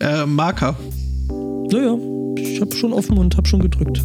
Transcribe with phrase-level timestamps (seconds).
[0.00, 0.76] Äh, Marker.
[1.70, 1.96] Naja,
[2.36, 4.00] ich habe schon offen und habe schon gedrückt.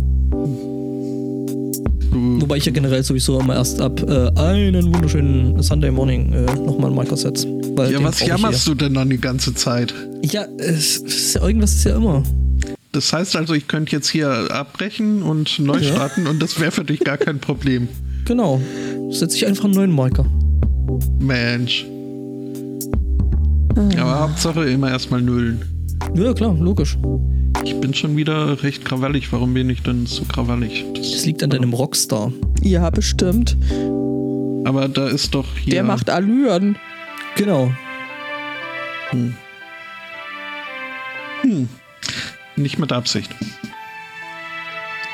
[2.11, 6.87] Wobei ich ja generell sowieso immer erst ab äh, einen wunderschönen Sunday Morning äh, nochmal
[6.87, 7.47] einen Marker setze.
[7.89, 9.93] Ja, was jammerst du denn dann die ganze Zeit?
[10.23, 12.23] Ja, es ist ja, irgendwas ist ja immer.
[12.91, 15.93] Das heißt also, ich könnte jetzt hier abbrechen und neu ja.
[15.93, 17.87] starten und das wäre für dich gar kein Problem.
[18.25, 18.61] Genau.
[19.09, 20.25] Setze ich einfach einen neuen Marker.
[21.19, 21.85] Mensch.
[23.75, 24.01] Ah.
[24.01, 25.72] Aber Hauptsache immer erstmal nullen.
[26.15, 26.97] Ja, klar, logisch.
[27.63, 29.31] Ich bin schon wieder recht krawallig.
[29.31, 30.85] Warum bin ich denn so krawallig?
[30.95, 32.31] Das, das liegt an deinem Rockstar.
[32.61, 33.57] Ja, bestimmt.
[34.65, 35.73] Aber da ist doch hier.
[35.73, 36.77] Der macht Allüren.
[37.35, 37.71] Genau.
[39.09, 39.33] Hm.
[41.41, 41.69] Hm.
[42.55, 43.31] Nicht mit Absicht.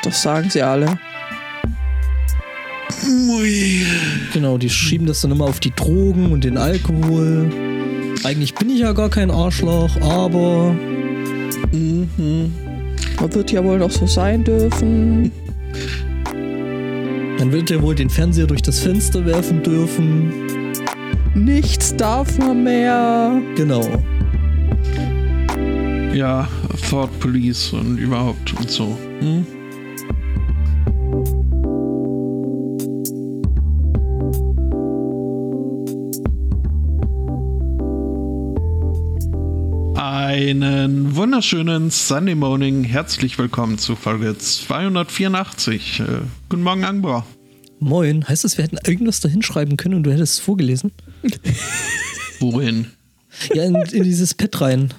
[0.03, 0.99] Das sagen sie alle.
[3.07, 3.85] Ui.
[4.33, 7.78] Genau, die schieben das dann immer auf die Drogen und den Alkohol.
[8.23, 10.75] Eigentlich bin ich ja gar kein Arschloch, aber.
[11.71, 12.51] Mhm.
[13.19, 15.31] Man wird ja wohl noch so sein dürfen.
[17.37, 20.33] Dann wird er wohl den Fernseher durch das Fenster werfen dürfen.
[21.35, 23.41] Nichts darf man mehr.
[23.55, 23.85] Genau.
[26.13, 26.47] Ja,
[26.89, 28.97] Thought Police und überhaupt und so.
[29.19, 29.45] Hm?
[40.39, 42.85] Einen wunderschönen Sunday Morning.
[42.85, 45.99] Herzlich willkommen zu Folge 284.
[45.99, 46.03] Äh,
[46.47, 47.27] guten Morgen, Angbor.
[47.81, 48.25] Moin.
[48.25, 50.93] Heißt das, wir hätten irgendwas da hinschreiben können und du hättest es vorgelesen?
[52.39, 52.85] Wohin?
[53.53, 54.93] Ja, in, in dieses Pad rein.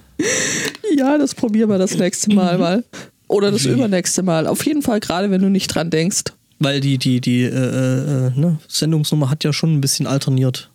[0.99, 2.85] Ja, das probieren wir das nächste Mal mal.
[3.27, 3.71] Oder das Wie?
[3.71, 4.47] übernächste Mal.
[4.47, 6.25] Auf jeden Fall, gerade wenn du nicht dran denkst.
[6.59, 8.59] Weil die, die, die äh, äh, ne?
[8.69, 10.70] Sendungsnummer hat ja schon ein bisschen alterniert.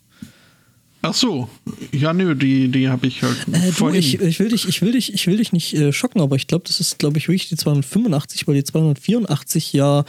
[1.08, 1.48] Ach so,
[1.92, 3.36] ja nö, die, die habe ich halt.
[3.52, 6.20] Äh, du, ich, ich, will dich, ich will dich, ich will dich nicht äh, schocken,
[6.20, 10.04] aber ich glaube, das ist, glaube ich, wirklich die 285, weil die 284 ja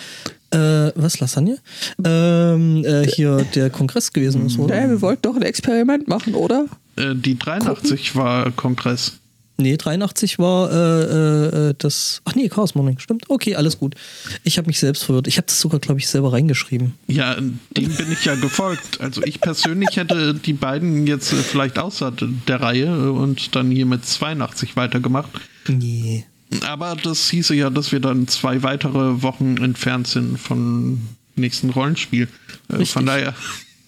[0.49, 0.57] äh,
[0.95, 1.59] was, Lasagne?
[2.03, 4.75] Ähm, äh, hier der Kongress gewesen ist, oder?
[4.75, 6.65] Ja, wir wollten doch ein Experiment machen, oder?
[6.95, 8.21] Äh, die 83 Gucken.
[8.21, 9.19] war Kongress.
[9.59, 12.21] Nee, 83 war äh, äh, das.
[12.25, 13.27] Ach nee, Chaos Morning, stimmt.
[13.27, 13.95] Okay, alles gut.
[14.43, 15.27] Ich habe mich selbst verwirrt.
[15.27, 16.93] Ich habe das sogar, glaube ich, selber reingeschrieben.
[17.07, 19.01] Ja, dem bin ich ja gefolgt.
[19.01, 22.13] Also ich persönlich hätte die beiden jetzt äh, vielleicht außer
[22.47, 25.31] der Reihe und dann hier mit 82 weitergemacht.
[25.67, 26.25] Nee.
[26.65, 31.01] Aber das hieße ja, dass wir dann zwei weitere Wochen entfernt sind vom
[31.35, 32.27] nächsten Rollenspiel.
[32.69, 33.33] Äh, von daher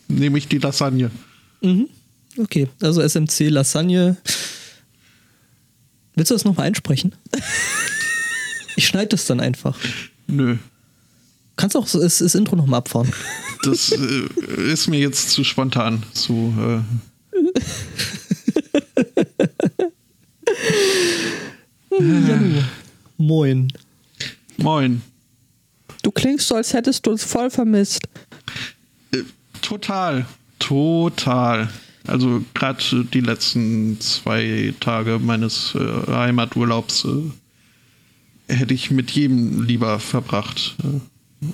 [0.07, 1.11] nehme ich die Lasagne.
[1.61, 1.87] Mhm.
[2.37, 4.17] Okay, also SMC Lasagne.
[6.19, 7.15] Willst du das nochmal einsprechen?
[8.75, 9.77] ich schneide das dann einfach.
[10.27, 10.57] Nö.
[11.55, 13.09] Kannst auch das, das Intro nochmal abfahren.
[13.63, 14.27] Das äh,
[14.69, 16.03] ist mir jetzt zu spontan.
[16.11, 16.81] Zu, äh
[21.99, 22.63] Janu.
[23.15, 23.71] Moin.
[24.57, 25.01] Moin.
[26.01, 28.01] Du klingst so, als hättest du uns voll vermisst.
[29.13, 29.23] Äh,
[29.61, 30.25] total.
[30.59, 31.69] Total.
[32.07, 39.99] Also gerade die letzten zwei Tage meines äh, Heimaturlaubs äh, hätte ich mit jedem lieber
[39.99, 40.75] verbracht.
[40.83, 40.99] Äh,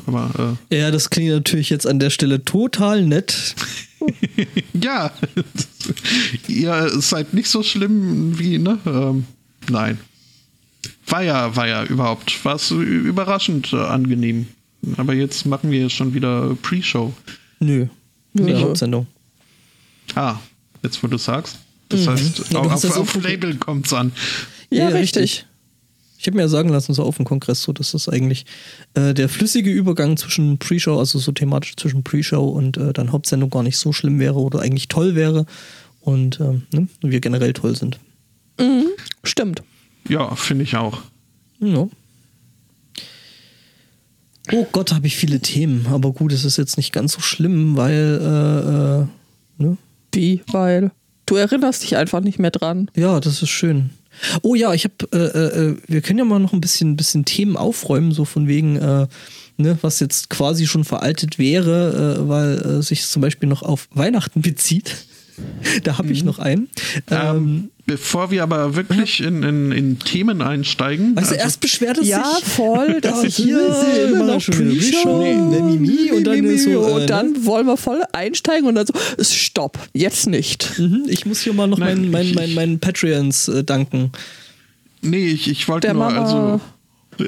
[0.08, 3.56] aber, äh, ja, das klingt natürlich jetzt an der Stelle total nett.
[4.74, 5.12] ja,
[6.48, 8.80] ihr seid nicht so schlimm wie, ne?
[8.86, 9.26] Ähm,
[9.70, 10.00] nein.
[11.08, 14.48] War ja, war ja überhaupt, war es überraschend äh, angenehm.
[14.98, 17.14] Aber jetzt machen wir schon wieder Pre-Show.
[17.60, 17.88] Nö.
[18.34, 19.08] Nee, Hauptsendung.
[20.14, 20.38] Ah,
[20.84, 21.58] jetzt wo du sagst.
[21.90, 22.10] Das mhm.
[22.10, 24.12] heißt, ja, auf, auf, auf Label kommt es an.
[24.70, 25.22] Ja, ja richtig.
[25.24, 25.46] richtig.
[26.18, 28.46] Ich habe mir ja sagen lassen, so auf dem Kongress, so dass das eigentlich
[28.96, 33.52] äh, der flüssige Übergang zwischen Pre-Show, also so thematisch zwischen Pre-Show und äh, dann Hauptsendung
[33.52, 35.46] gar nicht so schlimm wäre oder eigentlich toll wäre
[36.02, 38.00] und ähm, ne, wir generell toll sind.
[38.60, 38.88] Mhm.
[39.24, 39.62] Stimmt.
[40.08, 41.02] Ja, finde ich auch.
[41.60, 41.88] Ja.
[44.52, 47.76] Oh Gott, habe ich viele Themen, aber gut, es ist jetzt nicht ganz so schlimm,
[47.76, 49.78] weil äh, äh ne?
[50.16, 50.42] Wie?
[50.52, 50.92] Weil
[51.26, 52.90] du erinnerst dich einfach nicht mehr dran.
[52.96, 53.92] Ja, das ist schön.
[54.42, 57.26] Oh ja, ich habe, äh, äh, äh, wir können ja mal noch ein bisschen, bisschen
[57.26, 59.08] Themen aufräumen, so von wegen, äh,
[59.58, 63.88] ne, was jetzt quasi schon veraltet wäre, äh, weil äh, sich zum Beispiel noch auf
[63.92, 64.96] Weihnachten bezieht.
[65.84, 66.28] da habe ich mhm.
[66.28, 66.70] noch einen.
[67.12, 71.16] Ähm, ähm, bevor wir aber wirklich in, in, in Themen einsteigen.
[71.16, 72.46] Weißt du, also, erst beschwert es ja, sich.
[72.46, 77.46] voll, dass ich hier immer noch Pre-Show nee, und dann ist so, und dann ne?
[77.46, 80.80] wollen wir voll einsteigen und dann so, stopp, jetzt nicht.
[80.80, 84.12] Mhm, ich muss hier mal noch meinen mein, mein, mein Patreons äh, danken.
[85.02, 86.62] Nee, ich, ich wollte nur, Mama also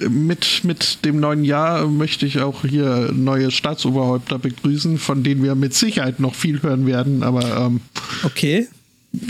[0.09, 5.55] mit, mit dem neuen Jahr möchte ich auch hier neue Staatsoberhäupter begrüßen, von denen wir
[5.55, 7.81] mit Sicherheit noch viel hören werden, aber ähm,
[8.23, 8.67] Okay.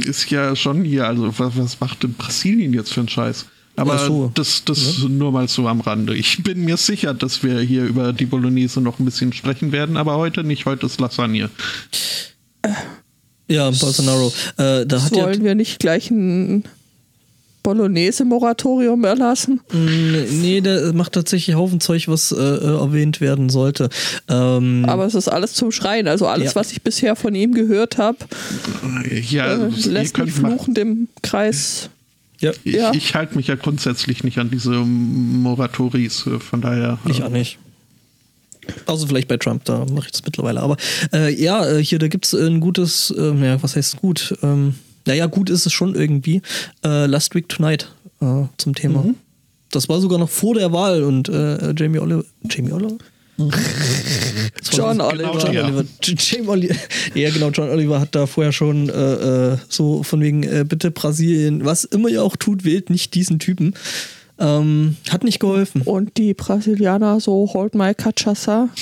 [0.05, 3.45] Ist ja schon hier, also was, was macht denn Brasilien jetzt für einen Scheiß?
[3.75, 4.31] Aber so.
[4.33, 6.15] das, das nur mal so am Rande.
[6.15, 9.97] Ich bin mir sicher, dass wir hier über die Bolognese noch ein bisschen sprechen werden,
[9.97, 10.65] aber heute nicht.
[10.65, 11.51] Heute ist Lasagne.
[13.47, 14.33] Ja, Bolsonaro.
[14.57, 16.63] Äh, da hat ja, Wollen wir nicht gleich ein
[17.67, 19.59] Bolognese-Moratorium erlassen?
[19.73, 23.89] Nee, der macht tatsächlich Haufen Zeug, was äh, äh, erwähnt werden sollte.
[24.29, 26.07] Ähm, Aber es ist alles zum Schreien.
[26.07, 26.55] Also alles, Ja.
[26.55, 28.19] was ich bisher von ihm gehört habe,
[29.29, 31.89] Ja, äh, ihr lässt mich fluchend im Kreis.
[32.39, 32.91] ja, Ich, Ja.
[32.93, 36.99] ich halte mich ja grundsätzlich nicht an diese Moratoris, äh, von daher.
[37.09, 37.57] ich auch nicht.
[38.85, 40.61] Außer vielleicht bei Trump, da mache ich das mittlerweile.
[40.61, 40.77] Aber
[41.13, 44.35] äh, ja, äh, hier, da gibt es ein gutes, äh, ja, was heißt gut?
[44.41, 44.75] Ähm,
[45.07, 46.41] naja, gut ist es schon irgendwie.
[46.83, 49.05] Äh, Last Week Tonight äh, zum Thema.
[49.71, 52.23] Das war sogar noch vor der Wahl und äh, Jamie Oliver.
[52.49, 52.97] Jamie Oliver?
[54.71, 55.37] John Oliver.
[55.39, 55.63] John ja.
[55.65, 55.83] Oliver.
[56.03, 56.75] J- Jamie Oliver.
[57.13, 60.91] Ja, genau, John Oliver hat da vorher schon äh, äh, so von wegen, äh, bitte
[60.91, 63.73] Brasilien, was immer ihr auch tut, wählt nicht diesen Typen.
[64.39, 65.81] Ähm, hat nicht geholfen.
[65.81, 68.69] Und die Brasilianer so, hold my cachaça.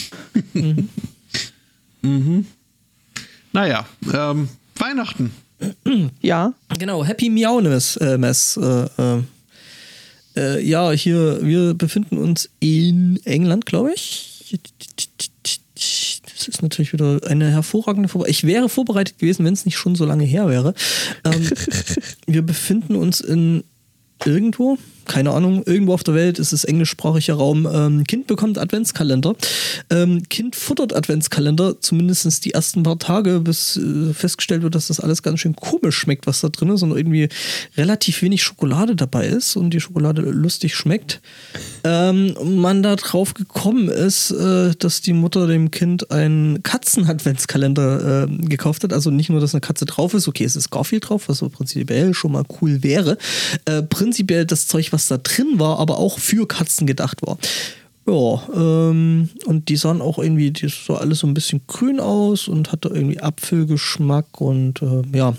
[3.51, 5.31] Naja, ähm, Weihnachten.
[6.21, 6.53] Ja.
[6.77, 8.57] Genau, Happy Miaunes äh, Mess.
[8.57, 9.23] Äh, äh,
[10.35, 14.59] äh, ja, hier, wir befinden uns in England, glaube ich.
[16.35, 18.31] Das ist natürlich wieder eine hervorragende Vorbereitung.
[18.31, 20.73] Ich wäre vorbereitet gewesen, wenn es nicht schon so lange her wäre.
[21.23, 21.49] Ähm,
[22.27, 23.63] wir befinden uns in
[24.25, 27.67] irgendwo, keine Ahnung, irgendwo auf der Welt ist es englischsprachiger Raum.
[27.71, 29.35] Ähm, kind bekommt Adventskalender.
[29.89, 34.99] Ähm, kind futtert Adventskalender, zumindest die ersten paar Tage, bis äh, festgestellt wird, dass das
[34.99, 37.29] alles ganz schön komisch schmeckt, was da drin ist und irgendwie
[37.77, 41.21] relativ wenig Schokolade dabei ist und die Schokolade lustig schmeckt.
[41.83, 48.47] Ähm, man da drauf gekommen ist, äh, dass die Mutter dem Kind einen Katzen-Adventskalender äh,
[48.47, 48.93] gekauft hat.
[48.93, 51.49] Also nicht nur, dass eine Katze drauf ist, okay, es ist Garfield drauf, was so
[51.49, 53.17] prinzipiell schon mal cool wäre.
[53.65, 57.37] Äh, prinzipiell das Zeug, was da drin war, aber auch für Katzen gedacht war.
[58.07, 62.47] Ja, ähm, und die sahen auch irgendwie, die sah alles so ein bisschen grün aus
[62.47, 65.35] und hatte irgendwie Apfelgeschmack und äh, ja.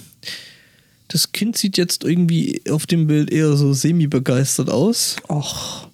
[1.08, 5.16] Das Kind sieht jetzt irgendwie auf dem Bild eher so semi-begeistert aus.
[5.30, 5.86] Och.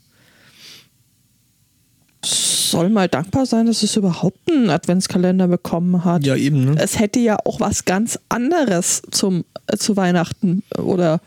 [2.25, 6.25] Soll mal dankbar sein, dass es überhaupt einen Adventskalender bekommen hat.
[6.25, 6.76] Ja, eben, ne?
[6.79, 11.20] Es hätte ja auch was ganz anderes zum, äh, zu Weihnachten oder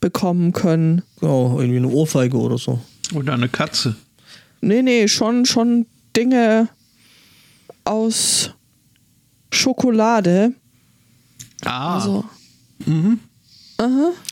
[0.00, 1.02] bekommen können.
[1.20, 2.80] Genau, irgendwie eine Ohrfeige oder so.
[3.14, 3.96] Oder eine Katze.
[4.60, 5.86] Nee, nee, schon, schon
[6.16, 6.68] Dinge
[7.84, 8.50] aus
[9.50, 10.52] Schokolade.
[11.64, 12.24] Ah, Also,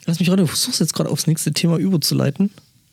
[0.06, 2.50] Lass mich gerade, du versuchst jetzt gerade aufs nächste Thema überzuleiten.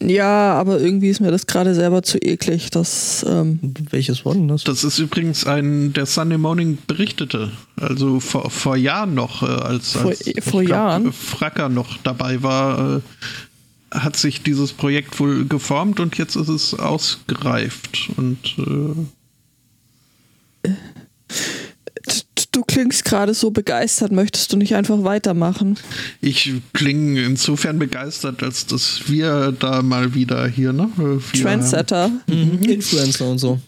[0.10, 2.70] Ja, aber irgendwie ist mir das gerade selber zu eklig.
[2.72, 3.60] Das, ähm,
[3.90, 4.64] Welches war denn das?
[4.64, 7.52] das ist übrigens ein, der Sunday Morning berichtete.
[7.80, 11.12] Also vor, vor Jahren noch, äh, als, Vor- als vor Jahren?
[11.14, 13.02] Fracker noch dabei war, äh,
[13.92, 18.10] hat sich dieses Projekt wohl geformt und jetzt ist es ausgereift.
[18.18, 18.38] Und
[20.64, 20.74] äh, t-
[22.54, 24.12] du klingst gerade so begeistert.
[24.12, 25.78] Möchtest du nicht einfach weitermachen?
[26.22, 30.90] ich klinge insofern begeistert, als dass wir da mal wieder hier, ne?
[30.96, 32.62] Wir Trendsetter, Mhm.
[32.64, 33.60] Influencer und so.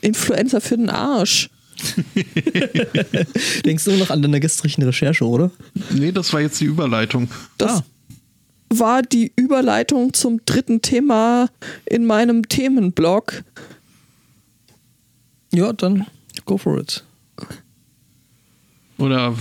[0.00, 1.48] Influencer für den Arsch.
[3.64, 5.50] Denkst du noch an deine gestrigen Recherche, oder?
[5.90, 7.28] Nee, das war jetzt die Überleitung.
[7.58, 7.84] Das Ah.
[8.70, 11.48] war die Überleitung zum dritten Thema
[11.86, 13.42] in meinem Themenblog.
[15.52, 16.06] Ja, dann
[16.46, 17.04] go for it.
[19.02, 19.34] Oder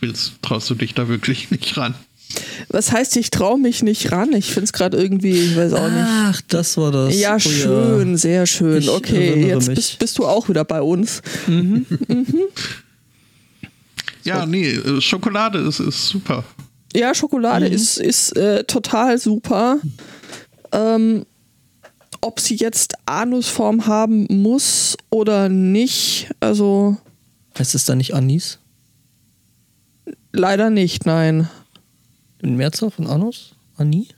[0.00, 1.94] willst, traust du dich da wirklich nicht ran?
[2.68, 4.32] Was heißt, ich traue mich nicht ran?
[4.32, 6.04] Ich finde es gerade irgendwie, ich weiß auch nicht.
[6.04, 7.18] Ach, das war das.
[7.18, 8.78] Ja, Oh schön, sehr schön.
[8.78, 11.22] Ich okay, jetzt bist, bist du auch wieder bei uns.
[14.24, 16.42] Ja, nee, äh, Schokolade ist, ist super.
[16.94, 19.78] Ja, Schokolade ist, ist äh, total super.
[20.72, 21.26] Ähm,
[22.22, 26.96] ob sie jetzt Anusform haben muss oder nicht, also
[27.58, 28.58] Heißt es da nicht Anis?
[30.38, 31.48] Leider nicht, nein.
[32.42, 33.54] In Mehrzahl von Anus?
[33.76, 34.08] Ani?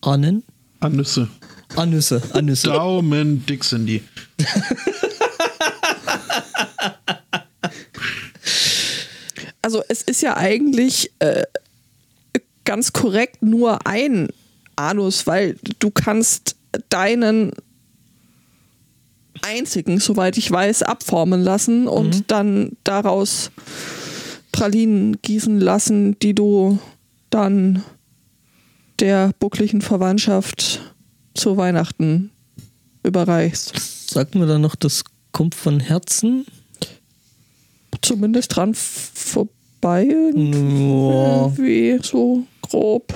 [0.00, 0.42] Anen?
[0.80, 1.28] Anüsse.
[1.76, 2.68] Anüsse, Anüsse.
[2.68, 4.02] Daumen dick sind die.
[9.62, 11.44] Also es ist ja eigentlich äh,
[12.64, 14.28] ganz korrekt nur ein
[14.74, 16.56] Anus, weil du kannst
[16.88, 17.52] deinen
[19.42, 23.50] einzigen, soweit ich weiß, abformen lassen und dann daraus
[24.52, 26.78] Pralinen gießen lassen, die du
[27.30, 27.82] dann
[29.00, 30.80] der buckligen Verwandtschaft
[31.34, 32.30] zu Weihnachten
[33.02, 34.10] überreichst.
[34.10, 36.44] Sagt mir dann noch, das kommt von Herzen?
[38.02, 40.04] zumindest dran vorbei.
[40.04, 41.44] Ja.
[41.44, 43.14] Irgendwie so grob.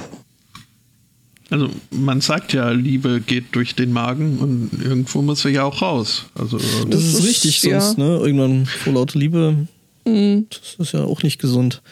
[1.48, 5.80] Also man sagt ja, Liebe geht durch den Magen und irgendwo muss sie ja auch
[5.80, 6.26] raus.
[6.34, 7.80] Also Das Das ist ist- richtig, ja.
[7.80, 8.16] sonst, ne?
[8.18, 9.68] Irgendwann vor lauter Liebe,
[10.04, 10.46] Mhm.
[10.50, 11.82] das ist ja auch nicht gesund.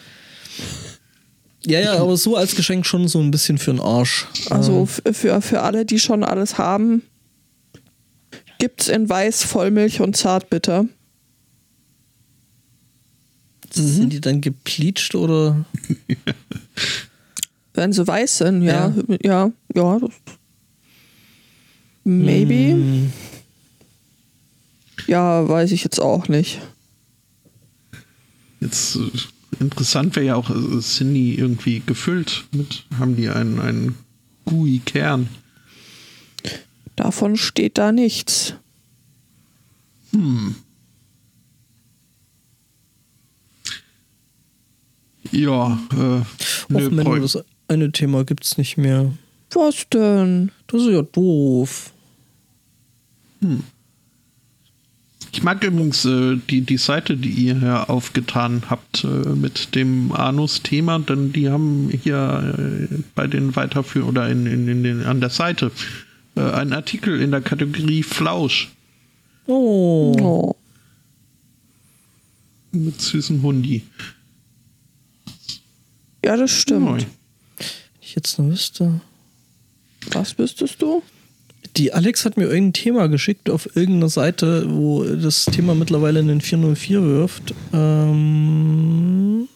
[1.65, 4.27] Ja, ja, aber so als Geschenk schon so ein bisschen für den Arsch.
[4.49, 7.01] Also f- für, für alle, die schon alles haben,
[8.59, 10.85] gibt's in Weiß, Vollmilch und Zartbitter.
[13.73, 15.65] Sind die dann gepleacht oder?
[17.75, 18.93] Wenn sie weiß sind, ja.
[19.07, 19.17] Ja.
[19.21, 19.99] Ja, ja.
[22.03, 22.71] Maybe.
[22.73, 23.13] Hm,
[25.07, 26.61] Ja, weiß ich jetzt auch nicht.
[28.61, 29.11] jetzt äh,
[29.59, 33.95] interessant wäre ja auch, äh, sind die irgendwie gefüllt mit, haben die einen, einen
[34.45, 35.27] GUI-Kern?
[36.95, 38.53] Davon steht da nichts.
[45.31, 46.21] Ja, äh,
[46.73, 47.27] Och, nö,
[47.67, 49.11] eine Thema gibt's nicht mehr.
[49.53, 50.51] Was denn?
[50.67, 51.91] Das ist ja doof.
[55.31, 60.11] Ich mag übrigens äh, die, die Seite, die ihr hier aufgetan habt äh, mit dem
[60.11, 65.19] Anus-Thema, denn die haben hier äh, bei den Weiterführungen oder in, in, in den, an
[65.19, 65.71] der Seite
[66.35, 68.71] äh, einen Artikel in der Kategorie Flausch
[69.47, 70.15] Oh.
[70.19, 70.55] Oh.
[72.71, 73.83] mit süßen Hundi.
[76.23, 76.85] Ja, das stimmt.
[76.85, 76.99] Neu.
[78.15, 79.01] Ich jetzt nur wüsste.
[80.13, 81.03] Was wüsstest du?
[81.75, 86.29] Die Alex hat mir irgendein Thema geschickt auf irgendeiner Seite, wo das Thema mittlerweile in
[86.29, 87.53] den 404 wirft.
[87.73, 89.49] Ähm.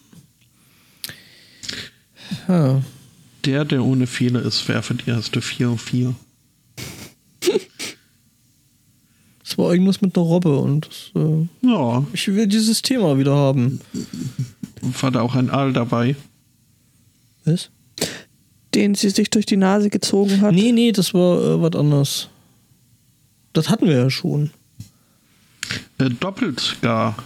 [2.48, 2.82] Ja.
[3.46, 6.14] Der, der ohne Fehler ist, werfe die erste 4 auf 4.
[9.42, 13.34] Es war irgendwas mit einer Robbe und das, äh, Ja, ich will dieses Thema wieder
[13.34, 13.80] haben.
[15.00, 16.14] war da auch ein Aal dabei.
[17.46, 17.70] Was?
[18.74, 20.54] Den sie sich durch die Nase gezogen hat.
[20.54, 22.28] Nee, nee, das war äh, was anderes.
[23.52, 24.50] Das hatten wir ja schon.
[25.98, 27.16] Äh, doppelt gar.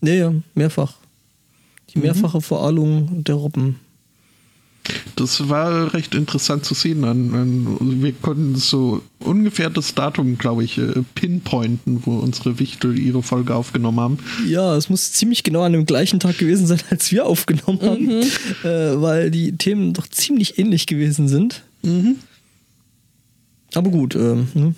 [0.00, 0.94] Nee, ja, mehrfach.
[1.90, 3.80] Die mehrfache Veralung der Robben.
[5.16, 7.02] Das war recht interessant zu sehen.
[8.02, 13.54] Wir konnten so ungefähr das Datum, glaube ich, äh, pinpointen, wo unsere Wichtel ihre Folge
[13.54, 14.18] aufgenommen haben.
[14.46, 18.10] Ja, es muss ziemlich genau an dem gleichen Tag gewesen sein, als wir aufgenommen haben,
[18.64, 21.62] äh, weil die Themen doch ziemlich ähnlich gewesen sind.
[23.74, 24.74] Aber gut, ähm, ne?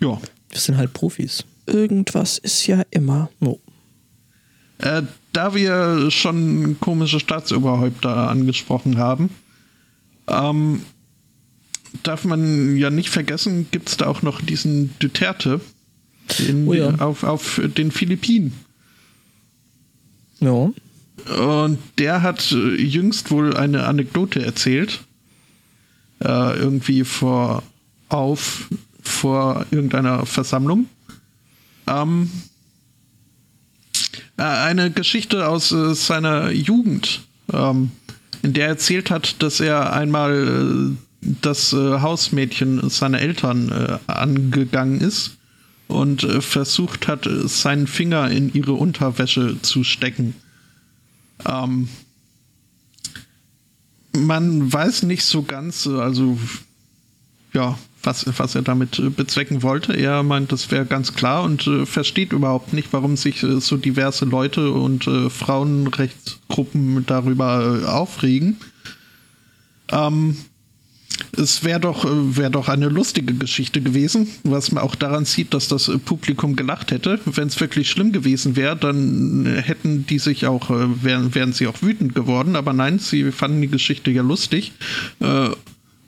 [0.00, 0.20] Ja.
[0.50, 1.44] wir sind halt Profis.
[1.66, 3.30] Irgendwas ist ja immer.
[3.40, 3.58] Oh.
[4.78, 9.30] Äh, da wir schon komische Staatsoberhäupter angesprochen haben,
[10.26, 10.82] ähm,
[12.02, 15.60] darf man ja nicht vergessen, gibt es da auch noch diesen Duterte
[16.46, 16.94] in, Oh ja.
[16.96, 18.52] auf, auf den Philippinen.
[20.40, 20.70] Ja.
[21.36, 25.00] Und der hat äh, jüngst wohl eine Anekdote erzählt.
[26.20, 27.62] Äh, irgendwie vor
[28.08, 28.68] auf
[29.08, 30.86] vor irgendeiner Versammlung.
[31.86, 32.47] Ähm, äh,
[34.38, 37.90] eine Geschichte aus äh, seiner Jugend, ähm,
[38.42, 43.98] in der er erzählt hat, dass er einmal äh, das äh, Hausmädchen seiner Eltern äh,
[44.06, 45.36] angegangen ist
[45.88, 50.34] und äh, versucht hat, äh, seinen Finger in ihre Unterwäsche zu stecken.
[51.44, 51.88] Ähm,
[54.16, 56.38] man weiß nicht so ganz, äh, also
[57.52, 59.92] ja, was, was er damit äh, bezwecken wollte.
[59.92, 63.76] Er meint, das wäre ganz klar und äh, versteht überhaupt nicht, warum sich äh, so
[63.76, 68.56] diverse Leute und äh, Frauenrechtsgruppen darüber äh, aufregen.
[69.90, 70.38] Ähm,
[71.36, 75.52] es wäre doch, äh, wär doch eine lustige Geschichte gewesen, was man auch daran sieht,
[75.52, 77.20] dass das Publikum gelacht hätte.
[77.26, 81.82] Wenn es wirklich schlimm gewesen wäre, dann hätten die sich auch, wären, wären sie auch
[81.82, 82.56] wütend geworden.
[82.56, 84.72] Aber nein, sie fanden die Geschichte ja lustig.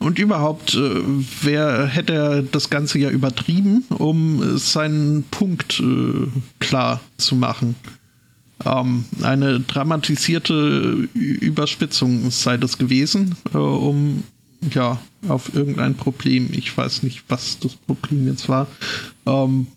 [0.01, 1.01] Und überhaupt äh,
[1.43, 6.27] wer, hätte das Ganze ja übertrieben, um seinen Punkt äh,
[6.59, 7.75] klar zu machen.
[8.65, 14.23] Ähm, eine dramatisierte Überspitzung sei das gewesen, äh, um
[14.73, 18.65] ja auf irgendein Problem, ich weiß nicht, was das Problem jetzt war.
[19.27, 19.67] Ähm,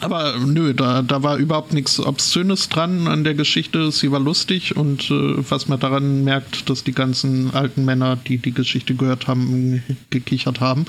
[0.00, 3.90] aber nö, da, da war überhaupt nichts Obszönes dran an der Geschichte.
[3.92, 8.38] Sie war lustig und äh, was man daran merkt, dass die ganzen alten Männer, die
[8.38, 10.86] die Geschichte gehört haben, gekichert haben.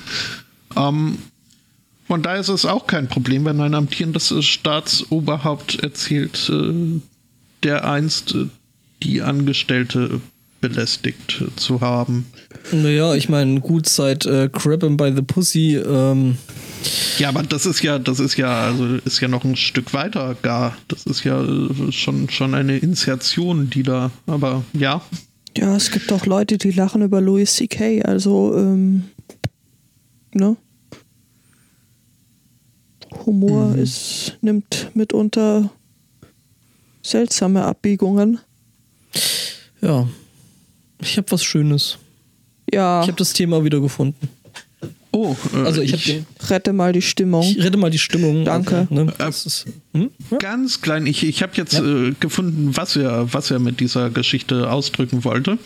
[0.76, 1.18] Ähm,
[2.08, 7.00] von daher ist es auch kein Problem, wenn ein amtierendes Staatsoberhaupt erzählt, äh,
[7.64, 8.46] der einst äh,
[9.04, 10.20] die Angestellte
[10.62, 12.26] belästigt äh, zu haben.
[12.72, 16.38] Naja, ich meine, gut, seit äh, 'em by the Pussy ähm,
[17.18, 20.36] Ja, aber das ist ja, das ist ja, also ist ja noch ein Stück weiter
[20.42, 20.78] gar.
[20.88, 25.02] Das ist ja äh, schon, schon eine Initiation, die da, aber ja.
[25.58, 29.04] Ja, es gibt auch Leute, die lachen über Louis C.K., also, ähm,
[30.34, 30.56] ne?
[33.26, 35.70] Humor ist, nimmt mitunter
[37.02, 38.40] seltsame Abbiegungen.
[39.82, 40.08] Ja.
[41.02, 41.98] Ich habe was Schönes.
[42.72, 44.30] Ja, Ich habe das Thema wieder gefunden.
[45.12, 47.44] Oh, äh, Also ich, habe rette mal die Stimmung.
[47.44, 48.46] Ich rette mal die Stimmung.
[48.46, 48.88] Danke.
[48.90, 50.10] Also, ne, das ist, hm?
[50.30, 50.38] ja.
[50.38, 51.06] ganz klein.
[51.08, 55.58] Ich, ich habe jetzt äh, gefunden, was er, was er mit dieser Geschichte ausdrücken wollte.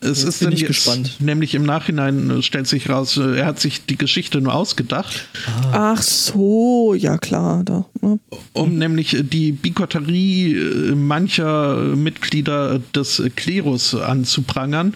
[0.00, 1.16] Es Jetzt ist bin dann ich jetzt, gespannt.
[1.18, 5.28] nämlich im Nachhinein äh, stellt sich raus, äh, er hat sich die Geschichte nur ausgedacht,
[5.72, 7.64] Ach so, ja klar.
[7.64, 8.20] Da, ne?
[8.52, 14.94] um nämlich äh, die Bigotterie äh, mancher äh, Mitglieder des äh, Klerus anzuprangern.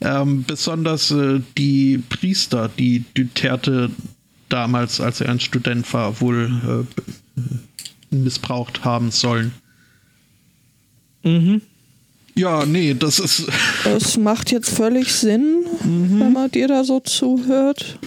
[0.00, 3.90] Ähm, besonders äh, die Priester, die Duterte
[4.48, 6.86] damals, als er ein Student war, wohl
[7.40, 9.52] äh, missbraucht haben sollen.
[11.24, 11.62] Mhm.
[12.34, 13.46] Ja, nee, das ist.
[13.84, 17.98] Das macht jetzt völlig Sinn, wenn man dir da so zuhört.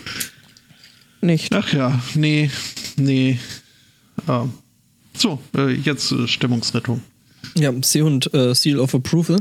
[1.22, 1.54] Nicht.
[1.54, 2.50] Ach ja, nee,
[2.96, 3.40] nee.
[4.28, 4.54] Ähm,
[5.18, 7.02] so, äh, jetzt äh, Stimmungsrettung.
[7.56, 9.38] Ja, Seehund äh, Seal of Approval.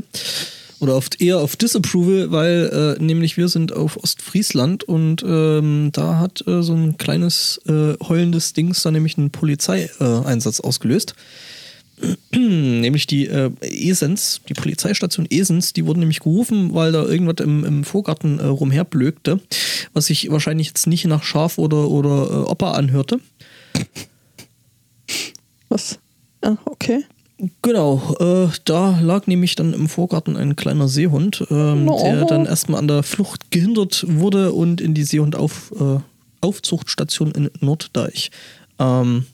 [0.81, 6.17] Oder oft eher auf Disapproval, weil äh, nämlich wir sind auf Ostfriesland und ähm, da
[6.17, 11.13] hat äh, so ein kleines äh, heulendes Dings da nämlich einen Polizeieinsatz äh, ausgelöst.
[12.33, 17.63] nämlich die äh, Esens, die Polizeistation Esens, die wurden nämlich gerufen, weil da irgendwas im,
[17.63, 19.39] im Vorgarten äh, rumherblökte,
[19.93, 23.19] was sich wahrscheinlich jetzt nicht nach Schaf oder, oder Opa anhörte.
[25.69, 25.99] Was?
[26.41, 27.03] Ah, okay.
[27.63, 32.79] Genau, äh, da lag nämlich dann im Vorgarten ein kleiner Seehund, ähm, der dann erstmal
[32.79, 38.29] an der Flucht gehindert wurde und in die Seehundaufzuchtstation äh, in Norddeich
[38.77, 39.25] ähm,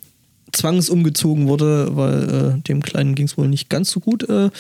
[0.53, 4.23] zwangsumgezogen wurde, weil äh, dem Kleinen ging es wohl nicht ganz so gut.
[4.29, 4.51] Äh,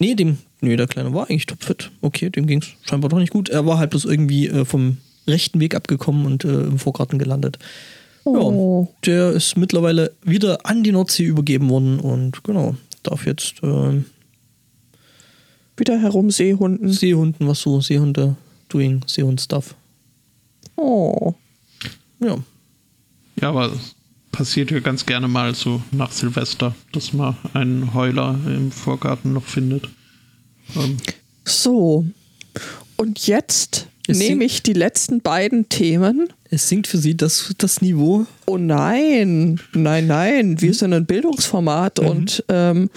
[0.00, 1.92] nee, dem, nee, der Kleine war eigentlich topfit.
[2.00, 3.48] Okay, dem ging es scheinbar doch nicht gut.
[3.48, 4.96] Er war halt bloß irgendwie äh, vom
[5.28, 7.60] rechten Weg abgekommen und äh, im Vorgarten gelandet.
[8.24, 8.86] Oh.
[8.86, 14.04] Ja, der ist mittlerweile wieder an die Nordsee übergeben worden und genau, darf jetzt ähm,
[15.80, 16.92] Wieder herum Seehunden.
[16.92, 18.36] Seehunden, was so Seehunde
[18.68, 19.74] doing, Seehund-Stuff.
[20.76, 21.32] Oh.
[22.18, 22.36] Ja.
[23.40, 23.94] Ja, aber es
[24.30, 29.44] passiert ja ganz gerne mal so nach Silvester, dass man einen Heuler im Vorgarten noch
[29.44, 29.88] findet.
[30.76, 30.98] Ähm,
[31.46, 32.04] So.
[32.98, 36.28] Und jetzt Es nehme ich die letzten beiden Themen.
[36.50, 38.26] Es sinkt für sie das, das Niveau.
[38.46, 42.90] Oh nein, nein, nein, wir sind ein Bildungsformat und ähm,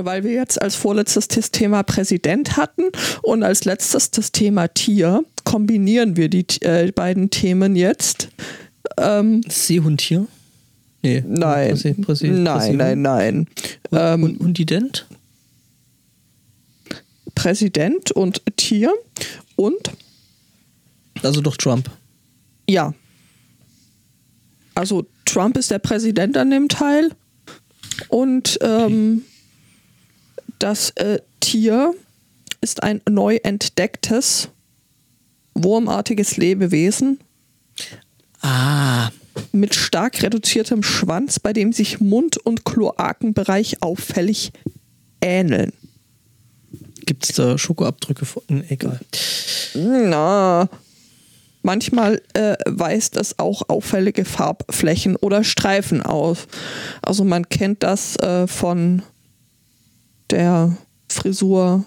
[0.00, 2.84] weil wir jetzt als vorletztes das Thema Präsident hatten
[3.22, 8.28] und als letztes das Thema Tier, kombinieren wir die äh, beiden Themen jetzt.
[8.96, 10.26] Ähm, Seehund hier?
[11.02, 11.24] Nee.
[11.26, 13.38] nein, Präsi- Präsi- nein, Präsi- nein, nein.
[13.90, 15.06] Und, Ähm, und, und die Dent?
[17.34, 18.92] Präsident und Tier
[19.58, 19.90] und
[21.22, 21.90] Also doch Trump.
[22.68, 22.94] Ja.
[24.74, 27.10] Also Trump ist der Präsident an dem Teil
[28.08, 29.22] und ähm,
[30.58, 31.94] das äh, Tier
[32.60, 34.48] ist ein neu entdecktes
[35.54, 37.18] wurmartiges Lebewesen
[38.40, 39.10] Ah.
[39.50, 44.52] mit stark reduziertem Schwanz, bei dem sich Mund- und Kloakenbereich auffällig
[45.20, 45.72] ähneln.
[47.08, 48.42] Gibt es da Schokoabdrücke von?
[48.48, 49.00] Hm, Egal.
[49.74, 50.68] Na,
[51.62, 56.46] manchmal äh, weist es auch auffällige Farbflächen oder Streifen aus.
[57.00, 59.00] Also man kennt das äh, von
[60.28, 60.76] der
[61.08, 61.86] Frisur.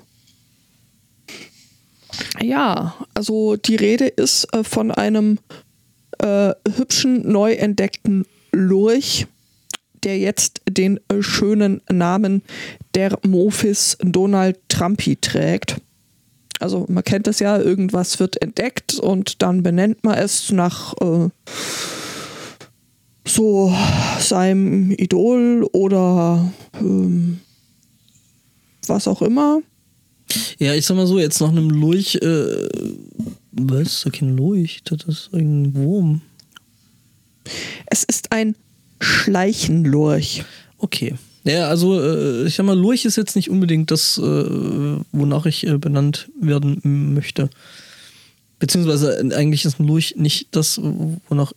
[2.41, 5.37] Ja, also die Rede ist äh, von einem
[6.17, 9.27] äh, hübschen, neu entdeckten Lurch,
[10.03, 12.41] der jetzt den schönen Namen
[12.95, 15.77] der Mophis Donald Trumpi trägt.
[16.59, 21.29] Also man kennt das ja, irgendwas wird entdeckt und dann benennt man es nach äh,
[23.25, 23.75] so
[24.19, 27.39] seinem Idol oder ähm,
[28.87, 29.61] was auch immer.
[30.59, 32.69] Ja, ich sag mal so, jetzt nach einem Lurch, äh,
[33.51, 34.81] was ist da kein Lurch?
[34.85, 36.21] Das ist ein Wurm.
[37.87, 38.55] Es ist ein
[39.01, 40.43] Schleichenlurch.
[40.77, 41.15] Okay.
[41.43, 44.21] Ja, also äh, ich sag mal, Lurch ist jetzt nicht unbedingt das, äh,
[45.11, 47.49] wonach ich äh, benannt werden möchte.
[48.59, 50.79] Beziehungsweise eigentlich ist ein Lurch nicht das,
[51.29, 51.53] wonach.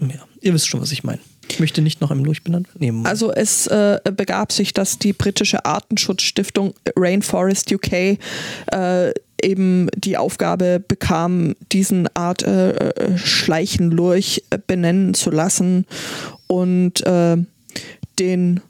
[0.00, 1.20] Ja, ihr wisst schon, was ich meine.
[1.50, 3.02] Ich möchte nicht nach einem Lurch benannt werden.
[3.02, 3.08] Nee.
[3.08, 10.82] Also es äh, begab sich, dass die britische Artenschutzstiftung Rainforest UK äh, eben die Aufgabe
[10.86, 15.86] bekam, diesen Art äh, Schleichenlurch benennen zu lassen
[16.48, 17.36] und äh,
[18.18, 18.60] den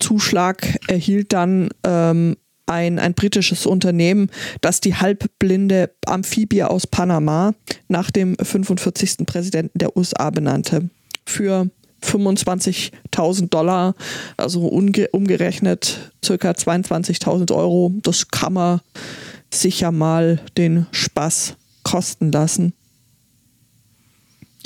[0.00, 7.54] Zuschlag erhielt dann ähm, ein, ein britisches Unternehmen, das die halbblinde Amphibie aus Panama
[7.88, 9.26] nach dem 45.
[9.26, 10.90] Präsidenten der USA benannte.
[11.24, 11.70] Für
[12.02, 13.94] 25.000 Dollar,
[14.36, 17.92] also umgerechnet circa 22.000 Euro.
[18.02, 18.80] Das kann man
[19.52, 22.72] sich ja mal den Spaß kosten lassen.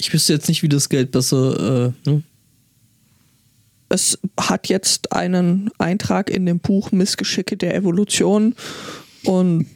[0.02, 1.92] Ich wüsste jetzt nicht, wie das Geld besser.
[2.06, 2.22] Äh, ne?
[3.88, 8.56] Es hat jetzt einen Eintrag in dem Buch Missgeschicke der Evolution
[9.22, 9.68] und.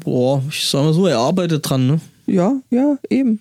[0.00, 2.00] Boah, ich sag mal so, er arbeitet dran, ne?
[2.24, 3.40] Ja, ja, eben.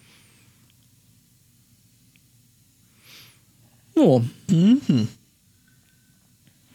[3.95, 4.21] Oh.
[4.49, 5.07] Mhm.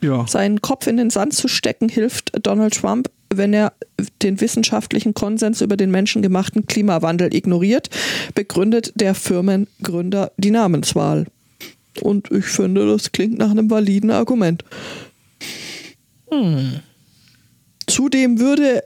[0.01, 0.27] Ja.
[0.27, 3.73] Seinen Kopf in den Sand zu stecken hilft Donald Trump, wenn er
[4.23, 7.91] den wissenschaftlichen Konsens über den menschengemachten Klimawandel ignoriert,
[8.35, 11.27] begründet der Firmengründer die Namenswahl.
[12.03, 14.65] Und ich finde, das klingt nach einem validen Argument.
[16.31, 16.81] Hm.
[17.87, 18.83] Zudem würde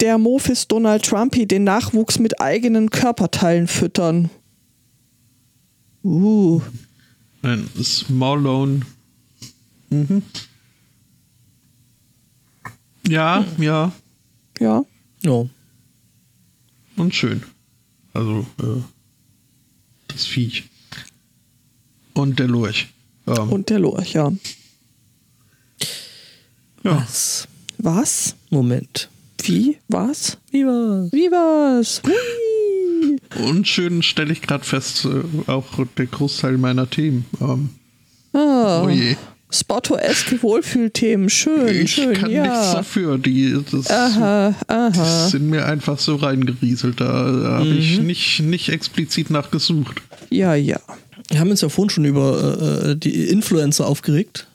[0.00, 4.30] der Mofis Donald Trumpy den Nachwuchs mit eigenen Körperteilen füttern.
[6.04, 6.60] Uh.
[7.42, 8.82] Ein Smallone.
[9.90, 10.22] Mhm.
[13.12, 13.62] Ja, hm.
[13.62, 13.92] ja.
[14.58, 14.82] Ja.
[15.20, 15.46] Ja.
[16.96, 17.42] Und schön.
[18.14, 18.80] Also, äh,
[20.08, 20.64] das Viech.
[22.14, 22.88] Und der Lurch.
[23.26, 23.52] Ähm.
[23.52, 24.32] Und der Lurch, ja.
[26.82, 26.96] ja.
[27.02, 27.48] Was?
[27.76, 28.34] Was?
[28.48, 29.10] Moment.
[29.42, 29.76] Wie?
[29.88, 30.38] Was?
[30.50, 31.12] Wie was?
[31.12, 32.00] Wie was?
[32.04, 33.18] Hui.
[33.46, 35.66] Und schön stelle ich gerade fest, äh, auch
[35.98, 37.26] der Großteil meiner Themen.
[37.42, 37.68] Ähm,
[38.32, 39.16] oh, oh je.
[39.52, 42.42] Spotto-eske Wohlfühlthemen, schön, ich schön, kann ja.
[42.42, 43.18] nichts dafür.
[43.18, 45.28] Die, das, aha, aha.
[45.28, 47.00] sind mir einfach so reingerieselt.
[47.00, 47.78] Da, da habe mhm.
[47.78, 50.00] ich nicht, nicht explizit nachgesucht.
[50.30, 50.80] Ja, ja.
[51.28, 54.46] Wir haben uns ja vorhin schon über äh, die Influencer aufgeregt.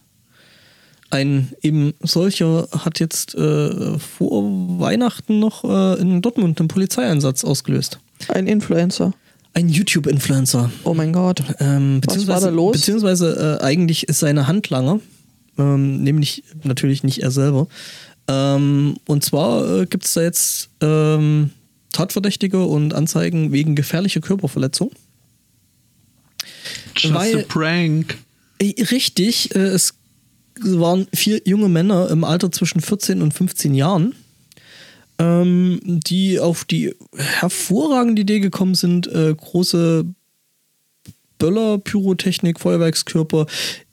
[1.10, 8.00] Ein eben solcher hat jetzt äh, vor Weihnachten noch äh, in Dortmund einen Polizeieinsatz ausgelöst.
[8.30, 9.14] Ein Influencer.
[9.58, 10.70] Ein YouTube-Influencer.
[10.84, 11.42] Oh mein Gott.
[11.60, 12.74] Ähm, Was war da los?
[12.74, 15.00] Beziehungsweise äh, eigentlich ist seine Handlanger,
[15.58, 17.68] ähm, nämlich natürlich nicht er selber.
[18.28, 21.50] Ähm, und zwar äh, gibt es da jetzt ähm,
[21.92, 24.92] Tatverdächtige und Anzeigen wegen gefährlicher Körperverletzung.
[26.96, 28.16] Just Weil, a prank.
[28.60, 29.96] Äh, richtig, äh, es
[30.62, 34.14] waren vier junge Männer im Alter zwischen 14 und 15 Jahren
[35.20, 40.06] ähm, die auf die hervorragende Idee gekommen sind, äh, große
[41.38, 43.46] Böller, Pyrotechnik, Feuerwerkskörper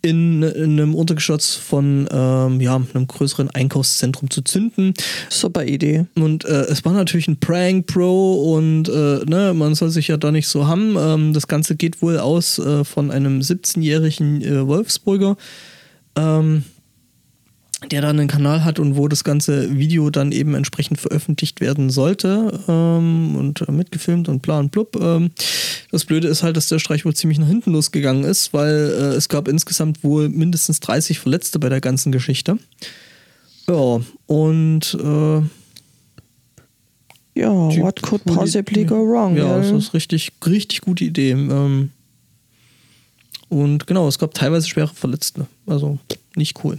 [0.02, 4.94] in, in einem Untergeschoss von ähm, ja, einem größeren Einkaufszentrum zu zünden.
[5.28, 6.06] Super Idee.
[6.14, 10.16] Und äh, es war natürlich ein Prank, Bro, und äh, ne, man soll sich ja
[10.16, 10.96] da nicht so haben.
[10.98, 15.36] Ähm, das Ganze geht wohl aus äh, von einem 17-jährigen äh, Wolfsburger.
[16.16, 16.64] Ähm,
[17.90, 21.90] der dann einen Kanal hat und wo das ganze Video dann eben entsprechend veröffentlicht werden
[21.90, 24.96] sollte ähm, und äh, mitgefilmt und bla und blub.
[25.00, 25.30] Ähm,
[25.90, 29.14] das Blöde ist halt, dass der Streich wohl ziemlich nach hinten losgegangen ist, weil äh,
[29.14, 32.58] es gab insgesamt wohl mindestens 30 Verletzte bei der ganzen Geschichte.
[33.68, 35.42] Ja, und äh,
[37.36, 39.36] ja, what could possibly go wrong?
[39.36, 41.32] Ja, das ist richtig, richtig gute Idee.
[41.32, 41.90] Ähm,
[43.48, 45.46] und genau, es gab teilweise schwere Verletzte.
[45.66, 45.98] Also
[46.36, 46.78] nicht cool.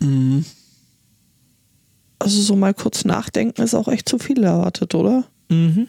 [0.00, 0.44] Mhm.
[2.18, 5.24] Also so mal kurz nachdenken ist auch echt zu viel erwartet, oder?
[5.48, 5.88] Mhm.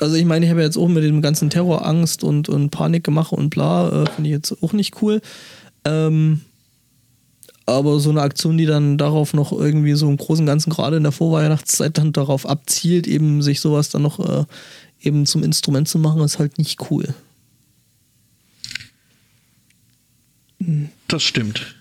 [0.00, 3.50] Also ich meine, ich habe jetzt auch mit dem ganzen Terrorangst und, und Panikgemache und
[3.50, 5.20] bla, äh, finde ich jetzt auch nicht cool.
[5.84, 6.40] Ähm,
[7.66, 11.02] aber so eine Aktion, die dann darauf noch irgendwie so im Großen Ganzen gerade in
[11.02, 14.44] der Vorweihnachtszeit dann darauf abzielt, eben sich sowas dann noch äh,
[15.00, 17.14] eben zum Instrument zu machen, ist halt nicht cool.
[21.08, 21.74] Das stimmt.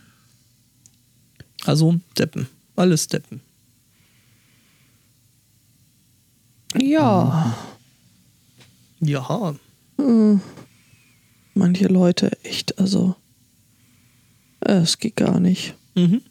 [1.66, 2.48] Also Deppen.
[2.76, 3.42] Alles Deppen.
[6.76, 7.56] Ja.
[9.00, 9.56] Ja.
[9.98, 10.42] Hm.
[11.54, 13.16] Manche Leute echt, also.
[14.60, 15.76] Es geht gar nicht.
[15.96, 16.22] Mhm.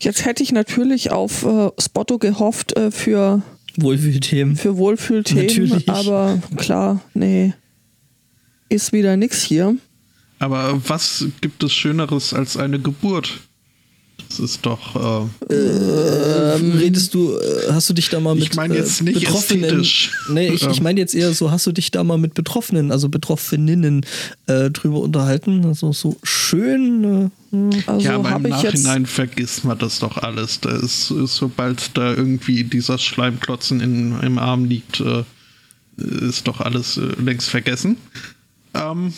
[0.00, 3.42] Jetzt hätte ich natürlich auf äh, Spotto gehofft äh, für
[3.76, 4.56] Wohlfühlthemen.
[4.56, 5.88] Für Wohlfühlthemen, natürlich.
[5.88, 7.52] aber klar, nee.
[8.68, 9.76] Ist wieder nix hier.
[10.38, 13.40] Aber was gibt es Schöneres als eine Geburt?
[14.28, 15.28] Das ist doch.
[15.50, 19.04] Äh, ähm, redest du, äh, hast du dich da mal mit ich mein jetzt äh,
[19.04, 19.64] nicht Betroffenen?
[19.64, 20.12] Ästhetisch.
[20.30, 23.08] Nee, ich, ich meine jetzt eher so, hast du dich da mal mit Betroffenen, also
[23.08, 24.04] Betroffeninnen
[24.46, 25.64] äh, drüber unterhalten?
[25.64, 27.04] Also so schön.
[27.04, 27.30] Äh,
[27.86, 28.84] also Also ja, aber im ich jetzt.
[28.84, 30.60] Nachhinein vergisst man das doch alles.
[30.60, 35.24] Da ist, ist, sobald da irgendwie dieser Schleimklotzen in, im Arm liegt, äh,
[35.96, 37.96] ist doch alles längst vergessen.
[38.74, 39.12] Ähm,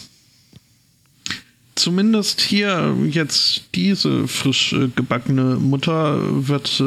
[1.80, 6.84] zumindest hier jetzt diese frisch äh, gebackene Mutter wird äh,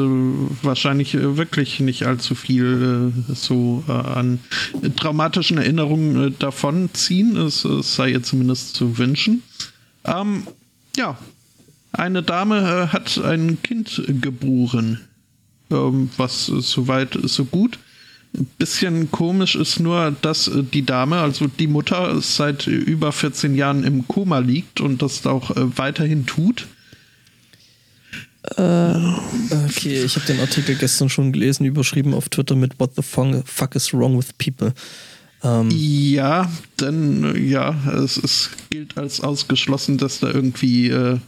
[0.62, 4.38] wahrscheinlich äh, wirklich nicht allzu viel äh, so äh, an
[4.96, 7.36] traumatischen Erinnerungen äh, davon ziehen.
[7.36, 9.42] Es, es sei ihr zumindest zu wünschen.
[10.04, 10.46] Ähm,
[10.96, 11.18] ja,
[11.92, 15.00] eine Dame hat ein Kind geboren.
[15.70, 17.78] Ähm, was soweit so gut.
[18.36, 23.12] Ein bisschen komisch ist nur, dass äh, die Dame, also die Mutter, seit äh, über
[23.12, 26.66] 14 Jahren im Koma liegt und das auch äh, weiterhin tut.
[28.46, 33.74] Okay, ich habe den Artikel gestern schon gelesen, überschrieben auf Twitter mit What the fuck
[33.74, 34.74] is wrong with people?
[35.42, 41.18] Ähm, Ja, denn äh, ja, es, es gilt als ausgeschlossen, dass da irgendwie äh,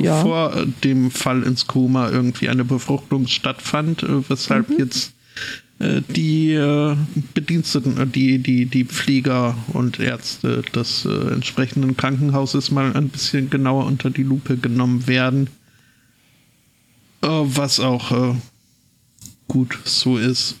[0.00, 0.22] Ja.
[0.22, 6.52] vor äh, dem Fall ins Koma irgendwie eine Befruchtung stattfand, äh, weshalb jetzt äh, die
[6.52, 6.96] äh,
[7.34, 13.50] Bediensteten, äh, die, die, die Pfleger und Ärzte des äh, entsprechenden Krankenhauses mal ein bisschen
[13.50, 15.48] genauer unter die Lupe genommen werden.
[17.22, 18.34] Äh, was auch äh,
[19.48, 20.56] gut so ist.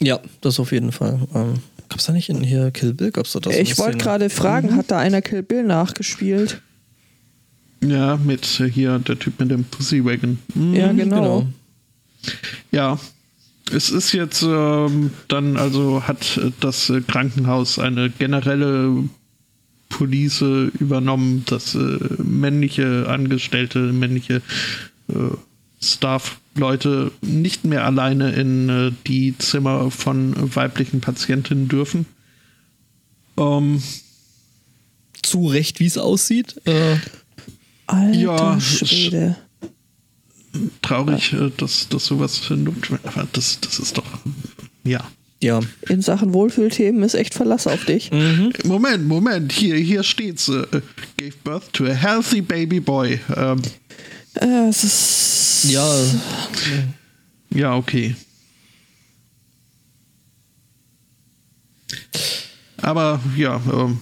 [0.00, 1.26] ja, das auf jeden Fall.
[1.34, 1.54] Ähm,
[1.88, 3.10] gab's da nicht in hier Kill Bill?
[3.10, 3.56] Gab's da das?
[3.56, 4.76] Ich wollte gerade fragen, Mhm.
[4.76, 6.62] hat da einer Kill Bill nachgespielt?
[7.84, 10.38] Ja, mit äh, hier der Typ mit dem Pussy Wagon.
[10.54, 10.74] Mhm.
[10.74, 11.46] Ja, genau.
[12.70, 12.98] Ja,
[13.72, 19.08] es ist jetzt ähm, dann, also hat das äh, Krankenhaus eine generelle
[19.88, 20.42] Police
[20.78, 24.42] übernommen, dass äh, männliche Angestellte, männliche
[25.08, 25.14] äh,
[25.80, 32.06] Staff-Leute nicht mehr alleine in äh, die Zimmer von weiblichen Patientinnen dürfen.
[33.36, 33.82] Ähm,
[35.22, 36.60] Zu Recht, wie es aussieht.
[36.64, 36.96] Äh,
[37.86, 39.36] Alter Ja, Schwede.
[40.82, 44.04] Traurig, äh, dass, dass sowas notwendig aber das, das ist doch,
[44.84, 45.04] ja.
[45.42, 45.60] ja.
[45.88, 48.10] In Sachen Wohlfühlthemen ist echt Verlass auf dich.
[48.10, 48.52] Mhm.
[48.64, 50.48] Moment, Moment, hier, hier steht's.
[50.48, 50.66] Äh,
[51.16, 53.20] gave birth to a healthy baby boy.
[53.36, 53.60] Ähm,
[54.34, 55.64] Äh, es ist.
[55.70, 55.86] Ja,
[57.50, 58.16] ja, okay.
[62.78, 63.98] Aber ja, ähm,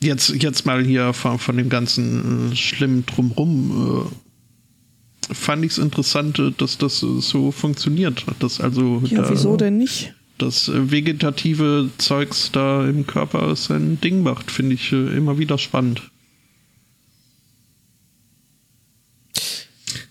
[0.00, 4.06] jetzt, jetzt mal hier von, von dem ganzen äh, schlimmen Drumrum.
[4.06, 4.25] Äh,
[5.32, 8.24] fand ich es interessant, äh, dass das äh, so funktioniert.
[8.40, 10.14] Dass also Ja, da- wieso denn nicht?
[10.38, 16.02] das äh, vegetative Zeugs da im Körper sein Ding macht, finde ich immer wieder spannend.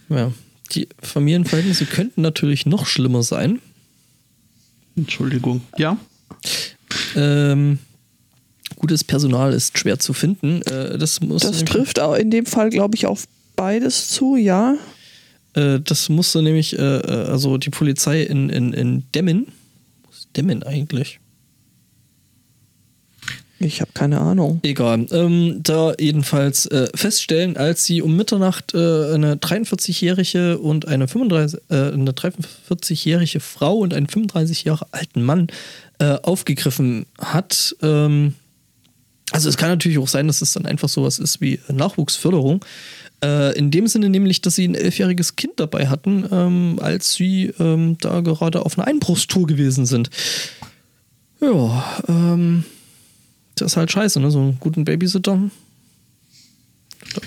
[0.09, 0.31] ja.
[0.73, 3.61] Die Familienverhältnisse könnten natürlich noch schlimmer sein.
[4.97, 5.61] Entschuldigung.
[5.77, 5.97] Ja?
[7.15, 7.77] Ähm,
[8.75, 10.63] gutes Personal ist schwer zu finden.
[10.63, 13.25] Äh, das muss Das trifft auch in dem Fall, glaube ich, auf
[13.55, 14.75] beides zu, ja.
[15.55, 19.47] Äh, das musste nämlich, äh, äh, also die Polizei in, in, in Demmin,
[20.03, 21.19] wo ist Demmin eigentlich?
[23.57, 24.59] Ich habe keine Ahnung.
[24.63, 25.07] Egal.
[25.11, 31.61] Ähm, da jedenfalls äh, feststellen, als sie um Mitternacht äh, eine 43-jährige und eine 35,
[31.69, 35.47] äh, eine 43-jährige Frau und einen 35 Jahre alten Mann
[35.99, 37.75] äh, aufgegriffen hat.
[37.81, 38.35] Ähm,
[39.31, 42.63] also es kann natürlich auch sein, dass es dann einfach sowas ist wie Nachwuchsförderung.
[43.23, 47.53] Äh, in dem Sinne nämlich, dass sie ein elfjähriges Kind dabei hatten, ähm, als sie
[47.59, 50.09] ähm, da gerade auf einer Einbruchstour gewesen sind.
[51.41, 52.65] Ja, ähm,
[53.55, 54.31] das ist halt scheiße, ne?
[54.31, 55.39] So einen guten Babysitter.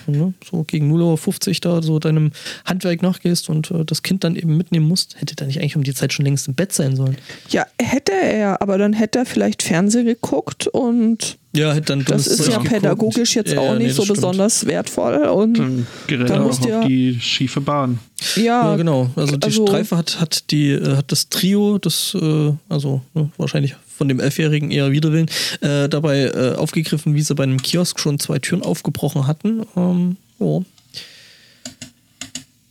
[0.07, 0.35] Ne?
[0.51, 2.33] So gegen 0,50 Uhr da so deinem
[2.65, 5.83] Handwerk nachgehst und äh, das Kind dann eben mitnehmen musst, hätte da nicht eigentlich um
[5.83, 7.17] die Zeit schon längst im Bett sein sollen.
[7.51, 12.27] Ja, hätte er, aber dann hätte er vielleicht Fernsehen geguckt und Ja, hätte dann das
[12.27, 15.15] ist ja pädagogisch jetzt auch nicht so besonders wertvoll.
[15.27, 17.99] Und Dann gerät Da er auch musst du ja- auf die schiefe Bahn.
[18.37, 19.11] ja, Ja, genau.
[19.17, 23.31] Also die also- Streife hat, hat, die, äh, hat das Trio, das, äh, also ne,
[23.39, 25.29] wahrscheinlich von dem Elfjährigen eher Widerwillen,
[25.61, 29.67] äh, dabei äh, aufgegriffen, wie sie bei einem Kiosk schon zwei Türen aufgebrochen hatten.
[29.77, 30.63] Ähm, oh.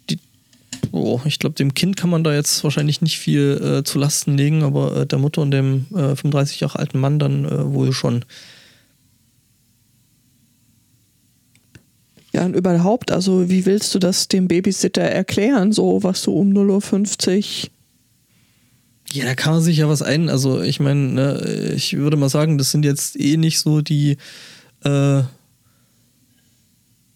[0.10, 0.18] Die,
[0.92, 4.38] oh, ich glaube, dem Kind kann man da jetzt wahrscheinlich nicht viel äh, zu Lasten
[4.38, 7.92] legen, aber äh, der Mutter und dem äh, 35 Jahre alten Mann dann äh, wohl
[7.92, 8.24] schon.
[12.38, 16.52] ja, und überhaupt, also wie willst du das dem Babysitter erklären, so was du um
[16.52, 17.70] 0.50 Uhr
[19.14, 20.30] Ja, da kann man sich ja was ein.
[20.30, 24.18] Also ich meine, ne, ich würde mal sagen, das sind jetzt eh nicht so die
[24.84, 25.24] äh,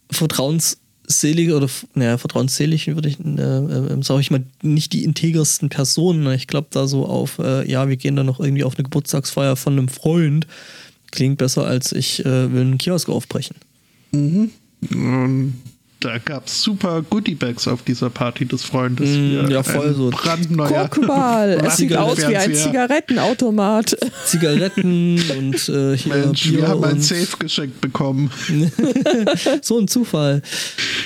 [0.10, 6.32] vertrauensselige oder naja, vertrauensselig würde ich, äh, äh, sage ich mal, nicht die integersten Personen.
[6.34, 9.56] Ich glaube da so auf, äh, ja, wir gehen da noch irgendwie auf eine Geburtstagsfeier
[9.56, 10.47] von einem Freund.
[11.12, 13.58] Klingt besser als ich äh, will einen Kiosk aufbrechen.
[14.13, 15.54] Ähm,
[16.02, 19.10] da gab es super Goodiebags auf dieser Party des Freundes.
[19.10, 20.10] Mm, ja, voll ein so.
[20.10, 20.90] Brandneuer.
[20.90, 22.54] Guck mal, es sieht aus wie ein.
[22.54, 23.96] Zigarettenautomat.
[24.26, 28.32] Zigaretten und äh, hier Mensch, Bier wir haben ein Safe geschenkt bekommen.
[29.62, 30.42] so ein Zufall.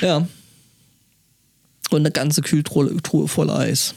[0.01, 0.27] Ja.
[1.89, 3.93] Und eine ganze Kühltruhe Truhe voll Eis.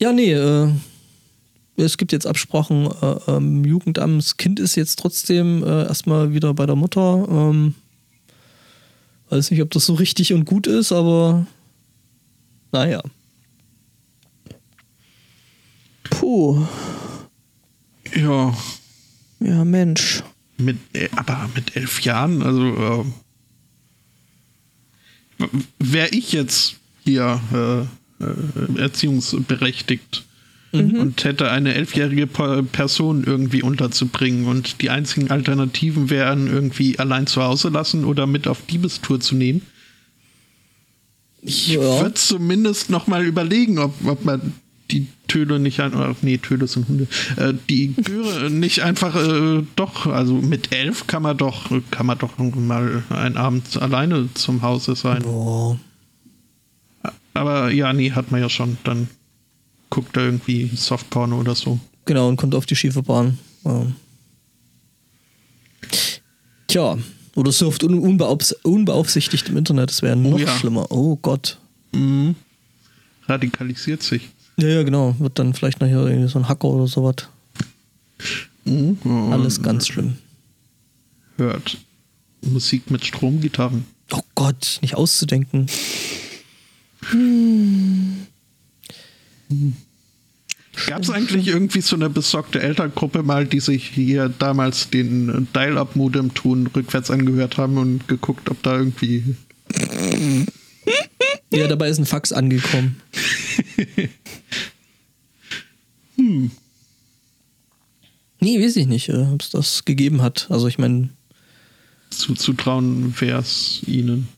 [0.00, 0.68] Ja, nee, äh,
[1.76, 2.88] es gibt jetzt Absprachen.
[3.00, 7.26] Äh, ähm, Jugendamt, das Kind ist jetzt trotzdem äh, erstmal wieder bei der Mutter.
[7.30, 7.74] Ähm,
[9.30, 11.46] weiß nicht, ob das so richtig und gut ist, aber
[12.72, 13.02] naja.
[16.04, 16.66] Puh,
[18.14, 18.56] Ja,
[19.40, 20.22] ja Mensch.
[20.58, 23.06] mit, äh, aber mit elf Jahren, also
[25.38, 25.46] äh,
[25.78, 27.80] wäre ich jetzt hier äh,
[28.24, 28.90] äh,
[30.72, 37.26] erziehungsberechtigt und hätte eine elfjährige Person irgendwie unterzubringen und die einzigen Alternativen wären irgendwie allein
[37.26, 39.62] zu Hause lassen oder mit auf Diebestour zu nehmen.
[41.42, 41.80] Ich Ja.
[41.80, 44.52] würde zumindest noch mal überlegen, ob, ob man
[44.90, 47.06] die Töle nicht ein, oder, nee, Töle sind Hunde,
[47.36, 52.18] äh, die Göre nicht einfach äh, doch, also mit elf kann man doch, kann man
[52.18, 55.22] doch mal einen Abend alleine zum Hause sein.
[55.22, 55.78] Boah.
[57.32, 58.76] Aber ja, nee, hat man ja schon.
[58.84, 59.08] Dann
[59.90, 61.78] guckt er irgendwie Softporno oder so.
[62.04, 63.38] Genau, und kommt auf die schiefe Bahn.
[63.64, 63.94] Ähm.
[66.68, 66.96] Tja,
[67.34, 69.90] oder surft un unbeaufs unbeaufsichtigt im Internet.
[69.90, 70.48] Das wäre noch ja.
[70.56, 70.90] schlimmer.
[70.90, 71.58] Oh Gott.
[71.92, 72.36] Mhm.
[73.26, 74.28] Radikalisiert sich.
[74.56, 75.14] Ja, ja, genau.
[75.18, 77.28] Wird dann vielleicht nachher irgendwie so ein Hacker oder sowas.
[78.64, 78.98] Mhm.
[79.32, 80.18] Alles ganz schlimm.
[81.36, 81.78] Hört
[82.42, 83.86] Musik mit Stromgitarren.
[84.12, 85.66] Oh Gott, nicht auszudenken.
[90.86, 96.68] Gab es eigentlich irgendwie so eine besorgte Elterngruppe mal, die sich hier damals den Dial-Up-Modem-Ton
[96.68, 99.36] rückwärts angehört haben und geguckt, ob da irgendwie.
[101.52, 103.00] Ja, dabei ist ein Fax angekommen.
[106.16, 106.52] hm.
[108.38, 110.46] Nee, weiß ich nicht, äh, ob es das gegeben hat.
[110.48, 111.10] Also ich meine,
[112.10, 114.28] zuzutrauen wäre es ihnen.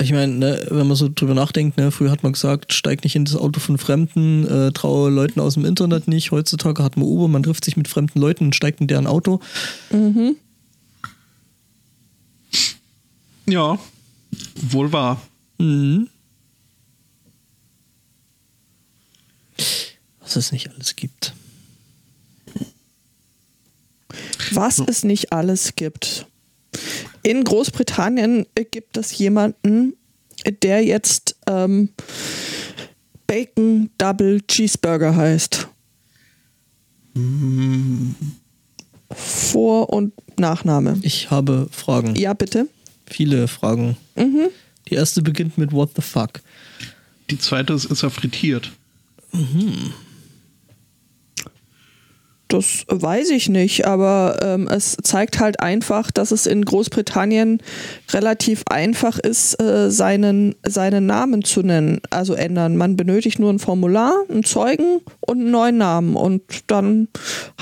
[0.00, 3.16] Ich meine, ne, wenn man so drüber nachdenkt, ne, früher hat man gesagt, steig nicht
[3.16, 6.30] in das Auto von Fremden, äh, traue Leuten aus dem Internet nicht.
[6.30, 9.40] Heutzutage hat man Uber, man trifft sich mit fremden Leuten und steigt in deren Auto.
[13.46, 13.78] Ja,
[14.54, 15.20] wohl wahr.
[15.58, 16.08] Mhm.
[20.20, 21.34] Was es nicht alles gibt.
[24.52, 26.26] Was es nicht alles gibt.
[27.22, 29.94] In Großbritannien gibt es jemanden,
[30.62, 31.90] der jetzt ähm,
[33.26, 35.68] Bacon Double Cheeseburger heißt.
[39.10, 40.98] Vor- und Nachname.
[41.02, 42.14] Ich habe Fragen.
[42.16, 42.68] Ja, bitte.
[43.06, 43.96] Viele Fragen.
[44.88, 46.40] Die erste beginnt mit What the fuck?
[47.28, 48.72] Die zweite ist, ist er frittiert.
[52.50, 57.62] Das weiß ich nicht, aber ähm, es zeigt halt einfach, dass es in Großbritannien
[58.12, 62.76] relativ einfach ist, äh, seinen, seinen Namen zu nennen, also ändern.
[62.76, 66.16] Man benötigt nur ein Formular, einen Zeugen und einen neuen Namen.
[66.16, 67.06] Und dann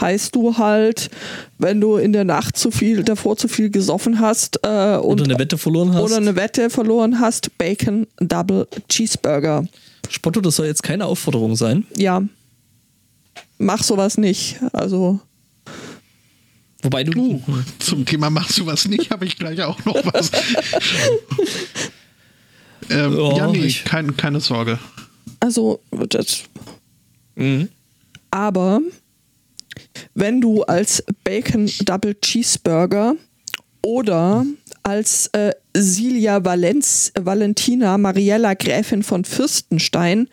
[0.00, 1.10] heißt du halt,
[1.58, 5.24] wenn du in der Nacht zu viel, davor zu viel gesoffen hast äh, und Oder
[5.24, 6.02] eine Wette verloren hast?
[6.02, 9.66] oder eine Wette verloren hast, Bacon Double Cheeseburger.
[10.08, 11.86] Spotto, das soll jetzt keine Aufforderung sein.
[11.94, 12.22] Ja.
[13.58, 14.56] Mach sowas nicht.
[14.72, 15.20] Also.
[16.82, 17.18] Wobei du.
[17.20, 17.42] Uh,
[17.80, 20.30] zum Thema machst du was nicht, habe ich gleich auch noch was.
[22.90, 24.78] ähm, Ja, ja, nee, ich- kein, keine Sorge.
[25.40, 26.44] Also, das,
[27.36, 27.68] Mhm.
[28.30, 28.80] aber
[30.14, 33.14] wenn du als Bacon Double Cheeseburger
[33.84, 34.44] oder
[34.88, 40.28] als äh, Silja Valenz, Valentina Mariella Gräfin von Fürstenstein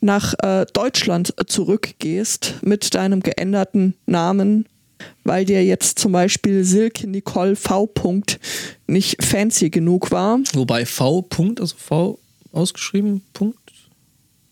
[0.00, 4.66] nach äh, Deutschland zurückgehst mit deinem geänderten Namen,
[5.24, 7.86] weil dir jetzt zum Beispiel Silke Nicole V.
[7.86, 8.38] Punkt
[8.86, 11.22] nicht fancy genug war, Wobei V.
[11.22, 12.18] Punkt, also V
[12.52, 13.58] ausgeschrieben, Punkt.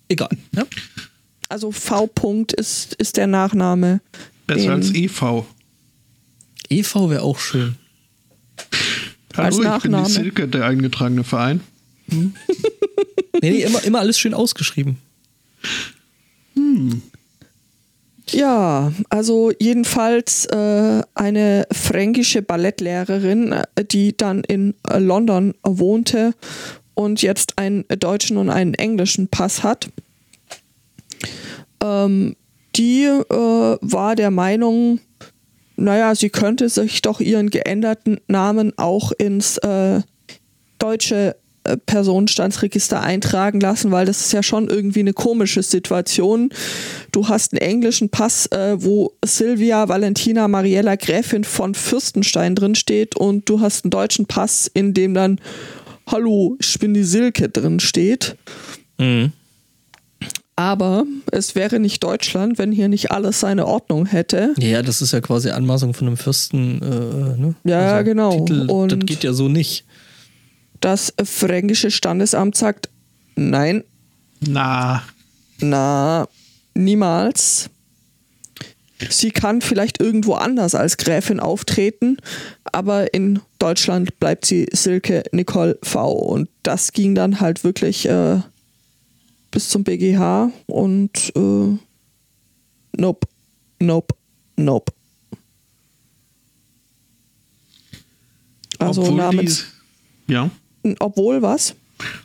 [0.09, 0.31] Egal.
[0.57, 0.65] Ja?
[1.51, 2.07] also V.
[2.07, 4.01] Punkt ist, ist der Nachname.
[4.47, 5.45] Besser als EV.
[6.71, 7.77] EV wäre auch schön.
[9.37, 10.09] Als Hallo, ich bin die Nachname.
[10.09, 11.61] Silke, der eingetragene Verein.
[12.07, 12.31] Nee,
[13.43, 14.99] nee, immer, immer alles schön ausgeschrieben.
[18.31, 26.35] Ja, also jedenfalls äh, eine fränkische Ballettlehrerin, äh, die dann in äh, London wohnte
[26.95, 29.91] und jetzt einen deutschen und einen englischen Pass hat.
[31.83, 32.37] Ähm,
[32.77, 35.01] die äh, war der Meinung,
[35.77, 40.01] naja, sie könnte sich doch ihren geänderten Namen auch ins äh,
[40.79, 46.51] deutsche äh, Personenstandsregister eintragen lassen, weil das ist ja schon irgendwie eine komische Situation.
[47.13, 53.17] Du hast einen englischen Pass, äh, wo Silvia Valentina Mariella Gräfin von Fürstenstein drin steht
[53.17, 55.41] und du hast einen deutschen Pass, in dem dann
[56.07, 58.37] Hallo, ich bin die Silke drin steht.
[58.99, 59.33] Mhm.
[60.55, 64.55] Aber es wäre nicht Deutschland, wenn hier nicht alles seine Ordnung hätte.
[64.59, 66.81] Ja, das ist ja quasi Anmaßung von einem Fürsten.
[66.83, 67.55] Äh, ne?
[67.65, 68.41] Ja, genau.
[68.45, 69.85] Titel, das Und- geht ja so nicht.
[70.81, 72.89] Das fränkische Standesamt sagt,
[73.37, 73.85] nein,
[74.41, 75.05] Na,
[75.61, 76.27] na,
[76.75, 77.71] niemals.
[79.09, 82.17] Sie kann vielleicht irgendwo anders als Gräfin auftreten,
[82.73, 86.13] aber in Deutschland bleibt sie Silke Nicole V.
[86.13, 88.41] Und das ging dann halt wirklich äh,
[89.53, 91.79] bis zum BGH und äh,
[92.97, 93.29] nope,
[93.79, 94.15] nope,
[94.57, 94.93] nope.
[98.79, 99.67] Also obwohl namens,
[100.27, 100.51] die, ja,
[100.99, 101.77] obwohl was?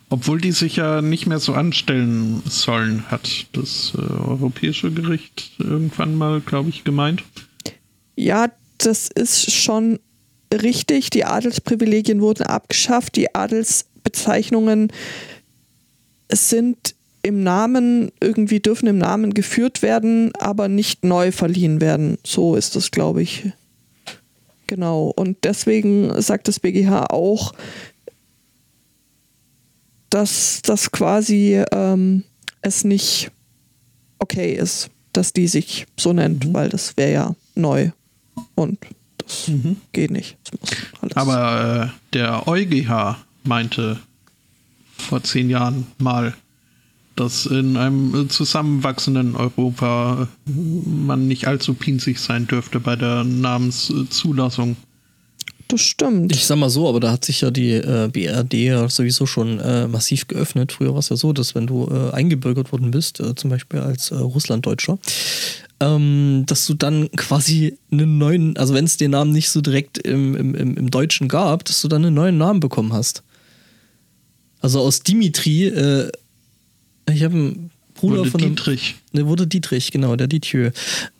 [0.10, 6.16] obwohl die sich ja nicht mehr so anstellen sollen, hat das äh, Europäische Gericht irgendwann
[6.16, 7.24] mal, glaube ich, gemeint.
[8.16, 10.00] Ja, das ist schon
[10.54, 11.10] richtig.
[11.10, 13.16] Die Adelsprivilegien wurden abgeschafft.
[13.16, 14.92] Die Adelsbezeichnungen
[16.32, 16.96] sind
[17.28, 22.18] im Namen, irgendwie dürfen im Namen geführt werden, aber nicht neu verliehen werden.
[22.26, 23.52] So ist das, glaube ich.
[24.66, 25.14] Genau.
[25.16, 27.54] Und deswegen sagt das BGH auch,
[30.10, 32.24] dass das quasi ähm,
[32.62, 33.32] es nicht
[34.20, 37.92] okay ist, dass die sich so nennt, weil das wäre ja neu.
[38.56, 38.80] Und
[39.18, 39.52] das
[39.92, 40.38] geht nicht.
[41.02, 41.18] Das.
[41.18, 44.00] Aber äh, der EuGH meinte
[44.98, 46.34] vor zehn Jahren mal,
[47.18, 53.24] dass in einem äh, zusammenwachsenden Europa äh, man nicht allzu pinzig sein dürfte bei der
[53.24, 54.78] Namenszulassung.
[55.68, 56.34] das stimmt.
[56.34, 59.60] Ich sag mal so, aber da hat sich ja die äh, BRD ja sowieso schon
[59.60, 60.72] äh, massiv geöffnet.
[60.72, 63.80] Früher war es ja so, dass wenn du äh, eingebürgert worden bist, äh, zum Beispiel
[63.80, 65.00] als äh, Russlanddeutscher,
[65.80, 69.98] ähm, dass du dann quasi einen neuen, also wenn es den Namen nicht so direkt
[69.98, 73.24] im, im, im, im Deutschen gab, dass du dann einen neuen Namen bekommen hast.
[74.60, 76.12] Also aus Dimitri, äh,
[77.14, 78.96] ich habe einen Bruder Wurde von einem, Dietrich.
[79.12, 80.72] Ne, wurde Dietrich, genau, der Dietjö.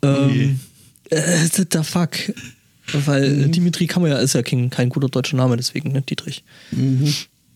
[0.02, 0.60] Ähm,
[1.10, 2.10] äh, the fuck.
[2.92, 3.44] Weil Mhm.
[3.44, 6.42] äh, Dimitri kann man ja, ist ja kein, kein guter deutscher Name, deswegen, ne, Dietrich.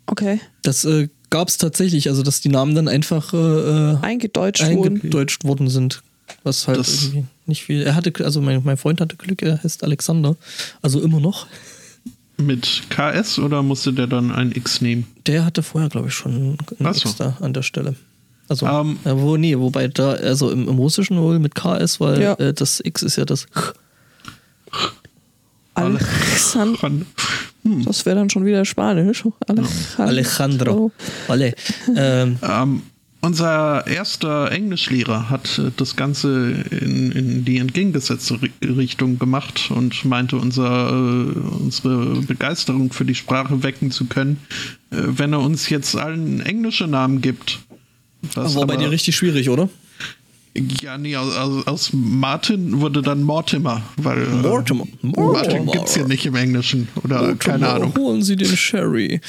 [0.06, 0.40] Okay.
[0.62, 4.96] Das äh, gab es tatsächlich, also dass die Namen dann einfach äh, Eingedeutscht wurden.
[4.96, 6.02] eingedeutscht worden sind.
[6.42, 7.82] Was halt Das- irgendwie nicht viel.
[7.82, 10.36] Er hatte, also mein, mein Freund hatte Glück, er heißt Alexander.
[10.82, 11.46] Also immer noch.
[12.38, 15.06] Mit KS oder musste der dann ein X nehmen?
[15.26, 16.88] Der hatte vorher, glaube ich, schon ein so.
[16.88, 17.94] extra an der Stelle.
[18.52, 22.34] Also, Ähm, wo, nee, wobei da, also im, im Russischen wohl mit KS, weil Ja.
[22.34, 23.46] äh, das X ist ja das.
[25.74, 26.78] Alexander.
[26.78, 27.06] Von-
[27.84, 29.22] Das wäre dann schon wieder Spanisch.
[29.46, 30.02] Alejandro.
[30.02, 30.92] Alejandro.
[31.28, 31.54] Alle.
[31.96, 32.82] Ähm, Ähm,
[33.20, 40.04] unser erster Englischlehrer hat äh, das Ganze in, in die entgegengesetzte Ri- Richtung gemacht und
[40.04, 44.38] meinte, unser, äh, unsere Begeisterung für die Sprache wecken zu können,
[44.90, 47.60] äh, wenn er uns jetzt allen englische Namen gibt.
[48.34, 49.68] Was war bei dir richtig schwierig, oder?
[50.54, 54.84] Ja, nee, aus, aus, aus Martin wurde dann Mortimer, weil äh, Mortimer.
[55.00, 55.72] Martin Mortimer.
[55.72, 57.94] gibt's hier nicht im Englischen oder keine Ahnung.
[57.96, 59.22] Holen Sie den Sherry.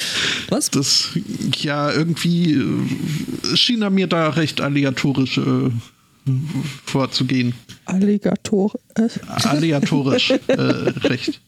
[0.49, 0.69] Was?
[0.69, 1.11] Das,
[1.55, 5.69] ja, irgendwie äh, schien er mir da recht aleatorisch äh,
[6.85, 7.53] vorzugehen.
[7.85, 8.73] Alligator.
[8.95, 9.07] Äh,
[9.43, 11.39] Aleatorisch, äh, recht.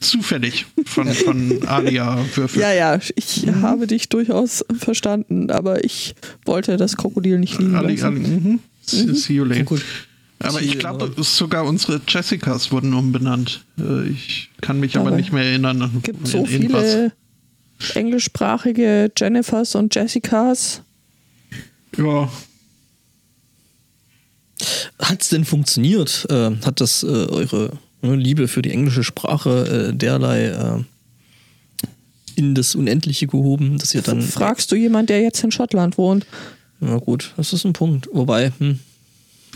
[0.00, 2.60] Zufällig von, von Alia-Würfel.
[2.60, 7.94] ja, ja, ich habe dich durchaus verstanden, aber ich wollte das Krokodil nicht liegen Ali,
[7.94, 8.04] lassen.
[8.06, 8.60] Ali, mhm.
[8.82, 9.64] See see you later.
[9.64, 9.82] Gut.
[10.38, 13.64] Aber ich glaube, sogar unsere Jessicas wurden umbenannt.
[13.78, 15.80] Äh, Ich kann mich aber Aber nicht mehr erinnern.
[15.82, 17.12] an gibt so viele
[17.94, 20.82] englischsprachige Jennifers und Jessicas.
[21.96, 22.30] Ja,
[24.98, 26.26] Hat es denn funktioniert?
[26.30, 27.72] Äh, hat das äh, eure
[28.02, 30.82] Liebe für die englische Sprache äh, derlei äh,
[32.36, 34.22] in das Unendliche gehoben, dass ihr dann.
[34.22, 36.26] Fragst du jemand, der jetzt in Schottland wohnt?
[36.80, 38.08] Na gut, das ist ein Punkt.
[38.12, 38.78] Wobei, hm,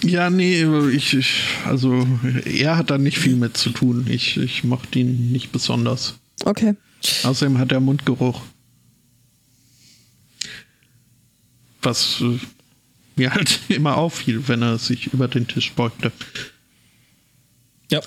[0.03, 2.07] Ja, nee, ich, ich, also
[2.45, 4.07] er hat da nicht viel mit zu tun.
[4.09, 6.15] Ich, ich mochte ihn nicht besonders.
[6.45, 6.75] Okay.
[7.23, 8.41] Außerdem hat er Mundgeruch.
[11.83, 12.39] Was äh,
[13.17, 16.13] mir halt immer auffiel, wenn er sich über den Tisch beugte.
[17.91, 18.01] ja.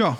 [0.00, 0.18] Ja.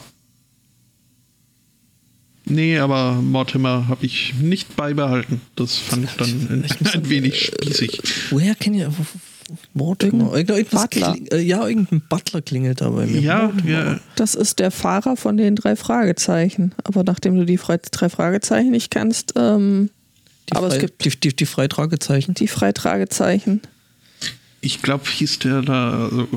[2.45, 5.41] Nee, aber Mortimer habe ich nicht beibehalten.
[5.57, 8.01] Das fand ich dann ein, Ich ein wenig spießig.
[8.31, 8.93] Woher kennt ihr.
[8.97, 9.05] Wo,
[9.75, 10.33] Mortimer.
[10.37, 11.13] Irgendein Butler.
[11.15, 13.21] kling- äh, ja, irgendein Butler klingelt da bei mir.
[13.21, 16.73] Ja, ja, Das ist der Fahrer von den drei Fragezeichen.
[16.85, 19.91] Aber nachdem du die Fre drei Fragezeichen nicht kannst, ähm,
[20.51, 22.35] Die, aber Frei- es gibt die, die, die Freitragezeichen.
[22.35, 23.61] die Freitragezeichen.
[24.61, 26.05] ich glaube, hieß der da.
[26.05, 26.29] Also,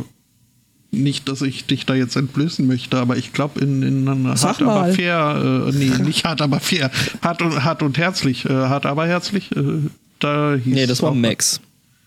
[0.94, 4.60] nicht, dass ich dich da jetzt entblößen möchte, aber ich glaube, in, in einer Sag
[4.60, 4.94] hart aber mal.
[4.94, 6.92] fair, äh, nee, nicht hart aber fair,
[7.22, 9.80] hart und, hart und herzlich, äh, hart aber herzlich, äh,
[10.20, 11.60] da hieß Nee, das war Max.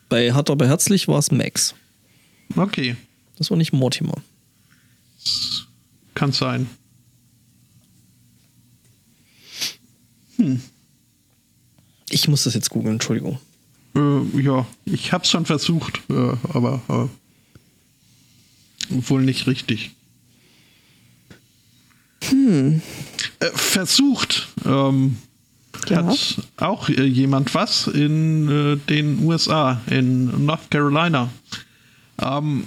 [0.09, 1.75] Bei Hart aber herzlich war es Max.
[2.55, 2.97] Okay,
[3.37, 4.15] Das war nicht Mortimer.
[6.15, 6.69] kann sein.
[12.11, 13.39] Ich muss das jetzt googeln, Entschuldigung.
[13.97, 17.09] Äh, ja, ich hab's schon versucht, äh, aber äh,
[18.89, 19.93] wohl nicht richtig.
[22.25, 22.83] Hm.
[23.41, 25.17] Äh, versucht ähm,
[25.89, 26.05] Ja.
[26.07, 31.31] hat auch äh, jemand was in äh, den USA, in North Carolina.
[32.21, 32.65] Ähm,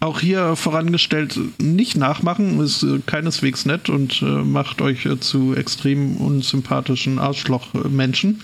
[0.00, 5.54] auch hier vorangestellt, nicht nachmachen, ist äh, keineswegs nett und äh, macht euch äh, zu
[5.54, 8.40] extrem unsympathischen Arschlochmenschen.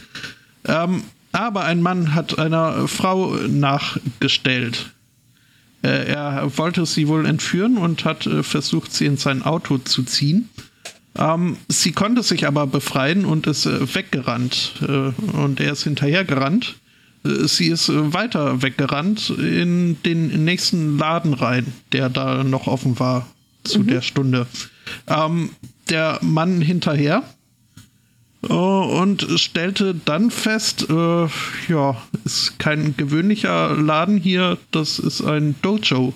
[0.67, 4.93] Ähm, aber ein Mann hat einer Frau nachgestellt.
[5.83, 10.03] Äh, er wollte sie wohl entführen und hat äh, versucht, sie in sein Auto zu
[10.03, 10.49] ziehen.
[11.17, 14.75] Ähm, sie konnte sich aber befreien und ist äh, weggerannt.
[15.33, 16.77] Und er ist hinterhergerannt.
[17.23, 23.27] Sie ist weiter weggerannt in den nächsten Laden rein, der da noch offen war
[23.65, 24.47] zu der Stunde.
[25.09, 25.51] Ähm,
[25.89, 27.25] der Mann hinterher
[28.43, 31.27] und stellte dann fest, äh,
[31.69, 36.15] ja, ist kein gewöhnlicher Laden hier, das ist ein Dojo.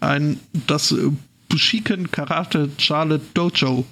[0.00, 1.10] Ein, das äh,
[1.48, 3.84] Bushiken Karate Charlotte Dojo.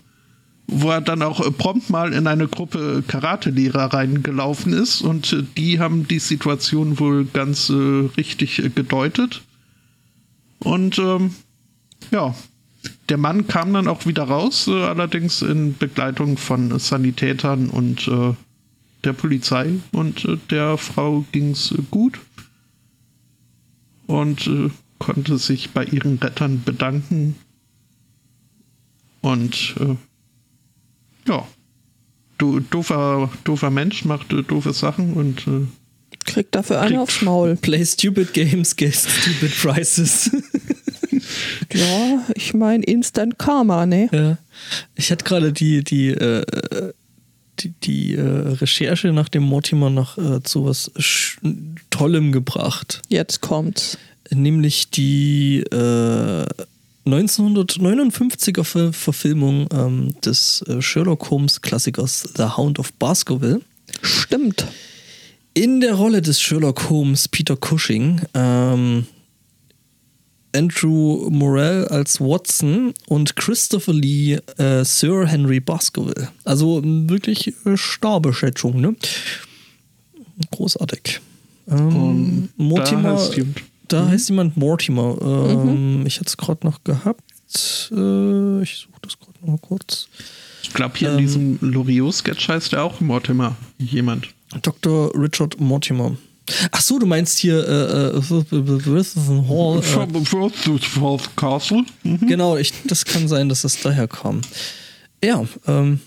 [0.67, 5.45] Wo er dann auch äh, prompt mal in eine Gruppe Karatelehrer reingelaufen ist und äh,
[5.57, 9.43] die haben die Situation wohl ganz äh, richtig äh, gedeutet.
[10.61, 11.35] Und ähm,
[12.11, 12.35] ja,
[13.11, 18.35] der Mann kam dann auch wieder raus, äh, allerdings in Begleitung von Sanitätern und äh,
[19.05, 19.73] der Polizei.
[19.93, 22.21] Und äh, der Frau ging's äh, gut
[24.07, 27.35] und äh, konnte sich bei ihren Rettern bedanken.
[29.23, 29.97] Und äh,
[31.29, 31.47] ja,
[32.39, 35.67] do, doofer, doofer Mensch macht äh, doofe Sachen und äh,
[36.27, 37.57] Kriegt dafür einen Kriegt- aufs Maul.
[37.57, 40.31] Play stupid games, get stupid prizes.
[41.73, 44.09] Ja, ich meine Instant Karma, ne?
[44.13, 44.39] ja.
[44.95, 46.45] Ich hatte gerade die, die, äh,
[47.61, 51.39] die, die äh, Recherche nach dem Mortimer noch äh, zu was Sch
[51.91, 53.03] Tollem gebracht.
[53.09, 53.99] Jetzt kommt's.
[54.33, 56.47] Nämlich die äh,
[57.07, 63.61] 1959er Ver Verfilmung ähm, des äh, Sherlock Holmes Klassikers The Hound of Baskerville.
[64.03, 64.67] Stimmt.
[65.55, 69.07] In der Rolle des Sherlock Holmes Peter Cushing, ähm,
[70.55, 76.29] Andrew Morell als Watson und Christopher Lee äh, Sir Henry Baskerville.
[76.45, 78.95] Also wirklich äh, Starbeschätzung, ne?
[80.51, 81.21] Großartig.
[81.69, 85.19] Ähm, Und Mortimer, da heißt jemand- da heißt jemand Mortimer.
[85.23, 87.23] Ähm, Ich hatte es gerade noch gehabt.
[87.93, 90.09] Äh, ich suche das gerade noch mal kurz.
[90.63, 91.19] ich glaube hier Ähm.
[91.19, 94.29] in diesem Loriot-Sketch heißt er auch Mortimer jemand.
[94.63, 95.13] Dr.
[95.21, 96.17] Richard Mortimer.
[96.71, 98.23] Ach so, du meinst hier äh, äh,
[99.49, 99.79] Hall.
[99.79, 99.83] Äh,
[101.37, 101.85] Castle.
[102.03, 102.27] Mhm.
[102.27, 104.41] genau, ich, das kann sein, dass das daher kam.
[105.23, 106.01] Ja, ähm,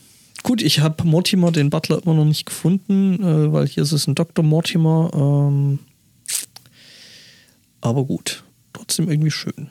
[0.43, 4.07] gut, ich habe Mortimer, den Butler, immer noch nicht gefunden, äh, weil hier ist es
[4.07, 4.43] ein Dr.
[4.43, 5.11] Mortimer.
[5.13, 5.79] Ähm,
[7.81, 9.69] aber gut, trotzdem irgendwie schön.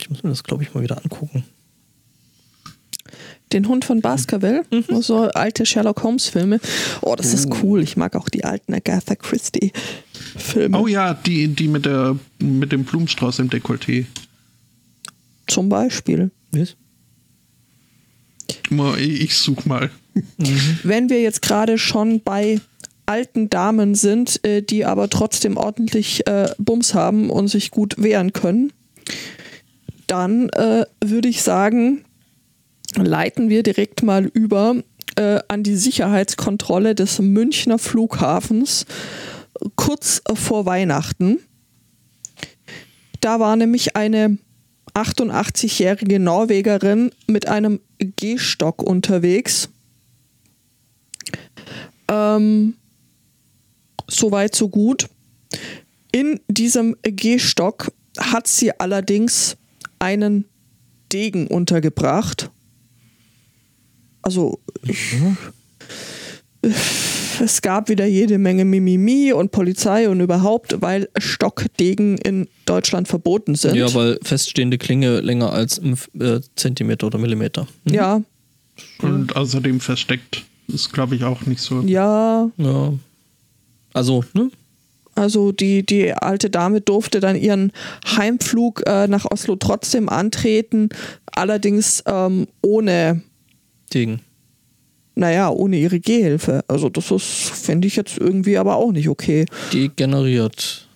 [0.00, 1.44] Ich muss mir das, glaube ich, mal wieder angucken.
[3.52, 5.02] Den Hund von Baskerville, Mhm.
[5.02, 6.58] so alte Sherlock Holmes Filme.
[7.00, 7.82] Oh, das ist cool.
[7.82, 9.72] Ich mag auch die alten Agatha Christie
[10.36, 10.78] Filme.
[10.80, 14.06] Oh ja, die, die mit, der, mit dem Blumenstrauß im Dekolleté.
[15.46, 16.30] Zum Beispiel.
[16.50, 16.74] Was?
[18.98, 19.90] Ich such mal.
[20.82, 22.60] Wenn wir jetzt gerade schon bei
[23.06, 28.32] alten Damen sind, äh, die aber trotzdem ordentlich äh, Bums haben und sich gut wehren
[28.32, 28.72] können,
[30.08, 32.04] dann äh, würde ich sagen,
[33.04, 34.76] leiten wir direkt mal über
[35.16, 38.86] äh, an die Sicherheitskontrolle des Münchner Flughafens
[39.74, 41.40] kurz vor Weihnachten.
[43.20, 44.38] Da war nämlich eine
[44.94, 49.68] 88-jährige Norwegerin mit einem Gehstock unterwegs.
[52.08, 52.74] Ähm,
[54.08, 55.08] Soweit, so gut.
[56.12, 59.56] In diesem Gehstock hat sie allerdings
[59.98, 60.46] einen
[61.12, 62.50] Degen untergebracht.
[64.26, 65.14] Also, ich,
[67.40, 73.54] es gab wieder jede Menge Mimimi und Polizei und überhaupt, weil Stockdegen in Deutschland verboten
[73.54, 73.76] sind.
[73.76, 77.68] Ja, weil feststehende Klinge länger als ein äh, Zentimeter oder Millimeter.
[77.84, 77.94] Mhm.
[77.94, 78.20] Ja,
[78.98, 81.82] Und außerdem versteckt ist, glaube ich, auch nicht so.
[81.82, 82.50] ja.
[82.56, 82.94] ja.
[83.92, 84.50] Also, ne?
[85.14, 87.70] Also die, die alte Dame durfte dann ihren
[88.16, 90.88] Heimflug äh, nach Oslo trotzdem antreten,
[91.26, 93.22] allerdings ähm, ohne,
[93.92, 94.20] Degen.
[95.14, 96.64] naja, ohne ihre Gehhilfe.
[96.68, 100.86] Also das ist, finde ich jetzt irgendwie aber auch nicht okay, Degeneriert.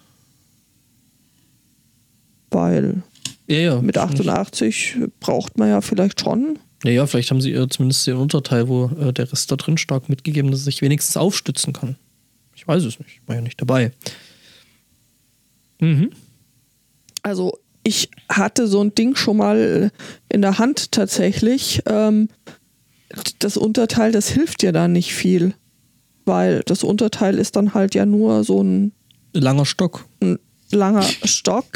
[2.50, 3.02] weil
[3.46, 3.82] Ja, ja.
[3.82, 6.58] mit 88 braucht man ja vielleicht schon.
[6.84, 9.76] Ja, ja, vielleicht haben sie ihr zumindest den Unterteil, wo äh, der Rest da drin
[9.76, 11.96] stark mitgegeben, dass sie sich wenigstens aufstützen kann.
[12.56, 13.20] Ich weiß es nicht.
[13.22, 13.92] Ich war ja nicht dabei.
[15.80, 16.10] Mhm.
[17.22, 19.90] Also ich hatte so ein Ding schon mal
[20.28, 21.82] in der Hand tatsächlich.
[21.86, 22.28] Ähm,
[23.38, 25.54] das Unterteil, das hilft dir da nicht viel,
[26.24, 28.92] weil das Unterteil ist dann halt ja nur so ein,
[29.32, 30.06] Langer Stock.
[30.22, 30.38] ein
[30.72, 31.66] langer Stock,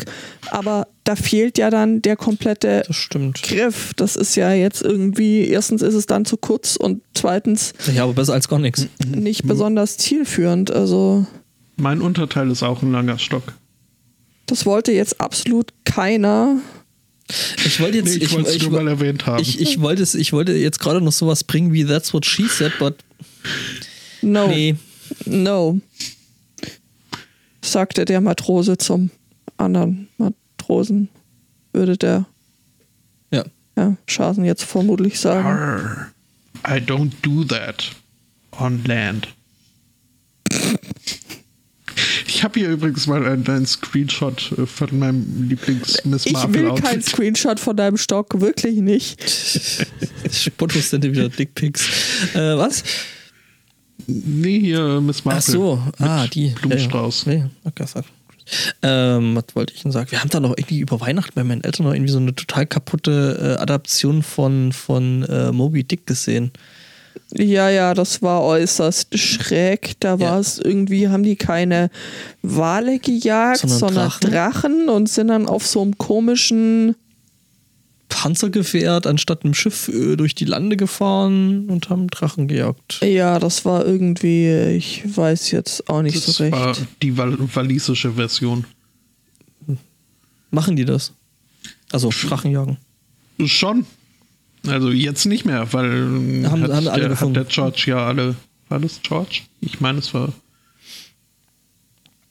[0.51, 3.43] aber da fehlt ja dann der komplette Das stimmt.
[3.43, 3.93] Griff.
[3.97, 8.13] Das ist ja jetzt irgendwie, erstens ist es dann zu kurz und zweitens Ja, aber
[8.15, 8.87] besser als gar nichts.
[9.07, 10.71] nicht besonders zielführend.
[10.71, 11.27] Also
[11.77, 13.43] Mein Unterteil ist auch ein langer Stock.
[14.47, 16.59] das wollte jetzt absolut keiner.
[17.65, 18.11] Ich wollte jetzt.
[18.11, 19.41] Nee, ich, ich, wollte es ich, nur mal erwähnt haben.
[19.41, 22.47] ich, ich, wollte es, ich wollte jetzt gerade noch sowas bringen wie That's what she
[22.49, 22.97] said, but
[24.23, 24.49] No.
[24.49, 24.77] nee.
[25.27, 25.81] No,
[27.63, 29.11] sagte der Matrose zum
[29.57, 31.09] anderen Matrosen,
[31.73, 32.27] würde der
[33.31, 33.45] Ja.
[33.77, 35.47] ja, Schasen jetzt vermutlich sagen.
[35.47, 36.11] Arr,
[36.67, 37.91] I don't do that
[38.59, 39.29] on land.
[42.35, 46.83] Ich habe hier übrigens mal einen, einen Screenshot äh, von meinem Lieblings-Miss Ich will Marvel
[46.83, 47.01] keinen.
[47.01, 49.23] Screenshot von deinem Stock, wirklich nicht.
[50.33, 52.35] Spottos sind wieder Dickpics.
[52.35, 52.83] Äh, was?
[54.09, 55.39] Nee, hier äh, Miss Marvel.
[55.39, 56.49] Ach so, ah, die.
[56.49, 57.27] Blumenstrauß.
[57.27, 57.51] Ja, ja.
[57.63, 58.05] Okay, sag.
[58.83, 60.11] Ähm, was wollte ich denn sagen?
[60.11, 62.67] Wir haben da noch irgendwie über Weihnachten bei meinen Eltern noch irgendwie so eine total
[62.67, 66.51] kaputte äh, Adaption von, von äh, Moby Dick gesehen.
[67.33, 69.95] Ja, ja, das war äußerst schräg.
[70.01, 71.91] Da war es irgendwie, haben die keine
[72.43, 74.31] Wale gejagt, Sondern sondern, Drachen.
[74.31, 74.89] Drachen.
[74.89, 76.95] und sind dann auf so einem komischen,
[78.09, 83.01] Panzergefährt anstatt einem Schiff äh, durch die Lande gefahren und haben Drachen gejagt.
[83.03, 86.53] ja, das war irgendwie, ich weiß jetzt auch nicht Das so recht.
[86.55, 88.65] war die wal walisische Version.
[90.51, 91.13] Machen die das?
[91.91, 92.77] Also Drachenjagen.
[93.47, 93.85] Schon.
[94.67, 98.35] Also jetzt nicht mehr, weil Haben- hat, haben alle der, hat der George ja alle.
[98.69, 99.43] War das George?
[99.61, 100.33] Ich meine, es war.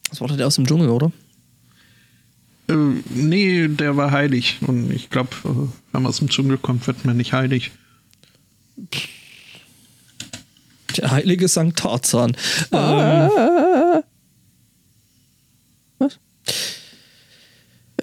[0.09, 1.11] Das war doch der aus dem Dschungel, oder?
[2.69, 2.73] Äh,
[3.13, 4.57] nee, der war heilig.
[4.61, 7.71] Und ich glaube, äh, wenn man aus dem Dschungel kommt, wird man nicht heilig.
[10.97, 12.35] Der heilige Sankt Tarzan.
[12.71, 13.29] Ähm,
[15.99, 16.19] Was?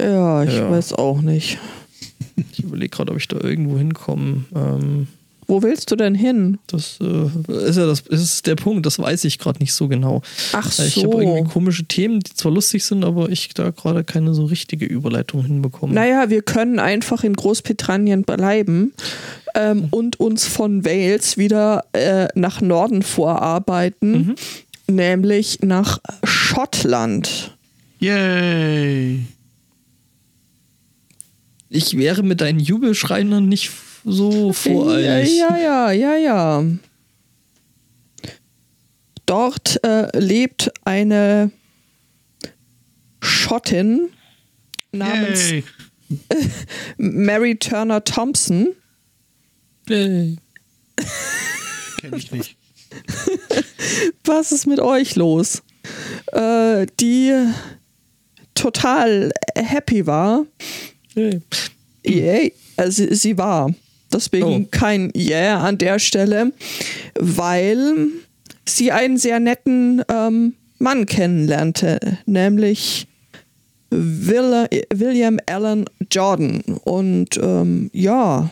[0.00, 0.70] Ja, ich Ja.
[0.70, 1.58] weiß auch nicht.
[2.58, 4.44] Ich überlege gerade, ob ich da irgendwo hinkomme.
[4.54, 5.06] Ähm,
[5.46, 6.58] Wo willst du denn hin?
[6.68, 10.22] das äh, ist ja das ist der Punkt, das weiß ich gerade nicht so genau.
[10.52, 11.04] Ach Äh, Ich so.
[11.12, 14.84] habe irgendwie komische Themen, die zwar lustig sind, aber ich da gerade keine so richtige
[14.86, 15.92] Überleitung hinbekomme.
[15.94, 18.92] Naja, wir können einfach in Großbritannien bleiben
[19.56, 24.36] ähm, und uns von Wales wieder äh, nach Norden vorarbeiten,
[24.86, 27.56] nämlich nach Schottland.
[27.98, 29.20] Yay!
[31.72, 33.70] Ich wäre mit deinen Jubelschreien nicht
[34.04, 35.38] so voreilig.
[35.38, 36.64] Ja, ja, ja, ja, ja.
[39.24, 41.52] Dort äh, lebt eine
[43.22, 44.08] Schottin
[44.90, 45.64] namens Yay!
[46.96, 48.74] Mary Turner Thompson.
[49.88, 50.38] Yay.
[52.00, 52.56] Kenn ich nicht.
[54.24, 55.62] Was ist mit euch los?
[56.32, 57.32] Äh, die
[58.54, 60.46] total happy war.
[61.14, 61.40] Yay.
[62.04, 62.52] Yay.
[62.76, 63.72] Also sie, war.
[64.12, 64.68] Deswegen Oh.
[64.70, 66.52] kein Yeah an der Stelle,
[67.18, 68.08] weil
[68.66, 73.06] sie einen sehr netten ähm, Mann kennenlernte, nämlich
[73.90, 76.62] Will William Allen Jordan.
[76.84, 78.50] Und ähm, ja,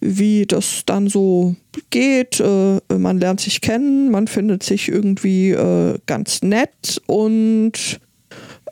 [0.00, 1.54] wie das dann so
[1.90, 8.00] geht, äh, man lernt sich kennen, man findet sich irgendwie äh, ganz nett und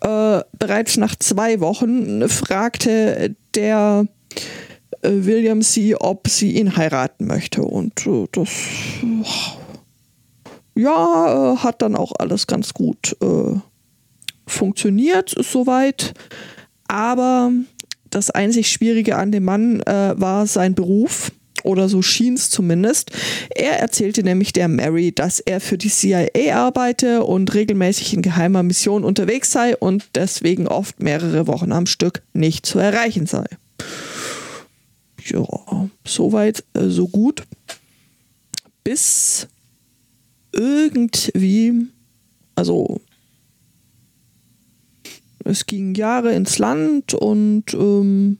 [0.01, 4.07] äh, bereits nach zwei Wochen fragte der
[5.03, 7.63] äh, William sie, ob sie ihn heiraten möchte.
[7.63, 8.51] Und äh, das
[10.75, 13.59] ja, äh, hat dann auch alles ganz gut äh,
[14.47, 16.15] funktioniert, soweit.
[16.87, 17.53] Aber
[18.11, 21.31] das einzig Schwierige an dem Mann war sein Beruf
[21.69, 23.11] Oder so schien es zumindest.
[23.51, 28.63] Er erzählte nämlich der Mary, dass er für die CIA arbeite und regelmäßig in geheimer
[28.63, 33.45] Mission unterwegs sei und deswegen oft mehrere Wochen am Stück nicht zu erreichen sei.
[35.27, 35.45] Ja,
[36.07, 37.43] soweit, äh, so gut.
[38.83, 39.47] Bis
[40.53, 41.87] irgendwie,
[42.55, 42.99] also
[45.45, 48.39] es ging Jahre ins Land und ähm,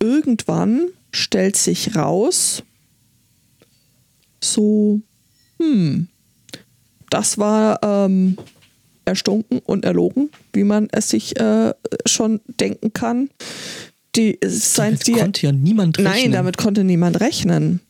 [0.00, 2.62] irgendwann stellt sich raus,
[4.42, 5.00] so,
[5.58, 6.08] hm,
[7.10, 8.36] das war ähm,
[9.04, 11.74] erstunken und erlogen, wie man es sich äh,
[12.06, 13.30] schon denken kann.
[14.16, 16.12] Die, sein Damit konnte ja niemand rechnen.
[16.12, 17.80] Nein, damit konnte niemand rechnen.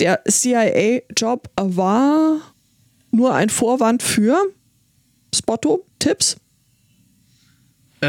[0.00, 2.40] Der CIA-Job war
[3.10, 4.38] nur ein Vorwand für
[5.34, 6.36] Spotto-Tipps.
[8.00, 8.06] Äh,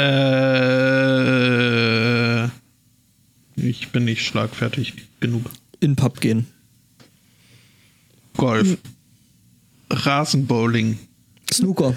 [3.56, 5.44] ich bin nicht schlagfertig genug.
[5.80, 6.48] In Pub gehen.
[8.38, 8.78] Golf.
[9.90, 10.98] Rasenbowling.
[11.54, 11.96] Snooker.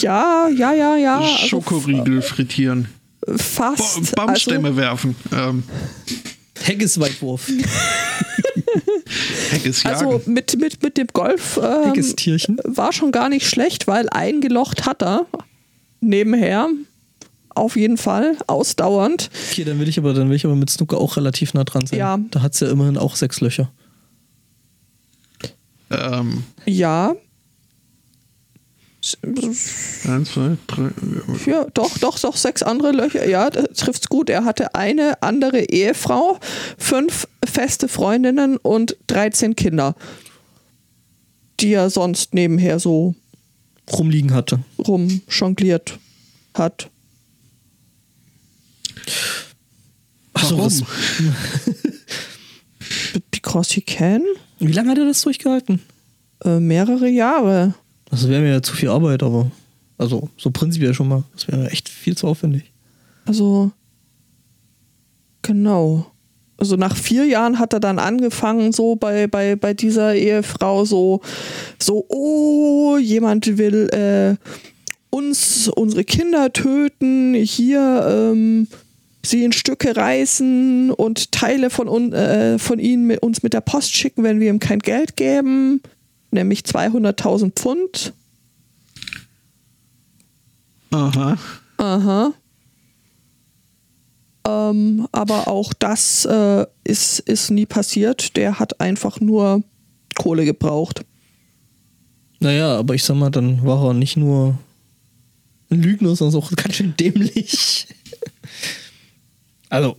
[0.00, 1.18] Ja, ja, ja, ja.
[1.18, 2.88] also Schokoriegel frittieren.
[3.26, 4.14] Ba fast.
[4.14, 5.16] Baumstämme werfen.
[5.32, 5.64] Ähm,
[6.60, 7.48] Heggesweitwurf.
[9.50, 9.96] Heckes jagen.
[9.96, 12.58] Also, also mit, mit, mit dem Golf ähm, Heggestierchen.
[12.64, 15.26] war schon gar nicht schlecht, weil eingelocht hat er
[16.00, 16.68] nebenher.
[17.54, 19.30] Auf jeden Fall, ausdauernd.
[19.50, 21.86] Okay, dann will ich aber, dann will ich aber mit Snooker auch relativ nah dran
[21.86, 21.98] sein.
[21.98, 22.18] Ja.
[22.30, 23.70] Da hat es ja immerhin auch sechs Löcher.
[25.90, 27.14] ähm, Ja.
[29.24, 30.90] eins, zwei, drei.
[31.46, 33.28] Ja, doch, doch, doch, sechs andere Löcher.
[33.28, 34.30] Ja, das trifft's gut.
[34.30, 36.38] Er hatte eine andere Ehefrau,
[36.78, 39.96] fünf feste Freundinnen und 13 Kinder,
[41.60, 43.14] die er sonst nebenher so
[43.92, 44.60] Rumliegen hatte.
[44.78, 45.98] rumjongliert
[46.54, 46.88] hat.
[50.34, 50.72] Ach so, Warum?
[53.30, 54.22] Because he can?
[54.58, 55.80] wie lange hat er das durchgehalten?
[56.44, 57.74] Äh, mehrere Jahre.
[58.06, 59.50] Das wäre mir ja zu viel Arbeit, aber.
[59.98, 61.24] Also, so prinzipiell schon mal.
[61.34, 62.72] Das wäre echt viel zu aufwendig.
[63.24, 63.72] Also,
[65.42, 66.06] genau.
[66.62, 71.20] Also nach vier Jahren hat er dann angefangen, so bei, bei, bei dieser Ehefrau so,
[71.80, 74.36] so, oh, jemand will äh,
[75.10, 78.68] uns, unsere Kinder töten, hier ähm,
[79.24, 83.60] sie in Stücke reißen und Teile von, un, äh, von ihnen mit, uns mit der
[83.60, 85.80] Post schicken, wenn wir ihm kein Geld geben,
[86.30, 88.12] nämlich 200.000 Pfund.
[90.90, 91.38] Aha.
[91.78, 92.32] Aha.
[94.46, 98.36] Ähm, aber auch das äh, ist, ist nie passiert.
[98.36, 99.62] Der hat einfach nur
[100.16, 101.04] Kohle gebraucht.
[102.40, 104.58] Naja, aber ich sag mal, dann war er nicht nur
[105.70, 107.86] ein Lügner, sondern auch ganz schön dämlich.
[109.72, 109.96] also,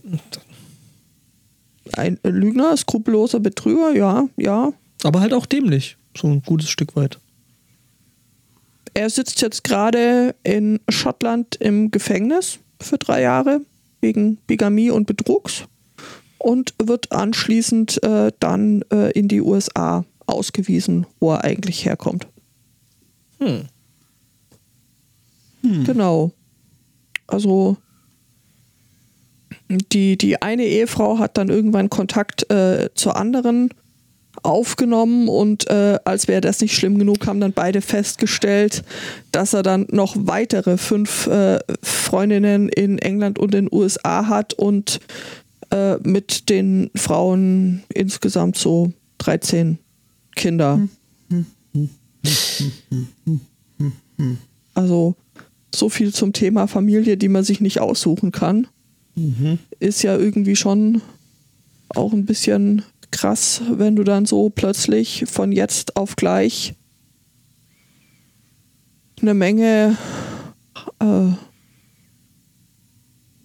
[1.94, 4.72] Ein Lügner, skrupelloser Betrüger, ja, ja.
[5.02, 5.96] aber halt auch dämlich.
[6.16, 7.18] So ein gutes Stück weit.
[8.94, 13.62] Er sitzt jetzt gerade in Schottland im Gefängnis für drei Jahre
[14.00, 15.64] wegen Bigamie und Betrugs
[16.38, 22.28] und wird anschließend äh, dann äh, in die USA ausgewiesen, wo er eigentlich herkommt.
[23.40, 23.64] Hm.
[25.84, 26.30] Genau.
[27.26, 27.76] Also
[29.68, 33.70] die, die eine Ehefrau hat dann irgendwann Kontakt äh, zur anderen
[34.42, 38.84] aufgenommen und äh, als wäre das nicht schlimm genug, haben dann beide festgestellt,
[39.32, 45.00] dass er dann noch weitere fünf äh, Freundinnen in England und den USA hat und
[45.70, 49.78] äh, mit den Frauen insgesamt so 13
[50.34, 50.80] Kinder.
[54.74, 55.14] Also
[55.74, 58.66] so viel zum Thema Familie, die man sich nicht aussuchen kann.
[59.78, 61.00] Ist ja irgendwie schon
[61.90, 66.74] auch ein bisschen krass, wenn du dann so plötzlich von jetzt auf gleich
[69.22, 69.96] eine Menge,
[70.98, 71.26] äh,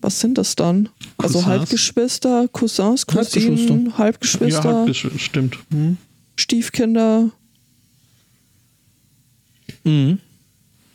[0.01, 0.89] was sind das dann?
[1.17, 1.45] Also Cousins?
[1.45, 5.59] Halbgeschwister, Cousins, Cousinen, Ja, Halbgeschwister, hat gesch- stimmt.
[5.71, 5.97] Hm.
[6.37, 7.29] Stiefkinder.
[9.83, 10.19] Mhm.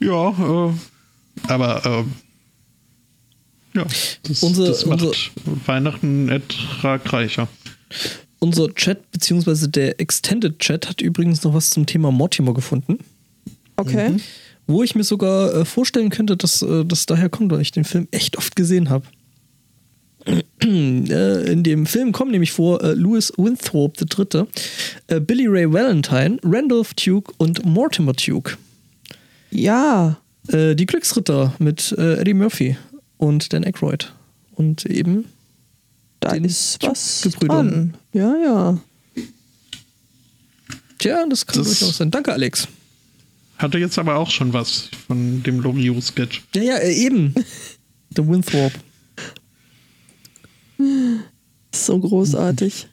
[0.01, 0.31] Ja,
[0.69, 0.73] äh,
[1.49, 2.05] aber äh,
[3.75, 3.85] ja,
[4.23, 5.17] das, Unsere- das macht unsere-
[5.67, 7.49] Weihnachten ertragreicher.
[8.39, 12.99] Unser Chat, beziehungsweise der Extended Chat, hat übrigens noch was zum Thema Mortimer gefunden.
[13.77, 14.17] Okay.
[14.67, 17.85] Wo ich mir sogar äh, vorstellen könnte, dass äh, das daher kommt, weil ich den
[17.85, 19.07] Film echt oft gesehen habe.
[20.63, 24.45] äh, in dem Film kommen nämlich vor äh, Louis Winthrop III.,
[25.09, 28.57] äh, Billy Ray Valentine, Randolph Duke und Mortimer Duke.
[29.51, 30.19] Ja.
[30.49, 32.77] Äh, die Glücksritter mit äh, Eddie Murphy
[33.25, 34.13] und Dan Aykroyd.
[34.55, 35.25] Und eben
[36.21, 37.97] Da Den ist was dran.
[38.13, 38.81] Ja, ja.
[40.99, 42.11] Tja, das kann Das- durchaus sein.
[42.11, 42.69] Danke, Alex.
[43.59, 46.43] Hatte jetzt aber auch schon was von dem Loriot-Sketch.
[46.55, 47.35] Ja, ja, äh, eben.
[48.17, 48.73] The Winthrop.
[51.75, 52.89] So großartig.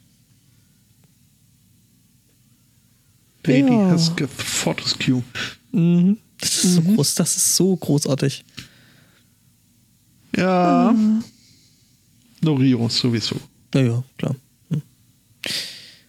[3.46, 3.92] Lady Ja.
[3.92, 5.24] Hesketh Fortescue.
[5.72, 6.18] Mhm.
[6.40, 8.44] Das ist so groß, das ist so großartig.
[10.36, 10.96] Ja.
[12.42, 13.36] Loriot sowieso.
[13.74, 14.36] Ja, ja, klar.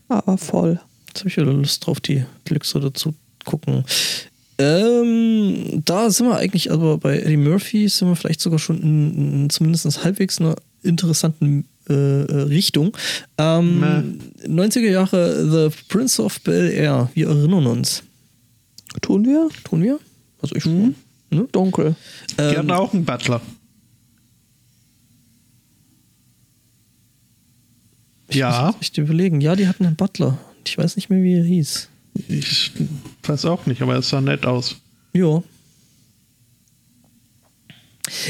[0.08, 0.80] Aber voll.
[1.08, 3.14] Jetzt habe ich wieder Lust drauf, die Deluxe dazu
[3.44, 3.84] gucken.
[4.58, 9.32] Ähm, da sind wir eigentlich, aber bei Eddie Murphy sind wir vielleicht sogar schon in,
[9.44, 12.96] in zumindest halbwegs einer interessanten äh, äh, Richtung.
[13.38, 17.10] Ähm, 90er Jahre The Prince of Bel Air.
[17.14, 18.02] Wir erinnern uns.
[19.00, 19.48] Tun wir?
[19.64, 19.98] Tun wir?
[20.40, 20.94] Also ich schon.
[21.30, 21.48] Ne?
[21.50, 21.96] Dunkel.
[22.30, 23.40] Die Ähm, hatten auch einen Butler.
[28.34, 29.40] Ja, Ich überlegen.
[29.40, 30.38] Ja, die hatten einen Butler.
[30.66, 31.88] Ich weiß nicht mehr, wie er hieß.
[32.28, 32.72] ich
[33.22, 34.76] weiß auch nicht, aber es sah nett aus.
[35.12, 35.42] Ja.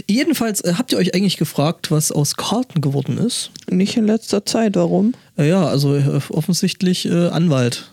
[0.07, 3.51] Jedenfalls äh, habt ihr euch eigentlich gefragt, was aus Carlton geworden ist?
[3.71, 4.77] Nicht in letzter Zeit.
[4.77, 5.15] Warum?
[5.37, 7.91] Äh, ja, also äh, offensichtlich äh, Anwalt.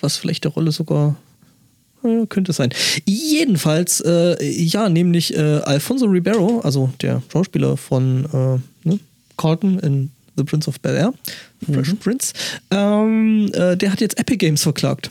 [0.00, 1.16] Was vielleicht der Rolle sogar
[2.02, 2.70] äh, könnte sein.
[3.04, 8.60] Jedenfalls, äh, ja, nämlich äh, Alfonso Ribeiro, also der Schauspieler von
[9.42, 11.14] Carlton in The Prince of Bel Air,
[11.70, 12.32] Fresh Prince,
[12.70, 15.10] ähm, äh, der hat jetzt Epic Games verklagt.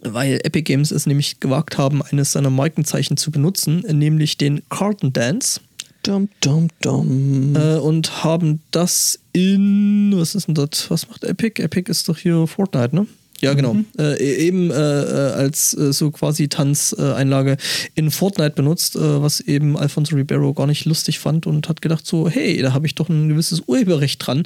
[0.00, 5.12] Weil Epic Games es nämlich gewagt haben, eines seiner Markenzeichen zu benutzen, nämlich den Carlton
[5.12, 5.60] Dance
[6.04, 7.54] Dum, dum, dum.
[7.56, 10.90] äh, und haben das in, was ist denn das?
[10.90, 11.60] Was macht Epic?
[11.60, 13.06] Epic ist doch hier Fortnite, ne?
[13.40, 13.76] Ja, genau.
[13.98, 17.56] Äh, eben äh, äh, als äh, so quasi Tanzeinlage
[17.94, 22.04] in Fortnite benutzt, äh, was eben Alfonso Ribeiro gar nicht lustig fand und hat gedacht
[22.06, 24.42] so, hey, da habe ich doch ein gewisses Urheberrecht dran,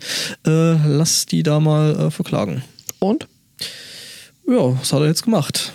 [0.47, 2.63] äh, lass die da mal verklagen.
[2.99, 3.29] Und?
[4.47, 5.73] Ja, was hat er jetzt gemacht?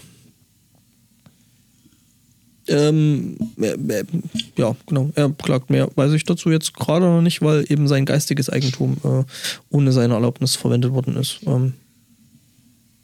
[2.68, 4.03] Ähm, äh, äh,
[4.57, 5.09] ja, genau.
[5.15, 5.89] Er klagt mehr.
[5.95, 9.24] Weiß ich dazu jetzt gerade noch nicht, weil eben sein geistiges Eigentum äh,
[9.70, 11.39] ohne seine Erlaubnis verwendet worden ist.
[11.45, 11.74] Ähm,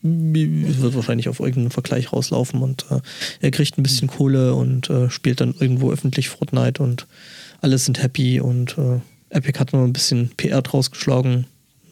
[0.04, 3.00] wird wahrscheinlich auf irgendeinen Vergleich rauslaufen und äh,
[3.40, 7.08] er kriegt ein bisschen Kohle und äh, spielt dann irgendwo öffentlich Fortnite und
[7.62, 9.00] alle sind happy und äh,
[9.30, 11.46] Epic hat noch ein bisschen PR draus geschlagen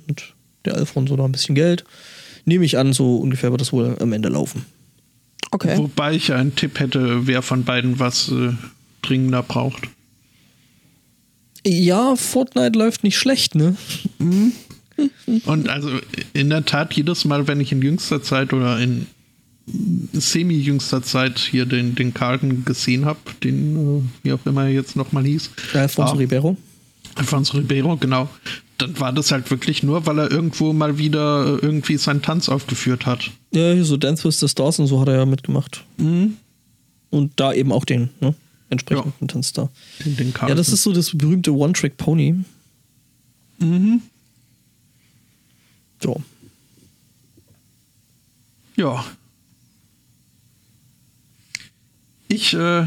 [0.07, 0.36] und
[0.66, 1.86] der Alfonso da ein bisschen Geld.
[2.43, 4.66] Nehme ich an, so ungefähr wird das wohl am Ende laufen.
[5.51, 5.78] Okay.
[5.78, 8.53] Wobei ich einen Tipp hätte, wer von beiden was äh,
[9.01, 9.88] dringender braucht.
[11.66, 13.76] Ja, Fortnite läuft nicht schlecht, ne?
[15.45, 15.89] Und also
[16.34, 19.08] in der Tat, jedes Mal, wenn ich in jüngster Zeit oder in
[20.14, 24.95] semi-jüngster Zeit hier den, den Carlton gesehen habe, den, äh, wie auch immer er jetzt
[24.95, 26.18] nochmal hieß, Alfonso Ah.
[26.18, 26.58] Ribeiro.
[27.16, 28.30] Alfonso Ribeiro, genau,
[28.78, 32.49] dann war das halt wirklich nur, weil er irgendwo mal wieder äh, irgendwie seinen Tanz
[32.49, 33.32] aufgeführt hat.
[33.54, 35.84] Ja, hier so Dance with the Stars und so hat er ja mitgemacht.
[35.97, 36.38] Mhm.
[37.10, 38.34] Und da eben auch den, ne?
[38.70, 39.70] Entsprechenden Tanz da.
[40.06, 42.45] Den, den Ja, das ist so das berühmte One-Trick-Pony.
[43.60, 44.02] Mhm.
[46.04, 46.16] Ja.
[48.76, 49.06] Ja.
[52.28, 52.86] Ich äh,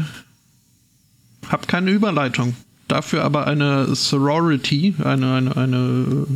[1.47, 2.55] habe keine Überleitung.
[2.87, 6.27] Dafür aber eine Sorority, eine, eine, eine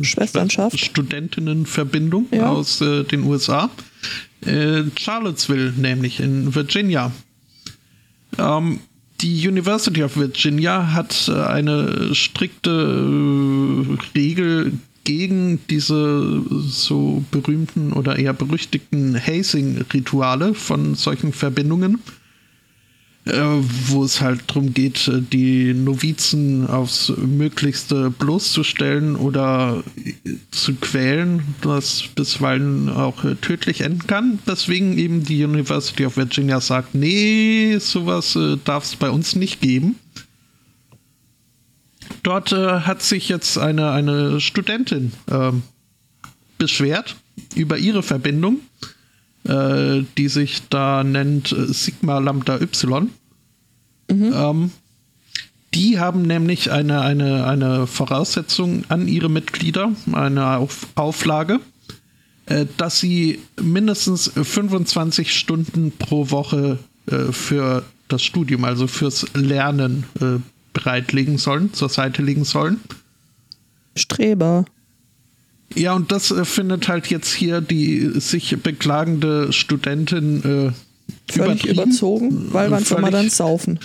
[0.00, 0.78] äh, Schwesternschaft.
[0.78, 2.48] Studentinnenverbindung Ja.
[2.50, 3.70] aus äh, den USA.
[4.44, 7.10] Äh, Charlottesville, nämlich in Virginia.
[8.38, 8.80] Ähm,
[9.20, 14.72] die University of Virginia hat äh, eine strikte äh, Regel
[15.08, 22.00] gegen diese so berühmten oder eher berüchtigten Hazing-Rituale von solchen Verbindungen,
[23.24, 23.40] äh,
[23.86, 31.40] wo es halt darum geht, äh, die Novizen aufs Möglichste bloßzustellen oder äh, zu quälen,
[31.62, 34.40] was bisweilen auch tödlich enden kann.
[34.46, 39.96] Deswegen eben die University of Virginia sagt, nee, sowas darf es bei uns nicht geben.
[42.28, 45.62] Dort äh, hat sich jetzt eine, eine Studentin ähm,
[46.58, 47.16] beschwert
[47.54, 48.58] über ihre Verbindung,
[49.44, 53.08] äh, die sich da nennt äh, Sigma Lambda Y.
[54.10, 54.72] Ähm,
[55.72, 61.60] die haben nämlich eine, eine, eine Voraussetzung an ihre Mitglieder, eine Auf Auflage,
[62.44, 70.04] äh, dass sie mindestens 25 Stunden pro Woche äh, für das Studium, also fürs Lernen
[70.20, 70.40] äh,
[70.72, 72.80] bereitlegen sollen, zur Seite legen sollen.
[73.96, 74.64] Streber.
[75.74, 80.72] Ja, und das äh, findet halt jetzt hier die sich beklagende Studentin äh,
[81.32, 83.78] Völlig überzogen, weil wann soll man dann saufen?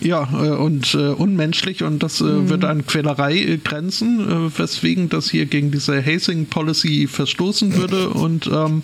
[0.00, 2.48] Ja, äh, und äh, unmenschlich und das äh, Mhm.
[2.48, 8.08] wird an Quälerei äh, grenzen, äh, weswegen das hier gegen diese Hazing Policy verstoßen würde
[8.10, 8.82] und ähm,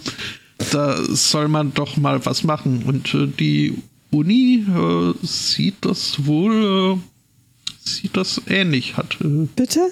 [0.70, 2.82] da soll man doch mal was machen.
[2.84, 3.74] Und die
[4.10, 4.64] Uni
[5.22, 6.98] sieht das wohl,
[7.96, 9.16] sieht das ähnlich, hat.
[9.20, 9.90] Bitte?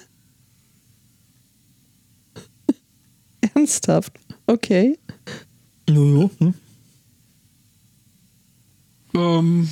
[3.55, 4.13] Ernsthaft?
[4.47, 4.99] Okay.
[5.89, 6.55] Jojo, hm?
[9.15, 9.69] ähm,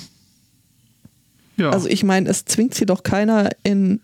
[1.57, 1.71] ja.
[1.71, 4.01] Also ich meine, es zwingt sie doch keiner in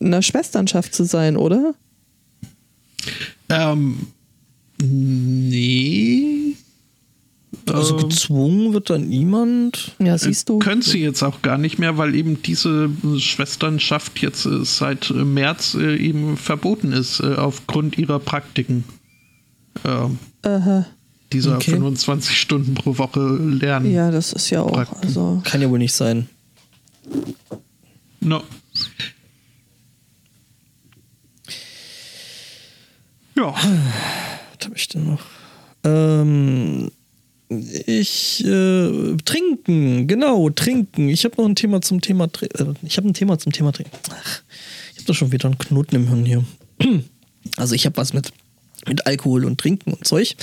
[0.00, 1.74] einer Schwesternschaft zu sein, oder?
[3.48, 4.06] ähm,
[4.82, 6.43] nee.
[7.72, 9.94] Also Ähm, gezwungen wird da niemand.
[9.98, 10.58] Ja, siehst du.
[10.58, 15.14] Können sie jetzt auch gar nicht mehr, weil eben diese Schwesternschaft jetzt äh, seit äh,
[15.24, 18.84] März äh, eben verboten ist, aufgrund ihrer Praktiken.
[19.84, 20.86] Ähm, Aha.
[21.32, 21.72] dieser Okay.
[21.72, 23.90] 25 Stunden pro Woche lernen.
[23.92, 24.92] Ja, das ist ja auch.
[25.02, 26.28] Also, Kann ja wohl nicht sein.
[28.20, 28.42] No.
[33.36, 33.52] Ja,
[34.58, 35.20] Was habe ich denn noch?
[35.84, 36.90] Ähm,
[37.48, 41.08] ich äh, trinken, genau, trinken.
[41.08, 43.92] Ich habe noch ein Thema zum Thema äh, ich habe ein Thema zum Thema trinken.
[44.10, 44.42] Ach,
[44.92, 46.44] ich habe da schon wieder einen Knoten im Hirn hier.
[47.58, 48.32] Also ich habe was mit
[48.88, 50.34] mit Alkohol und Trinken und Zeug,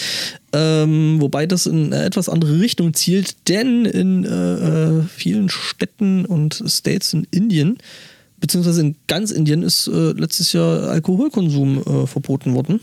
[0.54, 6.26] ähm, wobei das in eine etwas andere Richtung zielt, denn in äh, äh, vielen Städten
[6.26, 7.78] und States in Indien
[8.42, 12.82] beziehungsweise in ganz Indien ist äh, letztes Jahr Alkoholkonsum äh, verboten worden.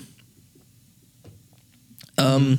[2.16, 2.58] Ähm,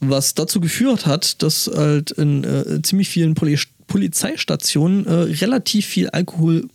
[0.00, 6.08] Was dazu geführt hat, dass halt in äh, ziemlich vielen Poli Polizeistationen äh, relativ viel
[6.10, 6.68] Alkohol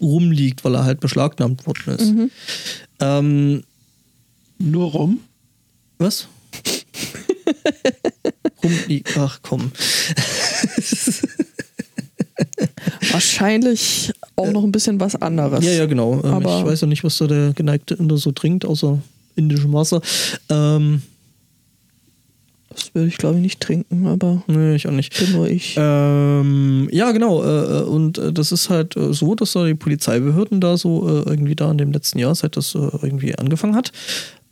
[0.00, 2.12] rumliegt, weil er halt beschlagnahmt worden ist.
[3.00, 3.64] Ähm,
[4.58, 5.20] nur rum.
[5.98, 6.28] was?
[8.62, 9.16] rumliegt.
[9.18, 9.72] Ach komm.
[13.10, 15.64] wahrscheinlich auch noch ein bisschen was anderes.
[15.64, 16.20] Ja, ja, genau.
[16.24, 18.98] Ähm, Aber- ich weiß ja nicht, was da der geneigte Inder so trinkt, außer
[19.36, 20.00] indischem Wasser.
[20.48, 21.02] Ähm,
[22.74, 25.18] Das würde ich, glaube ich, nicht trinken, aber nee, ich auch nicht.
[25.18, 25.76] bin nur ich.
[25.78, 27.42] Ähm, ja, genau.
[27.42, 31.08] Äh, äh, und äh, das ist halt äh, so, dass da die Polizeibehörden da so
[31.08, 33.92] äh, irgendwie da in dem letzten Jahr, seit das äh, irgendwie angefangen hat,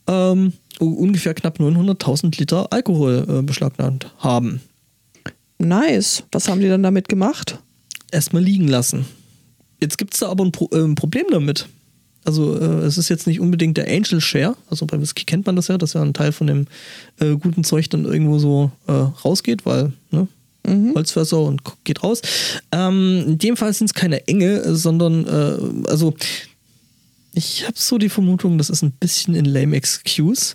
[0.07, 4.61] ähm, ungefähr knapp 900.000 Liter Alkohol beschlagnahmt haben.
[5.59, 6.25] Nice.
[6.33, 7.59] Was haben die dann damit gemacht?
[8.11, 9.07] Erstmal liegen lassen.
[9.81, 11.69] Jetzt gibt es da aber ein, Pro ein Problem damit.
[12.25, 15.57] Also äh, es ist jetzt nicht unbedingt der Angel Share, also bei Whisky kennt man
[15.57, 16.67] das ja, dass ja ein Teil von dem
[17.19, 20.29] äh, guten Zeug dann irgendwo so äh, rausgeht, weil ne,
[20.95, 22.23] Holzfässer und geht raus.
[22.71, 26.15] Ähm, in dem Fall sind es keine Enge, sondern äh, also
[27.35, 30.55] ich habe so die Vermutung, das ist ein bisschen in lame excuse.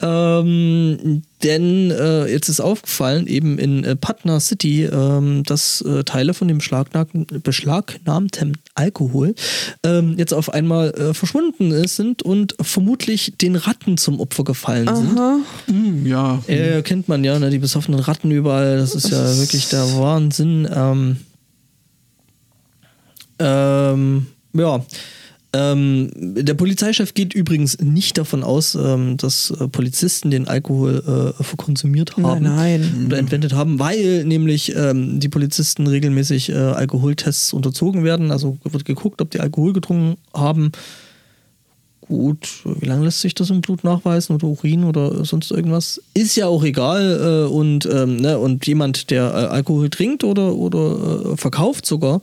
[0.00, 6.34] Ähm, denn äh, jetzt ist aufgefallen, eben in äh, Patna City, ähm, dass äh, Teile
[6.34, 9.34] von dem beschlagnahmten, Alkohol
[9.82, 14.94] ähm, jetzt auf einmal äh, verschwunden ist, sind und vermutlich den Ratten zum Opfer gefallen
[14.94, 15.18] sind.
[15.18, 15.38] Aha.
[15.66, 16.42] Hm, ja.
[16.46, 17.50] Ja, kennt man ja, ne?
[17.50, 20.68] die besoffenen Ratten überall, das ist ja wirklich der Wahnsinn.
[20.70, 21.16] Ähm,
[23.38, 24.84] ähm, ja.
[25.54, 31.42] Ähm, der Polizeichef geht übrigens nicht davon aus, ähm, dass äh, Polizisten den Alkohol äh,
[31.42, 33.06] verkonsumiert haben Nein, nein.
[33.06, 38.30] oder entwendet haben, weil nämlich ähm, die Polizisten regelmäßig äh, Alkoholtests unterzogen werden.
[38.30, 40.70] Also wird geguckt, ob die Alkohol getrunken haben.
[42.08, 46.00] Gut, wie lange lässt sich das im Blut nachweisen oder Urin oder sonst irgendwas?
[46.14, 47.44] Ist ja auch egal.
[47.46, 52.22] Äh, und, ähm, ne, und jemand, der äh, Alkohol trinkt oder, oder äh, verkauft sogar,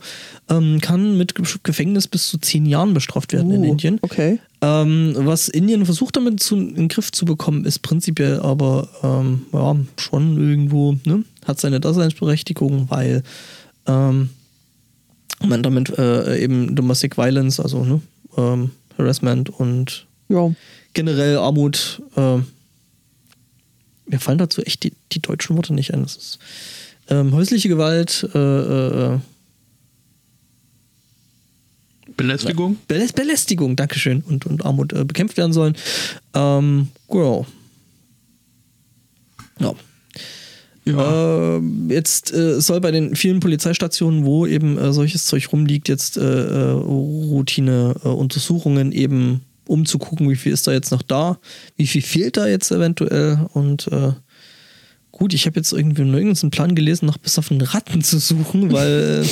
[0.50, 3.98] ähm, kann mit Ge- Gefängnis bis zu zehn Jahren bestraft werden in Uh, Indien.
[4.02, 4.40] Okay.
[4.60, 9.42] Ähm, was Indien versucht damit zu, in den Griff zu bekommen, ist prinzipiell aber ähm,
[9.52, 13.22] ja, schon irgendwo, ne, hat seine Daseinsberechtigung, weil
[13.86, 14.30] ähm,
[15.46, 18.00] man damit äh, eben Domestic Violence, also ne,
[18.36, 20.52] ähm, Harassment und Ja.
[20.92, 22.38] generell Armut, äh,
[24.08, 26.02] mir fallen dazu echt die, die deutschen Worte nicht ein.
[26.02, 26.38] Das ist
[27.08, 29.18] ähm, häusliche Gewalt, äh, äh,
[32.16, 32.78] Belästigung?
[32.88, 35.76] Belä Belästigung, Dankeschön, und, und Armut äh, bekämpft werden sollen.
[36.34, 37.46] Ähm, genau.
[39.58, 39.74] Ja.
[40.86, 41.56] Ja.
[41.56, 46.16] Ähm, jetzt äh, soll bei den vielen Polizeistationen, wo eben äh, solches Zeug rumliegt, jetzt
[46.16, 51.40] äh, äh, Routine-Untersuchungen eben um zu gucken, wie viel ist da jetzt noch da,
[51.76, 54.12] wie viel fehlt da jetzt eventuell und äh,
[55.10, 59.24] gut, ich habe jetzt irgendwie nirgends einen Plan gelesen, nach besoffenen Ratten zu suchen, weil
[59.24, 59.26] äh,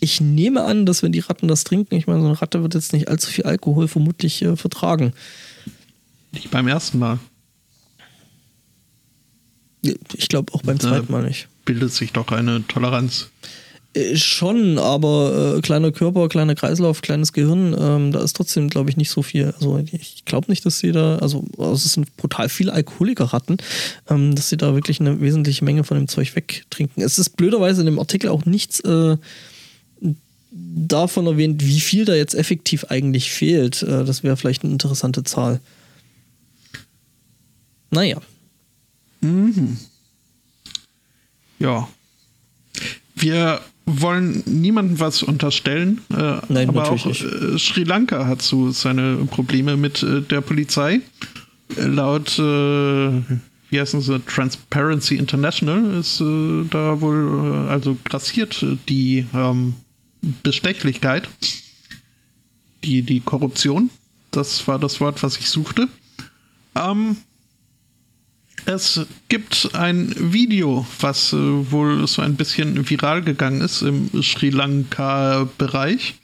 [0.00, 2.74] ich nehme an, dass wenn die Ratten das trinken, ich meine, so eine Ratte wird
[2.74, 5.14] jetzt nicht allzu viel Alkohol vermutlich äh, vertragen.
[6.32, 7.18] Nicht beim ersten Mal.
[9.82, 11.48] Ich glaube auch beim Äh, zweiten Mal nicht.
[11.64, 13.28] bildet sich doch eine Toleranz.
[13.94, 18.88] Äh, schon, aber äh, kleiner Körper, kleiner Kreislauf, kleines Gehirn, ähm, da ist trotzdem, glaube
[18.90, 19.52] ich, nicht so viel.
[19.58, 23.56] Also ich glaube nicht, dass sie da, also, also es sind brutal viele Alkoholiker-Ratten,
[24.08, 27.02] ähm, dass sie da wirklich eine wesentliche Menge von dem Zeug wegtrinken.
[27.02, 29.16] Es ist blöderweise in dem Artikel auch nichts äh,
[30.52, 33.82] davon erwähnt, wie viel da jetzt effektiv eigentlich fehlt.
[33.82, 35.60] Äh, das wäre vielleicht eine interessante Zahl.
[37.90, 38.20] Naja.
[39.20, 39.76] Mhm.
[41.58, 41.88] Ja.
[43.14, 47.22] Wir wollen niemandem was unterstellen, äh, Nein, aber auch nicht.
[47.22, 51.00] äh, Sri Lanka hat so seine Probleme mit äh, der Polizei.
[51.76, 59.26] Äh, laut, äh, wie heißen sie, Transparency International ist äh, da wohl, also grassiert die
[59.34, 59.74] ähm,
[60.42, 61.28] Bestechlichkeit,
[62.84, 63.90] die, die Korruption.
[64.30, 65.88] Das war das Wort, was ich suchte.
[66.76, 67.16] Ähm,
[68.70, 74.50] es gibt ein Video, was äh, wohl so ein bisschen viral gegangen ist im Sri
[74.50, 76.14] Lanka-Bereich.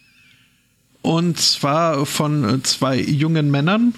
[1.03, 3.95] Und zwar von zwei jungen Männern,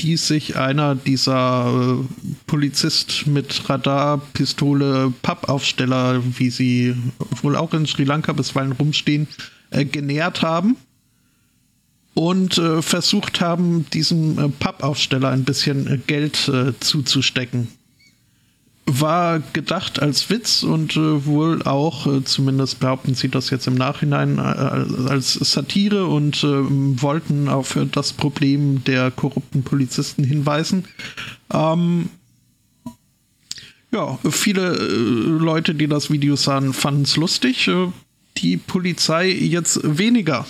[0.00, 2.04] die sich einer dieser äh,
[2.46, 6.94] Polizist mit Radar, Pistole, Pappaufsteller, wie sie
[7.42, 9.26] wohl auch in Sri Lanka bisweilen rumstehen,
[9.70, 10.76] äh, genähert haben
[12.18, 17.68] und äh, versucht haben, diesem äh, Pappaufsteller ein bisschen äh, Geld äh, zuzustecken.
[18.86, 23.76] War gedacht als Witz und äh, wohl auch, äh, zumindest behaupten sie das jetzt im
[23.76, 30.86] Nachhinein, äh, als Satire und äh, wollten auf das Problem der korrupten Polizisten hinweisen.
[31.54, 32.08] Ähm,
[33.92, 37.70] ja, viele Leute, die das Video sahen, fanden es lustig.
[38.38, 40.46] Die Polizei jetzt weniger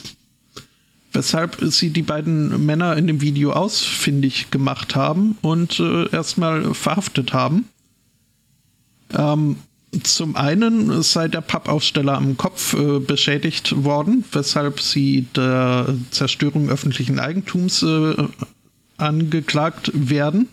[1.13, 7.33] weshalb sie die beiden Männer in dem Video ausfindig gemacht haben und äh, erstmal verhaftet
[7.33, 7.69] haben.
[9.17, 9.57] Ähm,
[10.03, 17.19] zum einen sei der Pappaufsteller am Kopf äh, beschädigt worden, weshalb sie der Zerstörung öffentlichen
[17.19, 18.15] Eigentums äh,
[18.99, 20.49] angeklagt werden.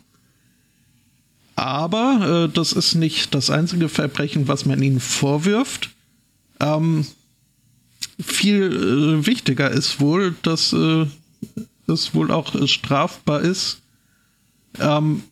[1.57, 5.89] Aber äh, das ist nicht das einzige Verbrechen, was man ihnen vorwirft.
[6.59, 7.05] Ähm,
[8.19, 11.05] viel äh, wichtiger ist wohl, dass äh,
[11.87, 13.81] es wohl auch äh, strafbar ist,
[14.79, 15.23] ähm,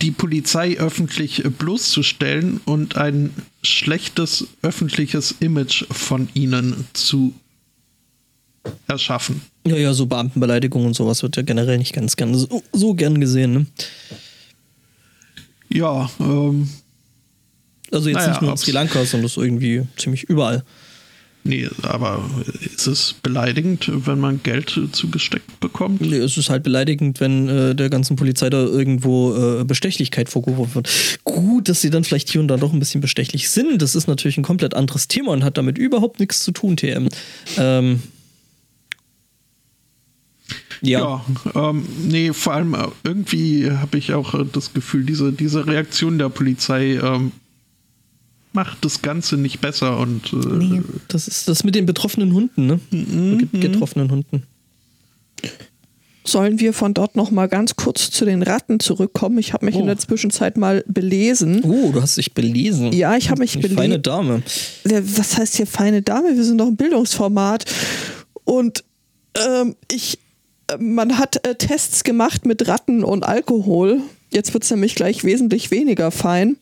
[0.00, 3.30] die Polizei öffentlich äh, bloßzustellen und ein
[3.62, 7.34] schlechtes öffentliches Image von ihnen zu
[8.88, 9.42] erschaffen.
[9.66, 13.20] Ja, ja, so Beamtenbeleidigung und sowas wird ja generell nicht ganz gern, so, so gern
[13.20, 13.66] gesehen, ne?
[15.68, 16.68] Ja, ähm,
[17.90, 20.64] Also jetzt Naja, nicht nur in Sri Lanka, sondern das irgendwie ziemlich überall.
[21.46, 22.28] Nee, aber
[22.74, 26.00] ist es beleidigend, wenn man Geld zugesteckt bekommt?
[26.00, 30.74] Nee, Es ist halt beleidigend, wenn äh, der ganzen Polizei da irgendwo äh, Bestechlichkeit vorgeworfen
[30.76, 31.18] wird.
[31.24, 33.80] Gut, dass sie dann vielleicht hier und da doch ein bisschen bestechlich sind.
[33.82, 37.08] Das ist natürlich ein komplett anderes Thema und hat damit überhaupt nichts zu tun, TM.
[37.56, 38.02] Ähm,
[40.82, 41.00] ja.
[41.54, 45.66] Ja, ähm, nee, vor allem äh, irgendwie habe ich auch äh, das Gefühl, diese, diese
[45.66, 47.32] Reaktion der Polizei ähm,
[48.56, 52.66] macht das Ganze nicht besser und äh, Nee, das ist das mit den betroffenen Hunden,
[52.66, 52.80] ne?
[52.90, 54.42] Get- Getroffenen Hunden.
[56.24, 59.38] Sollen wir von dort noch mal ganz kurz zu den Ratten zurückkommen?
[59.38, 59.80] Ich habe mich Oh.
[59.80, 61.62] in der Zwischenzeit mal belesen.
[61.62, 62.92] Oh, du hast dich belesen.
[62.92, 63.76] Ja, ich habe mich belesen.
[63.76, 64.42] Feine Dame.
[64.84, 66.34] Was heißt hier feine Dame?
[66.34, 67.64] Wir sind doch ein Bildungsformat.
[68.42, 68.82] Und
[69.38, 70.18] ähm, ich,
[70.66, 74.00] äh, man hat äh, Tests gemacht mit Ratten und Alkohol.
[74.32, 76.56] Jetzt wird es nämlich gleich wesentlich weniger fein.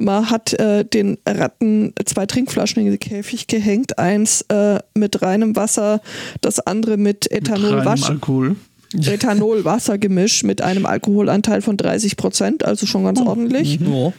[0.00, 5.56] Man hat äh, den Ratten zwei Trinkflaschen in den Käfig gehängt, eins äh, mit reinem
[5.56, 6.00] Wasser,
[6.40, 8.56] das andere mit Ethanol, Wasch, Alkohol.
[8.94, 13.78] Ethanol-Wasser-Gemisch mit einem Alkoholanteil von 30 Prozent, also schon ganz ordentlich.
[13.80, 14.12] Ja.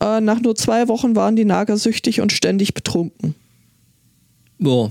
[0.00, 3.34] Äh, nach nur zwei Wochen waren die nagersüchtig und ständig betrunken.
[4.58, 4.90] Ja.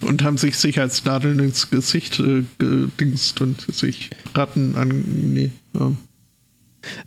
[0.00, 5.04] Und haben sich Sicherheitsnadeln ins Gesicht äh, gedingst und sich Ratten an.
[5.32, 5.96] Nee, ähm,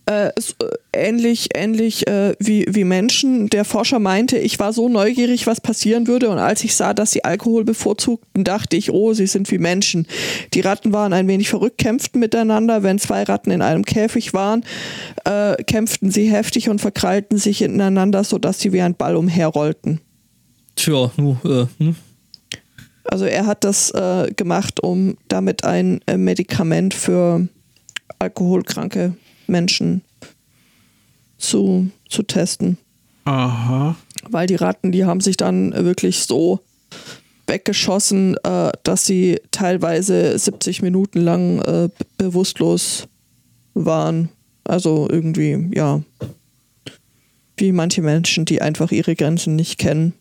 [0.06, 0.32] Äh, äh,
[0.94, 3.48] ähnlich ähnlich äh, wie, wie Menschen.
[3.48, 6.30] Der Forscher meinte, ich war so neugierig, was passieren würde.
[6.30, 10.08] Und als ich sah, dass sie Alkohol bevorzugten, dachte ich, oh, sie sind wie Menschen.
[10.54, 12.84] Die Ratten waren ein wenig verrückt, kämpften miteinander.
[12.84, 14.66] Wenn zwei Ratten in einem Käfig waren,
[15.24, 20.02] äh, kämpften sie heftig und verkrallten sich ineinander, sodass sie wie ein Ball umherrollten.
[20.76, 21.96] Tja, nu, äh, hm.
[23.04, 27.48] Also er hat das äh, gemacht, um damit ein äh, Medikament für
[28.20, 29.16] alkoholkranke
[29.52, 30.02] Menschen
[31.38, 32.78] zu, zu testen.
[33.26, 33.96] aha.
[34.30, 36.60] Weil die Ratten, die haben sich dann wirklich so
[37.48, 43.08] weggeschossen, äh, dass sie teilweise 70 Minuten lang äh, be- bewusstlos
[43.74, 44.30] waren.
[44.64, 46.04] Also irgendwie, ja,
[47.58, 50.14] wie manche Menschen, die einfach ihre Grenzen nicht kennen.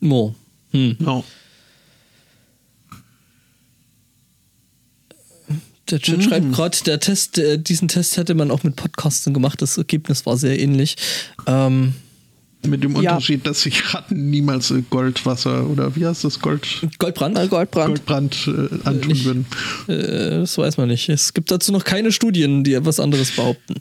[0.00, 0.34] Mo.
[0.72, 0.96] Hm.
[0.98, 1.22] No.
[5.90, 6.22] Der Chat Mhm.
[6.22, 9.60] schreibt gerade, der Test, äh, diesen Test hätte man auch mit Podcasten gemacht.
[9.60, 10.96] Das Ergebnis war sehr ähnlich.
[11.46, 11.94] Ähm,
[12.64, 13.14] Mit dem Ja.
[13.14, 16.64] Unterschied, dass sich Ratten niemals äh, Goldwasser oder wie heißt das Gold,
[17.00, 17.36] Goldbrand?
[17.36, 17.88] Äh, Goldbrand.
[17.88, 19.24] Goldbrand äh, antun nicht.
[19.24, 19.46] würden.
[19.88, 21.08] Äh, das weiß man nicht.
[21.08, 23.74] Es gibt dazu noch keine Studien, die etwas anderes behaupten.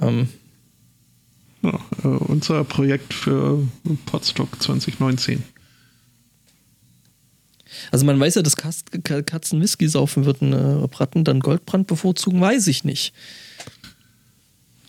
[0.00, 0.28] Ähm,
[1.62, 3.62] Ja, äh, unser Projekt für
[4.06, 5.42] Podstock 2019.
[7.90, 10.52] also man weiß ja, dass Katzen Whisky saufen würden.
[10.52, 13.12] Äh, ob Ratten dann Goldbrand bevorzugen, weiß ich nicht.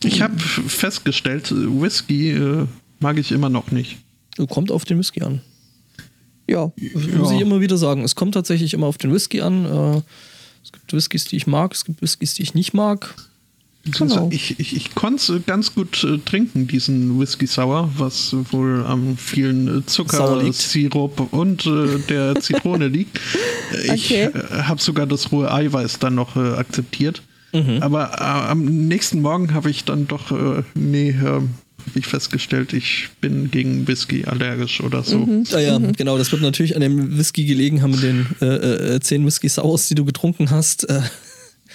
[0.02, 2.66] Ich habe festgestellt, Whisky äh,
[3.00, 3.98] mag ich immer noch nicht.
[4.48, 5.40] Kommt auf den Whisky an.
[6.48, 6.72] Ja.
[7.16, 8.04] Muss ich immer wieder sagen.
[8.04, 9.64] Es kommt tatsächlich immer auf den Whisky an.
[9.64, 10.02] Äh,
[10.62, 13.14] es gibt Whiskys, die ich mag, es gibt Whiskys, die ich nicht mag.
[13.92, 14.28] Genau.
[14.32, 19.16] Ich, ich, ich konnte es ganz gut äh, trinken, diesen Whisky Sour, was wohl am
[19.16, 20.54] vielen äh, Zucker, Sauer liegt.
[20.56, 23.18] Sirup und äh, der Zitrone liegt.
[23.72, 24.24] Äh, Ich Okay.
[24.34, 27.22] äh, habe sogar das rohe Eiweiß dann noch äh, akzeptiert.
[27.52, 27.78] Mhm.
[27.82, 31.44] Aber äh, am nächsten Morgen habe ich dann doch, äh, nee, äh, habe
[31.94, 35.26] ich festgestellt, ich bin gegen Whisky allergisch oder so.
[35.54, 39.24] Ah ja, genau, das wird natürlich an dem Whisky gelegen haben, den äh, äh, 10
[39.24, 40.84] Whisky Sours, die du getrunken hast.
[40.90, 41.00] Äh,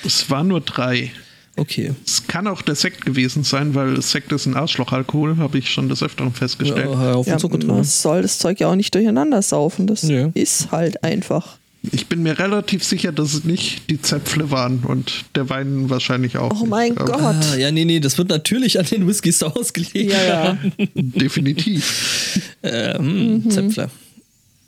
[0.04, 1.12] Es waren nur drei.
[1.58, 1.94] Okay.
[2.06, 5.90] Es kann auch der Sekt gewesen sein, weil Sekt ist ein Arschlochalkohol, habe ich schon
[5.90, 6.90] des Öfteren festgestellt.
[6.92, 9.88] Ja, auf Ja, man soll das Zeug ja auch nicht durcheinander saufen.
[9.88, 10.30] Das Nö.
[10.34, 11.58] ist halt einfach.
[11.92, 16.38] Ich bin mir relativ sicher, dass es nicht die Zäpfle waren und der Wein wahrscheinlich
[16.38, 16.52] auch.
[16.54, 16.70] Oh nicht.
[16.70, 17.46] mein Aber Gott.
[17.52, 20.12] Ah, ja, nee, nee, das wird natürlich an den Whisky Sours gelegen.
[20.12, 20.58] Ja, ja.
[20.96, 22.40] Definitiv.
[22.62, 23.90] Äh, hm, Zäpfle.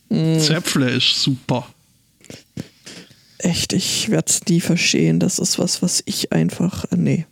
[0.10, 1.68] Zäpfle ist super.
[3.46, 5.20] Echt, ich werde es nie verstehen.
[5.20, 6.86] Das ist was, was ich einfach.
[6.92, 7.26] äh, Nee.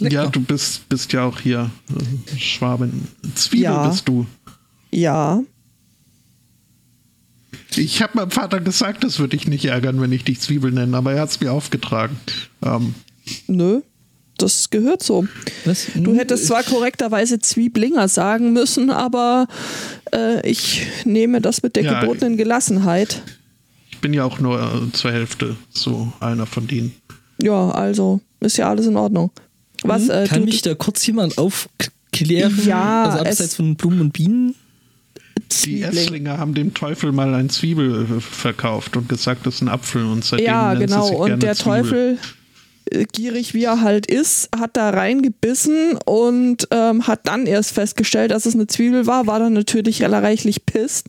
[0.00, 3.06] Ja, du bist, bist ja auch hier äh, Schwaben.
[3.36, 3.88] Zwiebel Ja.
[3.88, 4.26] bist du.
[4.90, 5.42] Ja.
[7.76, 10.96] Ich habe meinem Vater gesagt, das würde ich nicht ärgern, wenn ich dich Zwiebel nenne,
[10.96, 12.16] aber er hat es mir aufgetragen.
[12.62, 12.94] Ähm,
[13.46, 13.82] Nö.
[14.38, 15.26] Das gehört so.
[15.64, 15.86] Was?
[15.94, 19.46] Du hättest zwar korrekterweise Zwieblinger sagen müssen, aber
[20.12, 22.00] äh, ich nehme das mit der Ja.
[22.00, 23.22] gebotenen Gelassenheit.
[23.96, 26.94] Ich bin ja auch nur äh, zur Hälfte so einer von denen.
[27.42, 29.30] Ja, also ist ja alles in Ordnung.
[29.82, 32.58] Was äh, Kann mich da kurz jemand aufklären?
[32.64, 34.54] Ja, Also es- abseits von Blumen und Bienen?
[35.64, 35.82] Die.
[35.82, 40.04] Esslinger haben dem Teufel mal ein Zwiebel äh, verkauft und gesagt, das ist ein Apfel
[40.04, 41.02] und seitdem Ja, genau.
[41.02, 41.82] sie sich Und gerne der Zwiebel.
[41.82, 42.18] Teufel,
[43.12, 48.46] gierig wie er halt ist, hat da reingebissen und ähm, hat dann erst festgestellt, dass
[48.46, 51.08] es eine Zwiebel war, war dann natürlich reichlich pisst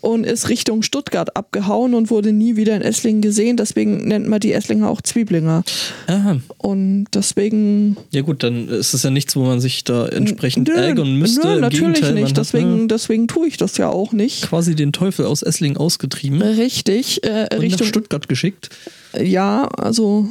[0.00, 3.56] und ist Richtung Stuttgart abgehauen und wurde nie wieder in Esslingen gesehen.
[3.56, 5.62] Deswegen nennt man die Esslinger auch Zwieblinger.
[6.08, 6.40] Aha.
[6.58, 7.96] Und deswegen.
[8.10, 11.46] Ja gut, dann ist es ja nichts, wo man sich da entsprechend Nö, ärgern müsste.
[11.46, 12.36] Nö, Im natürlich Gegenteil, nicht.
[12.36, 14.48] Deswegen, ne, deswegen tue ich das ja auch nicht.
[14.48, 17.86] quasi den Teufel aus Esslingen ausgetrieben Richtig, äh, und nach Richtung.
[17.86, 18.70] Stuttgart geschickt.
[19.18, 20.28] Ja, also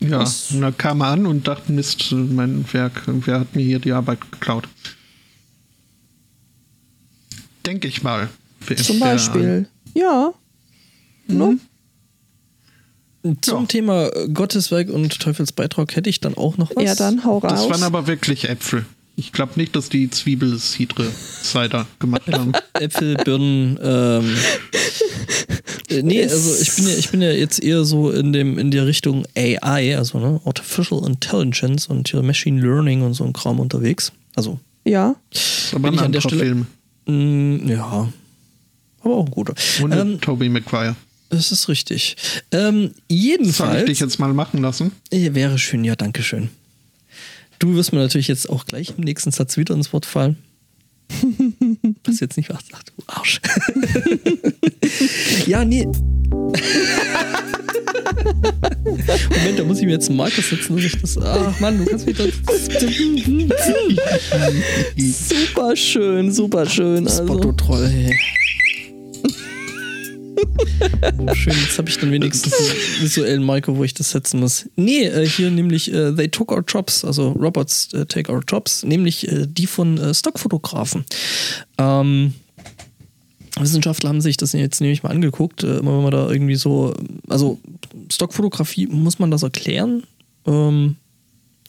[0.00, 3.62] Ja, Was- und da kam er an und dachte, Mist, mein Werk, wer hat mir
[3.62, 4.66] hier die Arbeit geklaut?
[7.66, 8.28] Denke ich mal.
[8.82, 9.68] Zum Beispiel.
[9.94, 10.32] Ja.
[11.26, 11.58] Ne?
[13.42, 13.66] Zum Ja.
[13.66, 16.84] Thema äh, Gotteswerk und Teufelsbeitrag hätte ich dann auch noch was.
[16.84, 17.52] Ja, dann hau raus.
[17.52, 18.86] Das waren aber wirklich Äpfel.
[19.16, 21.10] Ich glaube nicht, dass die Zwiebelcidre
[21.42, 22.52] Cider gemacht haben.
[22.74, 24.34] Äpfel, Birnen, ähm.
[25.90, 28.70] äh, Nee, also ich bin ja, ich bin ja jetzt eher so in dem, in
[28.70, 33.60] der Richtung AI, also ne, Artificial Intelligence und hier Machine Learning und so ein Kram
[33.60, 34.12] unterwegs.
[34.36, 35.16] Also, Ja.
[35.72, 36.66] Aber Bin ein ich an der anderer Stelle-
[37.06, 37.62] Film.
[37.66, 38.12] mh, ja.
[39.02, 39.54] Aber auch ein guter.
[39.82, 40.94] Ohne Ähm, Tobey Maguire.
[41.30, 42.16] das ist richtig.
[42.52, 43.84] Ähm, Soll ich jedenfalls.
[43.86, 44.92] dich jetzt mal machen lassen?
[45.12, 46.48] Ja, wäre schön, ja, danke schön.
[47.58, 50.36] Du wirst mir natürlich jetzt auch gleich im nächsten Satz wieder ins Wort fallen.
[52.04, 53.40] Was jetzt nicht was sagt, du Arsch.
[55.46, 55.86] ja, nee.
[58.84, 61.18] Moment, da muss ich mir jetzt einen Marker setzen, dass ich das.
[61.18, 62.24] Ach Mann, du kannst wieder.
[64.96, 67.06] Super schön, super schön.
[67.06, 67.24] Also.
[67.24, 68.18] Spotto-Troll, hey.
[71.34, 74.68] Schön, jetzt habe ich dann wenigstens einen visuellen Marker, wo ich das setzen muss.
[74.76, 78.82] Nee, äh, hier nämlich äh, They Took Our Jobs, also Robots äh, Take Our Jobs,
[78.84, 81.04] nämlich äh, die von äh, Stockfotografen.
[81.78, 82.34] Ähm,
[83.58, 86.94] Wissenschaftler haben sich das jetzt nämlich mal angeguckt, äh, immer wenn man da irgendwie so,
[87.28, 87.58] also
[88.10, 90.04] Stockfotografie, muss man das erklären?
[90.46, 90.96] Ähm,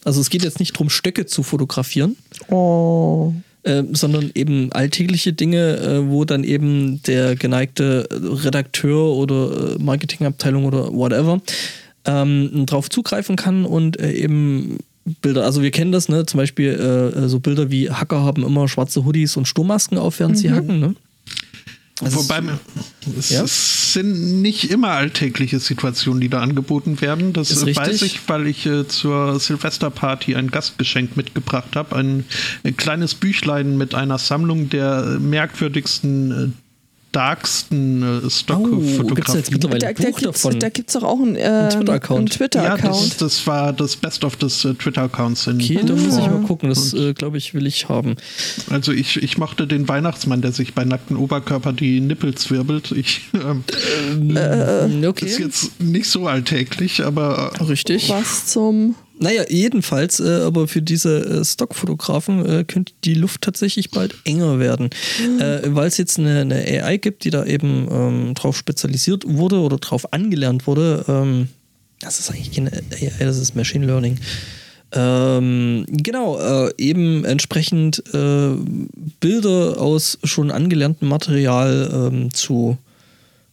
[0.04, 2.16] also es geht jetzt nicht darum, Stöcke zu fotografieren,
[2.48, 3.32] Oh.
[3.64, 10.64] Äh, sondern eben alltägliche Dinge, äh, wo dann eben der geneigte Redakteur oder äh, Marketingabteilung
[10.64, 11.40] oder whatever
[12.04, 14.78] ähm, drauf zugreifen kann und äh, eben
[15.20, 15.44] Bilder.
[15.44, 16.26] Also wir kennen das, ne?
[16.26, 20.38] Zum Beispiel äh, so Bilder wie Hacker haben immer schwarze Hoodies und Sturmmasken auf, während
[20.38, 20.94] sie hacken, ne?
[22.02, 22.42] Also Wobei
[23.16, 23.42] es, ja?
[23.44, 27.32] es, sind nicht immer alltägliche Situationen, die da angeboten werden.
[27.32, 28.14] Das Ist weiß richtig.
[28.14, 31.94] ich, weil ich äh, zur Silvesterparty ein Gastgeschenk mitgebracht habe.
[31.96, 32.24] Ein,
[32.64, 36.56] ein, kleines Büchlein mit einer Sammlung der merkwürdigsten
[37.12, 39.00] äh, darksten äh, Stockfotografien.
[39.10, 40.60] Oh, gibt's jetzt mittlerweile Da, ein da Buch gibt's, davon?
[40.60, 42.42] da gibt es auch einen, äh, Ein Twitter-Account.
[42.42, 45.46] einen ja, das, das war das Best of des äh, Twitter-Accounts.
[45.46, 46.68] in Okay, da muss ich mal gucken.
[46.68, 48.16] Das, äh, glaube ich, will ich haben.
[48.70, 52.92] Also ich, ich mochte den Weihnachtsmann, der sich bei nacktem Oberkörper die Nippel zwirbelt.
[52.92, 53.64] Ich, ähm,
[54.34, 58.08] Ähm, Ist okay, jetzt nicht so alltäglich, aber äh, richtig.
[58.08, 58.94] Was zum.
[59.22, 64.58] Naja, jedenfalls, äh, aber für diese äh, Stockfotografen äh, könnte die Luft tatsächlich bald enger
[64.58, 64.90] werden.
[65.38, 69.60] Äh, Weil es jetzt eine, eine AI gibt, die da eben ähm, drauf spezialisiert wurde
[69.60, 71.04] oder drauf angelernt wurde.
[71.06, 71.48] Ähm,
[72.00, 74.18] das ist eigentlich keine AI, das ist Machine Learning.
[74.90, 78.56] Ähm, genau, äh, eben entsprechend äh,
[79.20, 82.76] Bilder aus schon angelerntem Material ähm, zu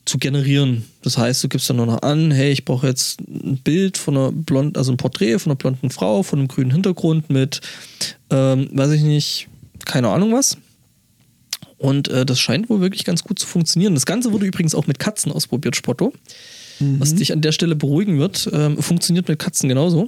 [0.09, 0.85] zu generieren.
[1.03, 4.17] Das heißt, du gibst dann nur noch an, hey, ich brauche jetzt ein Bild von
[4.17, 7.61] einer blonden, also ein Porträt von einer blonden Frau, von einem grünen Hintergrund mit,
[8.29, 9.47] ähm, weiß ich nicht,
[9.85, 10.57] keine Ahnung was.
[11.77, 13.93] Und äh, das scheint wohl wirklich ganz gut zu funktionieren.
[13.93, 16.13] Das Ganze wurde übrigens auch mit Katzen ausprobiert, Spotto.
[16.81, 20.07] Was dich an der Stelle beruhigen wird, ähm, funktioniert mit Katzen genauso.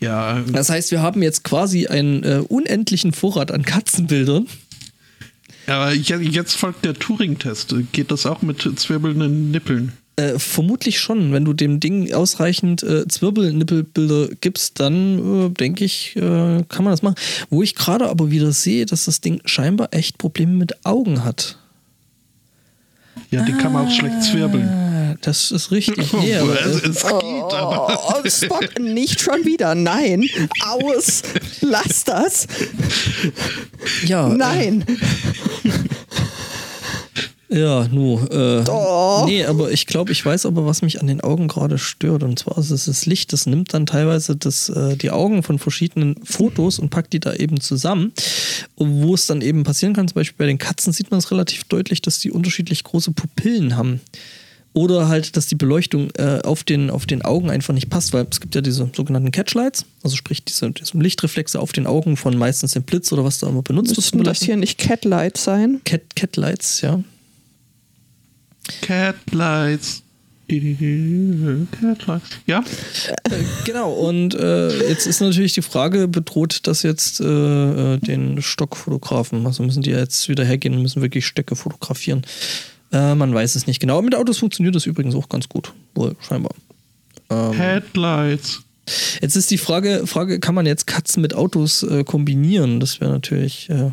[0.00, 4.46] ja, Das heißt, wir haben jetzt quasi einen äh, unendlichen Vorrat an Katzenbildern.
[5.66, 7.74] Aber je- jetzt folgt der Turing-Test.
[7.92, 9.92] Geht das auch mit zwirbelnden Nippeln?
[10.16, 11.32] Äh, vermutlich schon.
[11.32, 16.20] Wenn du dem Ding ausreichend äh, Zwirbelnippelbilder gibst, dann äh, denke ich, äh,
[16.68, 17.14] kann man das machen.
[17.48, 21.56] Wo ich gerade aber wieder sehe, dass das Ding scheinbar echt Probleme mit Augen hat.
[23.30, 24.68] Ja, die kann man auch schlecht zwirbeln.
[25.20, 26.12] Das ist richtig.
[26.12, 27.98] Nee, aber, es, äh, es geht, aber.
[28.24, 29.74] Oh, Spock, nicht schon wieder.
[29.74, 30.26] Nein.
[30.60, 31.22] Aus.
[31.60, 32.46] Lass das.
[34.04, 34.84] ja, Nein.
[37.48, 38.18] Äh, ja, nu.
[38.30, 39.24] Äh, Oh.
[39.26, 42.22] Nee, aber ich glaube, ich weiß aber, was mich an den Augen gerade stört.
[42.22, 43.32] Und zwar ist es das Licht.
[43.32, 47.34] Das nimmt dann teilweise das, äh, die Augen von verschiedenen Fotos und packt die da
[47.34, 48.12] eben zusammen.
[48.76, 51.64] Wo es dann eben passieren kann, zum Beispiel bei den Katzen sieht man es relativ
[51.64, 54.00] deutlich, dass die unterschiedlich große Pupillen haben.
[54.74, 58.26] Oder halt, dass die Beleuchtung äh, auf, den, auf den Augen einfach nicht passt, weil
[58.30, 62.38] es gibt ja diese sogenannten Catchlights, also sprich diese, diese Lichtreflexe auf den Augen von
[62.38, 63.98] meistens dem Blitz oder was da immer benutzt wird.
[63.98, 65.82] Müssten das hier nicht Catlight sein?
[65.84, 67.02] Cat, Catlights, ja.
[68.80, 70.02] Catlights.
[71.80, 72.30] Catlights.
[72.46, 72.64] Ja,
[73.64, 79.46] Genau, und äh, jetzt ist natürlich die Frage, bedroht das jetzt äh, äh, den Stockfotografen?
[79.46, 82.22] Also müssen die jetzt wieder hergehen und müssen wirklich Stöcke fotografieren?
[82.92, 83.94] Äh, man weiß es nicht genau.
[83.94, 86.52] Aber mit Autos funktioniert das übrigens auch ganz gut, wohl scheinbar.
[87.30, 88.60] Ähm, Headlights.
[89.20, 92.80] jetzt ist die Frage, Frage, kann man jetzt Katzen mit Autos äh, kombinieren?
[92.80, 93.70] Das wäre natürlich...
[93.70, 93.92] Äh,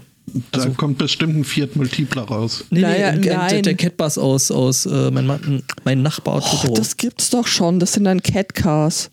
[0.51, 2.65] Da also- kommt bestimmt ein Fiat Multipler raus.
[2.69, 3.63] nee, Naja, nee, der, nein.
[3.63, 6.73] der Catbus aus, aus äh, mein, mein Nachbar Oh, Totoro.
[6.75, 7.79] das gibt's doch schon.
[7.79, 9.09] Das sind dann Catcars.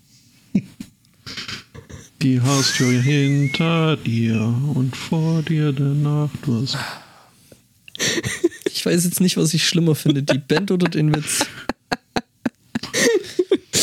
[2.23, 6.77] Die Haustür hinter dir und vor dir der Nachtdurst.
[8.87, 11.45] Ich weiß jetzt nicht, was ich schlimmer finde, die Band oder den Witz.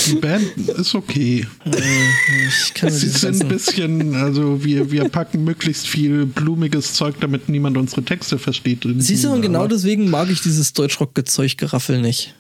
[0.08, 1.46] Die Band ist okay.
[1.66, 7.76] Mir Sie sind ein bisschen, also wir, wir packen möglichst viel blumiges Zeug, damit niemand
[7.76, 8.88] unsere Texte versteht.
[9.00, 12.34] Siehst du, und genau deswegen mag ich dieses Deutschrock-Gezeug-Geraffel nicht.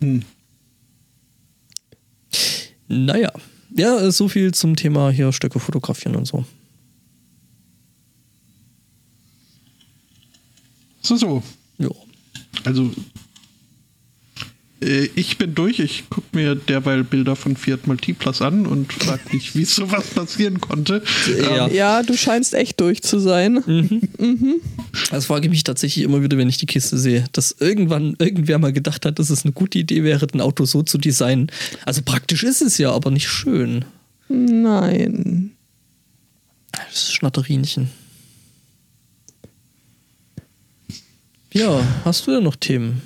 [0.00, 0.22] Hm.
[2.88, 3.30] Naja.
[3.76, 6.46] Ja, äh, so viel zum Thema hier Stöcke fotografieren und so.
[11.02, 11.42] So, so.
[11.78, 11.94] Jo.
[12.64, 12.90] Also,
[14.82, 15.78] äh, ich bin durch.
[15.78, 20.60] Ich gucke mir derweil Bilder von Fiat Multiplas an und frage mich, wie sowas passieren
[20.60, 21.02] konnte.
[21.38, 21.66] Ja.
[21.66, 23.62] Ähm, Ja, du scheinst echt durch zu sein.
[25.10, 28.58] Das frage ich mich tatsächlich immer wieder, wenn ich die Kiste sehe, dass irgendwann irgendwer
[28.58, 31.50] mal gedacht hat, dass es eine gute Idee wäre, ein Auto so zu designen.
[31.84, 33.84] Also praktisch ist es ja, aber nicht schön.
[34.28, 35.52] Nein.
[36.72, 37.90] Das ist Schnatterinchen.
[41.52, 43.02] Ja, hast du denn noch Themen?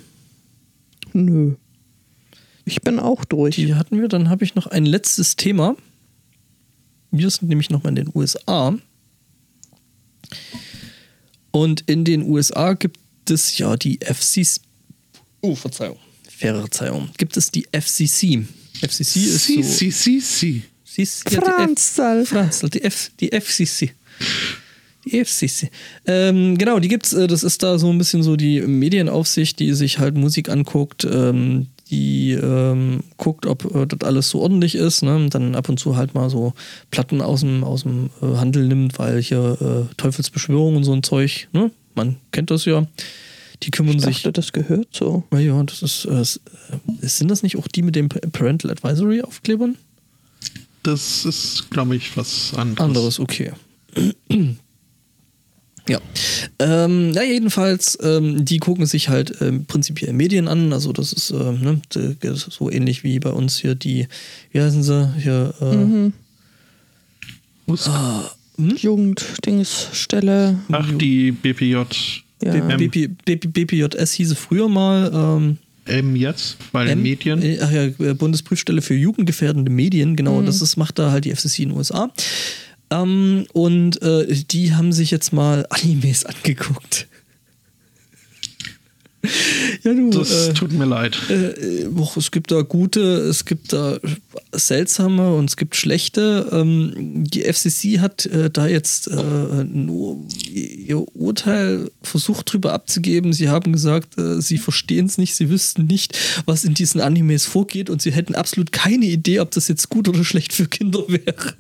[1.13, 1.55] Nö.
[2.65, 3.57] Ich bin auch durch.
[3.57, 5.77] Die hatten wir, dann habe ich noch ein letztes Thema.
[7.11, 8.77] Wir sind nämlich nochmal in den USA.
[11.51, 12.99] Und in den USA gibt
[13.31, 14.61] es ja die FCC.
[15.41, 15.99] Oh, Verzeihung.
[16.29, 17.11] Verzeihung.
[17.17, 18.45] Gibt es die FCC.
[18.81, 19.63] FCC ist so.
[19.63, 20.63] sie, sie, sie.
[20.85, 22.27] Sie ist- ja, die F- Franzl.
[22.27, 23.93] Franzl, die, F, die FCC.
[25.07, 25.71] FCC.
[26.07, 29.73] Ähm, genau, die gibt's, äh, das ist da so ein bisschen so die Medienaufsicht, die
[29.75, 35.03] sich halt Musik anguckt, ähm, die ähm, guckt, ob äh, das alles so ordentlich ist,
[35.03, 35.17] ne?
[35.17, 36.55] Und dann ab und zu halt mal so
[36.91, 39.59] Platten aus dem, aus dem äh, Handel nimmt, weil hier
[39.91, 41.71] äh, Teufelsbeschwörung und so ein Zeug, ne?
[41.95, 42.87] Man kennt das ja.
[43.63, 44.17] Die kümmern Ich sich.
[44.23, 45.25] dachte, das gehört so.
[45.33, 46.07] Ja, ja, das ist.
[46.07, 49.77] Äh, äh, sind das nicht auch die mit den Parental Advisory Aufklebern?
[50.83, 52.81] Das ist, glaube ich, was anderes.
[52.85, 53.53] Anderes, okay.
[55.89, 56.01] Ja.
[56.59, 60.73] Ähm, na, jedenfalls, ähm, die gucken sich halt ähm, prinzipiell Medien an.
[60.73, 61.81] Also, das ist ähm, ne,
[62.33, 64.07] so ähnlich wie bei uns hier die,
[64.53, 65.13] wie heißen sie?
[65.23, 66.13] Hier, äh, Mhm.
[67.67, 67.91] Muss-
[68.59, 70.59] Jugenddingsstelle.
[70.71, 71.83] Ach, die BPJ
[72.43, 72.77] Ja.
[72.77, 75.11] BP, BP, BPJS hieße früher mal.
[75.13, 77.43] Ähm, M jetzt, weil M- Medien.
[77.43, 81.65] äh, Ach ja, Bundesprüfstelle für jugendgefährdende Medien, genau, das ist, macht da halt die FCC
[81.65, 82.11] in den USA.
[83.03, 87.07] Ähm, und äh, die haben sich jetzt mal Animes angeguckt.
[89.85, 91.19] ja, du, Das äh, tut mir leid.
[91.31, 93.99] äh, och, es gibt da gute, es gibt da
[94.53, 96.49] seltsame und es gibt schlechte.
[96.53, 103.33] Ähm, die FCC hat äh, da jetzt äh, nur ihr Urteil versucht drüber abzugeben.
[103.33, 107.47] Sie haben gesagt, äh, sie verstehen es nicht, sie wüssten nicht, was in diesen Animes
[107.47, 111.05] vorgeht und sie hätten absolut keine Idee, ob das jetzt gut oder schlecht für Kinder
[111.09, 111.55] wäre.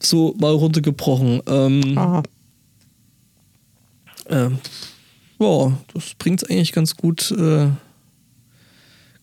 [0.00, 1.42] So mal runtergebrochen.
[1.46, 2.22] Ähm, Ah,
[4.28, 4.58] ähm,
[5.38, 7.68] ja, das bringt es eigentlich ganz gut, äh,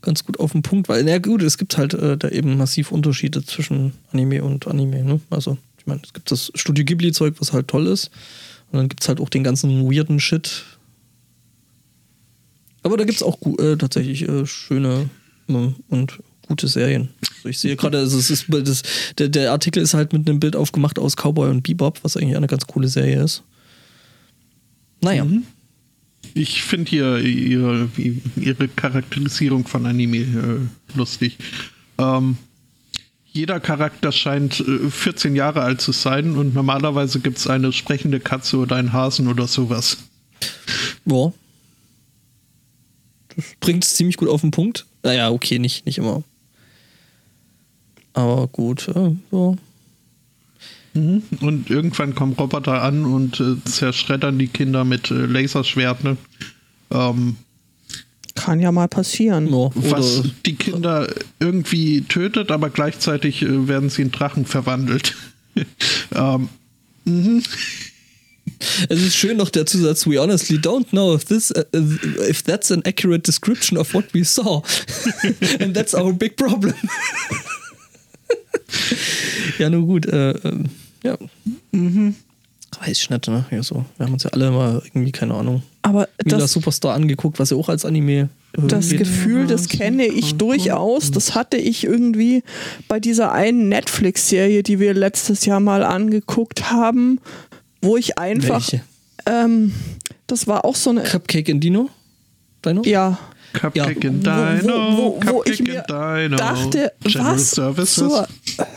[0.01, 2.91] ganz gut auf den Punkt, weil, na gut, es gibt halt äh, da eben massiv
[2.91, 5.19] Unterschiede zwischen Anime und Anime, ne?
[5.29, 8.11] Also, ich meine, es gibt das Studio Ghibli-Zeug, was halt toll ist.
[8.71, 10.63] Und dann gibt es halt auch den ganzen weirden Shit.
[12.83, 15.09] Aber da gibt es auch äh, tatsächlich äh, schöne
[15.47, 17.09] äh, und gute Serien.
[17.37, 18.83] Also ich sehe gerade, also es ist das,
[19.17, 22.37] der, der Artikel ist halt mit einem Bild aufgemacht aus Cowboy und Bebop, was eigentlich
[22.37, 23.43] eine ganz coole Serie ist.
[25.01, 25.25] Naja.
[26.33, 27.89] Ich finde hier ihre,
[28.37, 31.37] ihre Charakterisierung von Anime äh, lustig.
[31.97, 32.37] Ähm,
[33.31, 38.19] jeder Charakter scheint äh, 14 Jahre alt zu sein und normalerweise gibt es eine sprechende
[38.19, 39.97] Katze oder einen Hasen oder sowas.
[41.05, 41.33] Ja.
[43.35, 44.85] Das bringt es ziemlich gut auf den Punkt.
[45.03, 46.23] Naja, okay, nicht, nicht immer.
[48.13, 49.55] Aber gut, äh, ja.
[50.95, 56.17] Und irgendwann kommen Roboter an und äh, zerschreddern die Kinder mit äh, Laserschwerten.
[56.91, 57.37] Ähm,
[58.35, 59.47] kann ja mal passieren.
[59.47, 59.69] ja.
[59.73, 61.07] was Oder, die Kinder
[61.39, 65.15] irgendwie tötet, aber gleichzeitig äh, werden sie in Drachen verwandelt.
[66.15, 66.49] ähm,
[68.89, 71.63] es ist schön noch der Zusatz, we honestly don't know if this uh,
[72.29, 74.61] if that's an accurate description of what we saw.
[75.59, 76.73] And that's our big problem.
[79.59, 80.65] ja, nur gut, äh, ähm,
[81.03, 81.17] ja.
[82.79, 83.45] Weiß ich nicht, ne?
[83.51, 83.85] Ja, so.
[83.97, 87.51] Wir haben uns ja alle mal irgendwie, keine Ahnung, Aber Mila das, Superstar angeguckt, was
[87.51, 88.99] ja auch als Anime äh, das geht.
[88.99, 91.11] Gefühl, das kenne ich durchaus.
[91.11, 92.43] Das hatte ich irgendwie
[92.87, 97.19] bei dieser einen Netflix-Serie, die wir letztes Jahr mal angeguckt haben,
[97.81, 98.71] wo ich einfach.
[98.71, 98.83] Welche?
[99.25, 99.73] Ähm,
[100.27, 101.03] das war auch so eine.
[101.03, 101.89] Cupcake in Dino?
[102.65, 102.81] Dino?
[102.85, 103.19] Ja,
[103.53, 104.09] Cupcake Ja.
[104.09, 106.37] and wo, Dino, wo, wo, wo Cupcake ich mir and Dino.
[106.37, 107.93] dachte, General was Services.
[107.95, 108.27] zur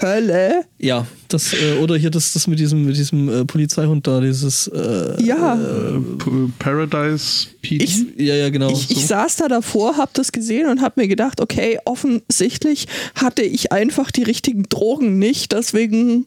[0.02, 0.64] Hölle?
[0.78, 4.68] Ja, das, äh, oder hier das, das mit diesem, mit diesem äh, Polizeihund da, dieses.
[4.68, 7.84] Äh, Ja, Äh, P- Paradise PD.
[7.84, 8.70] Ich- ja, ja, genau.
[8.70, 9.06] ich, ich so.
[9.08, 14.10] saß da davor, hab das gesehen und hab mir gedacht, okay, offensichtlich hatte ich einfach
[14.10, 16.26] die richtigen Drogen nicht, deswegen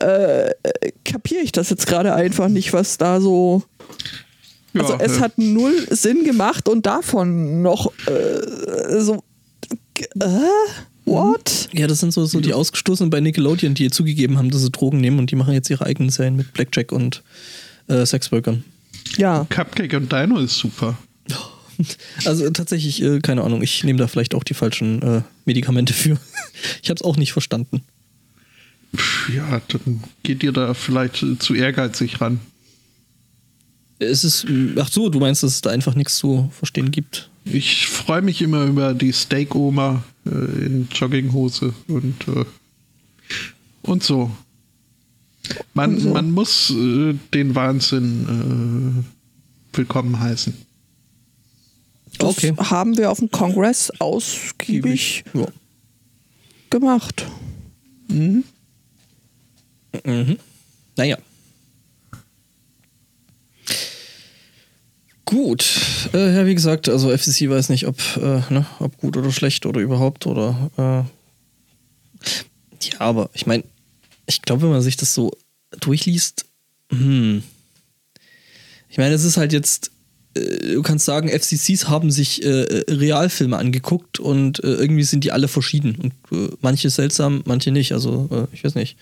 [0.00, 0.50] äh,
[1.04, 3.62] kapiere ich das jetzt gerade einfach nicht, was da so.
[4.74, 9.22] Also Ja, es äh, hat null Sinn gemacht und davon noch äh, so.
[10.18, 10.28] Äh,
[11.04, 11.68] what?
[11.72, 15.00] ja, das sind so, so die Ausgestoßenen bei Nickelodeon, die zugegeben haben, dass sie Drogen
[15.00, 17.22] nehmen und die machen jetzt ihre eigenen Serien mit Blackjack und
[17.88, 18.64] äh, Sexworkern.
[19.16, 20.96] Ja, Cupcake und Dino ist super.
[22.26, 26.18] Also tatsächlich, äh, keine Ahnung, ich nehme da vielleicht auch die falschen äh, Medikamente für.
[26.82, 27.82] ich habe es auch nicht verstanden.
[29.34, 32.40] Ja, dann geht ihr da vielleicht zu ehrgeizig ran.
[34.02, 34.46] Es ist,
[34.78, 37.30] ach so, du meinst, dass es da einfach nichts zu verstehen gibt.
[37.44, 42.44] Ich freue mich immer über die Steak-Oma äh, in Jogginghose und, äh,
[43.82, 44.30] und so.
[45.74, 46.10] Man, Und so.
[46.12, 49.04] man muss äh, den Wahnsinn
[49.74, 50.54] äh, willkommen heißen.
[52.18, 52.54] das Okay.
[52.56, 55.46] haben wir auf dem Kongress ausgiebig Ja.
[56.70, 57.26] gemacht.
[58.08, 58.44] Mhm.
[60.96, 61.18] Naja.
[65.32, 65.64] Gut.
[66.12, 69.64] Äh, ja, wie gesagt, also FCC weiß nicht, ob, äh, ne, ob gut oder schlecht
[69.64, 70.70] oder überhaupt oder.
[70.76, 72.28] Äh,
[72.90, 73.64] ja, aber ich meine,
[74.26, 75.32] ich glaube, wenn man sich das so
[75.80, 76.44] durchliest,
[76.90, 77.42] hm.
[78.92, 79.90] Ich meine, es ist halt jetzt,
[80.34, 85.32] äh, du kannst sagen, FCCs haben sich äh, Realfilme angeguckt und äh, irgendwie sind die
[85.32, 86.12] alle verschieden.
[86.30, 87.92] Und äh, manche seltsam, manche nicht.
[87.92, 88.98] Also, äh, ich weiß nicht.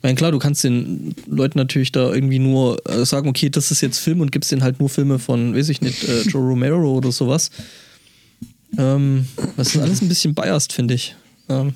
[0.00, 3.70] Ich meine, klar, du kannst den Leuten natürlich da irgendwie nur äh, sagen, okay, das
[3.70, 6.40] ist jetzt Film und gibst denen halt nur Filme von, weiß ich nicht, äh, Joe
[6.40, 7.50] Romero oder sowas.
[8.78, 9.28] Ähm,
[9.58, 11.14] das ist alles ein bisschen biased, finde ich.
[11.50, 11.74] Ähm,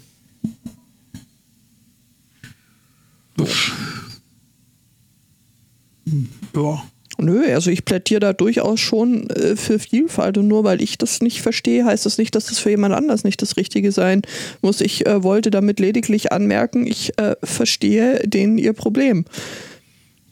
[6.54, 6.84] Ja.
[7.16, 11.20] Nö, also ich plädiere da durchaus schon äh, für Vielfalt und nur weil ich das
[11.20, 14.22] nicht verstehe, heißt das nicht, dass das für jemand anders nicht das Richtige sein
[14.62, 14.80] muss.
[14.80, 19.24] Ich äh, wollte damit lediglich anmerken, ich äh, verstehe denen ihr Problem.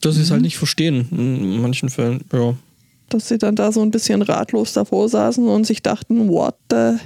[0.00, 2.24] dass sie es halt nicht verstehen in manchen Fällen.
[2.32, 2.54] Ja.
[3.08, 6.96] Dass sie dann da so ein bisschen ratlos davor saßen und sich dachten, what the...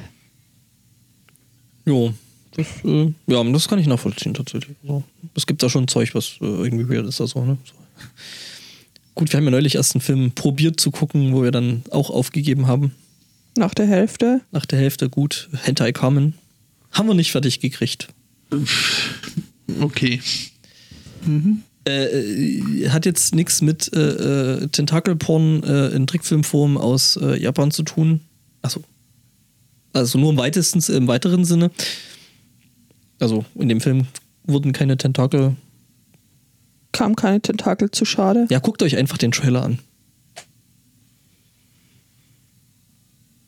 [1.85, 2.13] Jo.
[2.57, 4.77] Das, äh, ja, das kann ich nachvollziehen tatsächlich.
[4.83, 5.03] Also,
[5.35, 7.21] es gibt da schon Zeug, was äh, irgendwie weird ist.
[7.21, 7.59] Also, ne?
[7.65, 7.75] so.
[9.17, 12.11] Gut, wir haben ja neulich erst einen Film probiert zu gucken, wo wir dann auch
[12.11, 12.93] aufgegeben haben.
[13.57, 14.43] Nach der Hälfte.
[14.53, 15.49] Nach der Hälfte gut.
[15.63, 16.35] Hentai Carmen.
[16.93, 18.09] Haben wir nicht fertig gekriegt.
[19.81, 20.21] Okay.
[21.89, 27.71] Äh, äh, hat jetzt nichts mit äh, äh, Tentakelporn äh, in Trickfilmform aus äh, Japan
[27.71, 28.21] zu tun.
[28.61, 28.85] Achso.
[29.95, 31.71] Also nur im weitesten, im weiteren Sinne.
[33.19, 34.07] Also in dem Film
[34.45, 35.57] wurden keine Tentakel.
[36.97, 38.47] Kam keine Tentakel zu schade.
[38.49, 39.79] Ja, guckt euch einfach den Trailer an.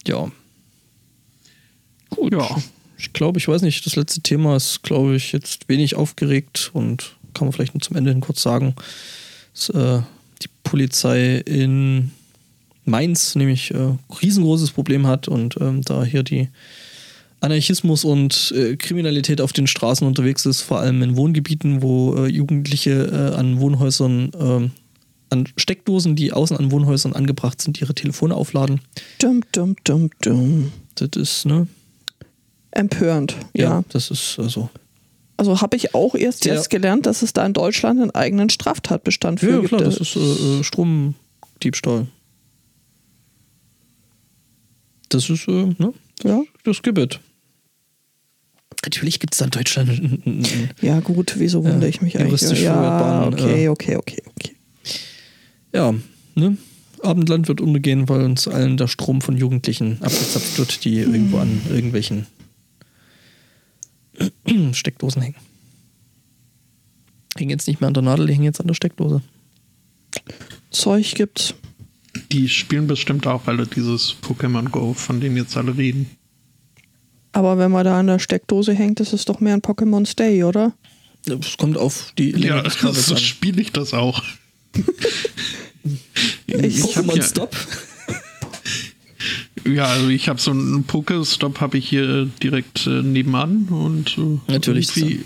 [0.06, 0.30] Ja.
[2.10, 2.32] Gut.
[2.32, 2.56] Ja.
[2.98, 7.16] Ich glaube, ich weiß nicht, das letzte Thema ist, glaube ich, jetzt wenig aufgeregt und
[7.32, 8.74] kann man vielleicht nur zum Ende hin kurz sagen,
[9.54, 10.02] dass äh,
[10.42, 12.10] die Polizei in
[12.84, 16.48] Mainz nämlich äh, riesengroßes Problem hat und ähm, da hier die
[17.40, 22.26] Anarchismus und äh, Kriminalität auf den Straßen unterwegs ist, vor allem in Wohngebieten, wo äh,
[22.28, 22.90] Jugendliche
[23.32, 24.70] äh, an Wohnhäusern, ähm,
[25.30, 28.80] an Steckdosen, die außen an Wohnhäusern angebracht sind, ihre Telefone aufladen.
[29.20, 30.72] Dum, dum, dum, dum.
[30.96, 31.68] Das ist, ne?
[32.72, 33.84] Empörend, ja.
[33.90, 34.68] das ist also.
[35.36, 36.54] Also habe ich auch erst Ja.
[36.54, 39.68] jetzt gelernt, dass es da in Deutschland einen eigenen Straftatbestand für Ja, gibt.
[39.68, 42.08] klar, das ist äh, äh, Stromdiebstahl.
[45.08, 45.94] Das ist, äh, ne?
[46.24, 46.42] ja.
[46.64, 47.20] Das gibt es.
[48.84, 50.20] Natürlich gibt es da in Deutschland.
[50.80, 52.40] ja, gut, wieso wundere Ja, ich mich eigentlich?
[52.40, 54.56] juristisch Ja, okay, äh, okay, okay, okay.
[55.74, 55.94] Ja,
[56.34, 56.56] ne?
[57.02, 61.60] Abendland wird untergehen, weil uns allen der Strom von Jugendlichen abgezapft wird, die irgendwo an
[61.70, 62.26] irgendwelchen
[64.72, 65.36] Steckdosen hängen.
[67.36, 69.22] Hängen jetzt nicht mehr an der Nadel, die hängen jetzt an der Steckdose.
[70.70, 71.54] Zeug gibt's.
[72.32, 76.10] Die spielen bestimmt auch alle dieses Pokémon Go, von dem jetzt alle reden.
[77.38, 80.42] Aber wenn man da an der Steckdose hängt, ist es doch mehr ein Pokémon Stay,
[80.42, 80.72] oder?
[81.24, 84.24] Es kommt auf die Länge Ja, des Kabels so spiele ich das auch.
[86.48, 87.56] Ich- Pokémon hier- Stop?
[89.66, 94.52] Ja, also ich habe so einen Pokestop habe ich hier direkt äh, nebenan und äh,
[94.52, 95.24] Natürlich, irgendwie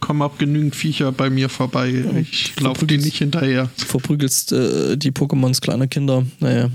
[0.00, 2.04] kommen auch genügend Viecher bei mir vorbei.
[2.20, 3.70] Ich laufe denen nicht hinterher.
[3.76, 6.26] Verprügelst äh, die Pokémons kleiner Kinder.
[6.40, 6.68] Naja.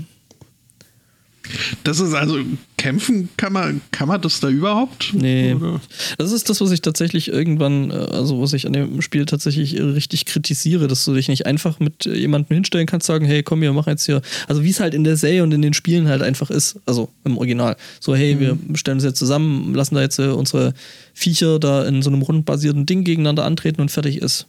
[1.84, 2.38] Das ist also
[2.76, 5.12] kämpfen kann man kann man das da überhaupt?
[5.14, 5.54] Nee.
[5.54, 5.80] Oder?
[6.18, 9.80] Das ist das, was ich tatsächlich irgendwann, äh, also was ich an dem Spiel tatsächlich
[9.80, 13.72] richtig kritisiere, dass du dich nicht einfach mit jemandem hinstellen kannst, sagen, hey, komm, wir
[13.72, 16.22] machen jetzt hier, also wie es halt in der Serie und in den Spielen halt
[16.22, 17.76] einfach ist, also im Original.
[18.00, 20.74] So, hey, wir stellen uns jetzt zusammen, lassen da jetzt äh, unsere
[21.14, 24.46] Viecher da in so einem rundenbasierten Ding gegeneinander antreten und fertig ist.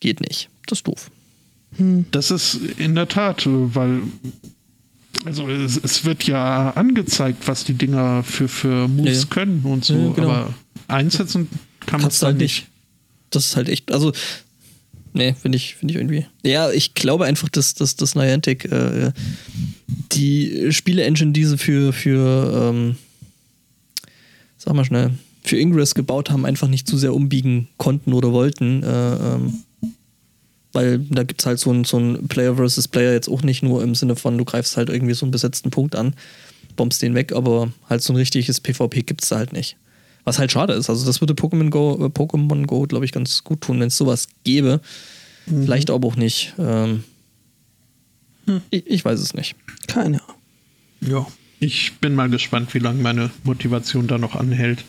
[0.00, 0.48] Geht nicht.
[0.66, 1.10] Das ist doof.
[2.10, 4.02] Das ist in der Tat, weil
[5.24, 9.26] also es, es wird ja angezeigt, was die Dinger für, für Moves Ja, ja.
[9.30, 10.30] können und so, Ja, genau.
[10.30, 10.54] aber
[10.88, 11.48] einsetzen
[11.86, 12.60] kann man es halt nicht.
[12.62, 12.66] nicht.
[13.30, 14.12] Das ist halt echt, also,
[15.12, 16.26] nee, finde ich, finde ich irgendwie.
[16.44, 19.12] Ja, ich glaube einfach, dass, dass, dass Niantic äh,
[20.12, 22.96] die Spiele-Engine, die sie für, für ähm,
[24.56, 25.10] sag mal schnell,
[25.42, 28.82] für Ingress gebaut haben, einfach nicht zu sehr umbiegen konnten oder wollten.
[28.82, 28.86] Äh,
[29.34, 29.54] ähm,
[30.72, 33.62] weil da gibt es halt so ein, so ein Player versus Player jetzt auch nicht
[33.62, 36.14] nur im Sinne von, du greifst halt irgendwie so einen besetzten Punkt an,
[36.76, 39.76] bombst den weg, aber halt so ein richtiges PvP gibt es da halt nicht.
[40.24, 40.90] Was halt schade ist.
[40.90, 43.96] Also das würde Pokémon Go, äh, Pokémon Go, glaube ich, ganz gut tun, wenn es
[43.96, 44.80] sowas gäbe.
[45.46, 46.52] Vielleicht aber auch nicht.
[46.58, 47.04] Ähm,
[48.70, 49.56] ich, ich weiß es nicht.
[49.86, 50.36] Keine Ahnung.
[51.00, 51.26] Ja.
[51.60, 54.84] Ich bin mal gespannt, wie lange meine Motivation da noch anhält.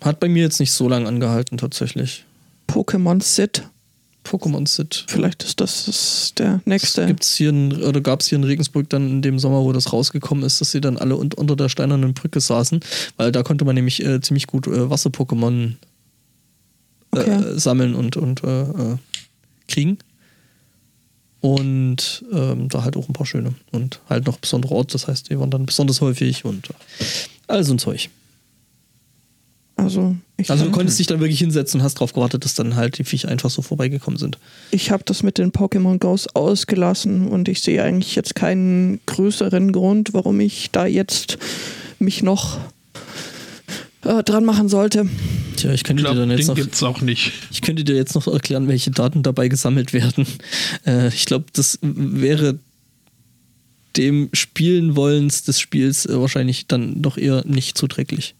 [0.00, 2.24] Hat bei mir jetzt nicht so lange angehalten, tatsächlich.
[2.68, 3.68] Pokémon Sit.
[4.26, 5.04] Pokémon Sit.
[5.08, 7.06] Vielleicht ist das das der nächste.
[7.06, 9.92] Gibt's hier in, oder gab es hier in Regensburg dann in dem Sommer, wo das
[9.92, 12.80] rausgekommen ist, dass sie dann alle un unter der steinernen Brücke saßen,
[13.16, 15.74] weil da konnte man nämlich äh, ziemlich gut äh, Wasser-Pokémon
[17.12, 17.30] Okay.
[17.30, 18.96] äh, sammeln und, und äh, äh,
[19.68, 19.98] kriegen.
[21.40, 23.54] Und ähm, da halt auch ein paar schöne.
[23.70, 27.04] Und halt noch besondere Orte, das heißt, die waren dann besonders häufig und äh,
[27.46, 28.10] all so ein Zeug.
[29.76, 32.76] Also ich, Also du konntest dich dann wirklich hinsetzen und hast drauf gewartet, dass dann
[32.76, 34.38] halt die Viecher einfach so vorbeigekommen sind.
[34.70, 39.72] ich habe das mit den Pokémon Go's ausgelassen und ich sehe eigentlich jetzt keinen größeren
[39.72, 41.36] Grund, warum ich da jetzt
[41.98, 42.58] mich noch
[44.02, 45.08] äh, dran machen sollte.
[45.56, 47.32] Tja, ich könnte Ich dir glaube, dann jetzt noch, gibt's auch nicht.
[47.50, 50.26] ich könnte dir jetzt noch erklären, welche Daten dabei gesammelt werden.
[50.86, 52.58] Äh, ich glaube, das wäre
[53.96, 58.34] dem Spielen wollens des Spiels äh, wahrscheinlich dann doch eher nicht zuträglich.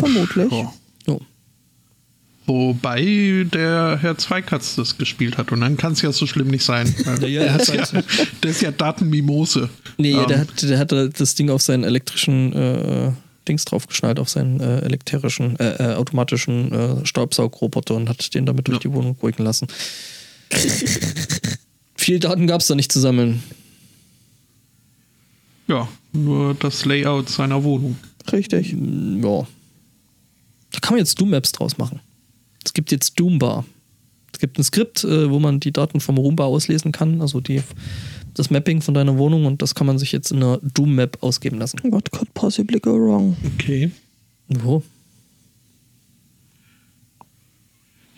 [0.00, 0.52] Vermutlich.
[0.52, 0.72] Ja.
[2.46, 5.52] Wobei der Herr Zweikatz das gespielt hat.
[5.52, 6.92] Und dann kann es ja so schlimm nicht sein.
[7.20, 8.02] Ja, er ist hat ja,
[8.42, 9.68] der ist ja Datenmimose.
[9.98, 10.90] Nee, Ähm, der, hat, der hat
[11.20, 13.12] das Ding auf seinen elektrischen äh,
[13.46, 18.66] Dings draufgeschnallt, auf seinen äh, elektrischen, äh, äh, automatischen äh, Staubsaugroboter und hat den damit
[18.66, 18.80] durch Ja.
[18.80, 19.68] die Wohnung ruhigen lassen.
[21.94, 23.42] Viel Daten gab es da nicht zu sammeln.
[25.68, 27.96] Ja, nur das Layout seiner Wohnung.
[28.32, 28.74] Richtig.
[29.22, 29.46] Ja.
[30.72, 32.00] Da kann man jetzt Doom-Maps draus machen.
[32.64, 33.64] Es gibt jetzt Doombar.
[34.32, 37.62] Es gibt ein Skript, äh, wo man die Daten vom Roombar auslesen kann, also die,
[38.34, 41.58] das Mapping von deiner Wohnung und das kann man sich jetzt in einer Doom-Map ausgeben
[41.58, 41.80] lassen.
[41.84, 43.36] What could possibly go wrong?
[43.54, 43.90] Okay.
[44.48, 44.82] Wo?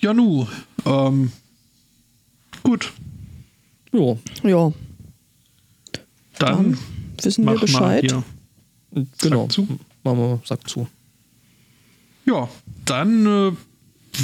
[0.01, 0.47] Ja, nu.
[0.85, 1.31] Ähm,
[2.62, 2.93] gut.
[3.93, 4.16] Ja.
[4.43, 4.73] Ja,
[6.39, 6.77] Dann
[7.23, 8.03] wissen wir Bescheid.
[8.03, 8.23] hier.
[9.20, 9.47] Genau.
[9.47, 9.66] zu.
[10.03, 10.89] Machen wir, Sack zu.
[12.24, 12.49] Ja,
[12.85, 13.53] dann äh,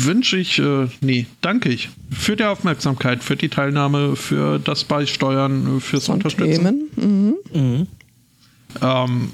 [0.05, 5.79] wünsche ich, äh, nee, danke ich für die Aufmerksamkeit, für die Teilnahme, für das Beisteuern,
[5.79, 6.91] äh, fürs Von Unterstützen.
[6.97, 7.35] Themen.
[7.55, 7.61] Mhm.
[7.61, 7.87] Mhm.
[8.83, 9.31] Ähm,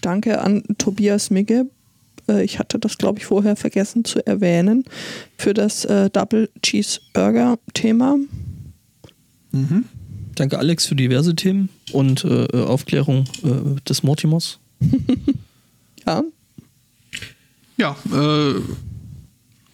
[0.00, 1.66] Danke an Tobias Migge.
[2.28, 4.84] Äh, Ich hatte das, glaube ich, vorher vergessen zu erwähnen.
[5.36, 8.16] Für das äh, Double Cheeseburger-Thema.
[9.52, 9.84] mhm.
[10.34, 14.58] Danke Alex für diverse Themen und Aufklärung äh, des Mortimers.
[16.06, 16.22] Ja,
[17.78, 18.54] Ja, äh,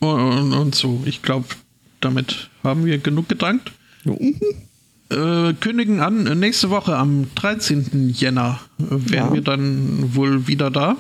[0.05, 1.03] und, und so.
[1.07, 1.47] Ich glaube,
[2.01, 3.73] damit haben wir genug gedankt.
[4.05, 4.19] Jo.
[5.11, 8.11] Äh, kündigen an, nächste Woche am 13.
[8.11, 9.33] Jänner wären Ja.
[9.33, 10.97] wir dann wohl wieder da.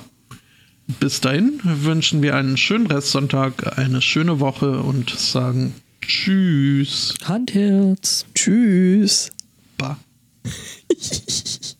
[1.00, 7.14] Bis dahin wünschen wir einen schönen Restsonntag, eine schöne Woche und sagen Tschüss.
[7.24, 8.26] Handherz.
[8.34, 9.30] tschüss.
[9.78, 9.96] Ba.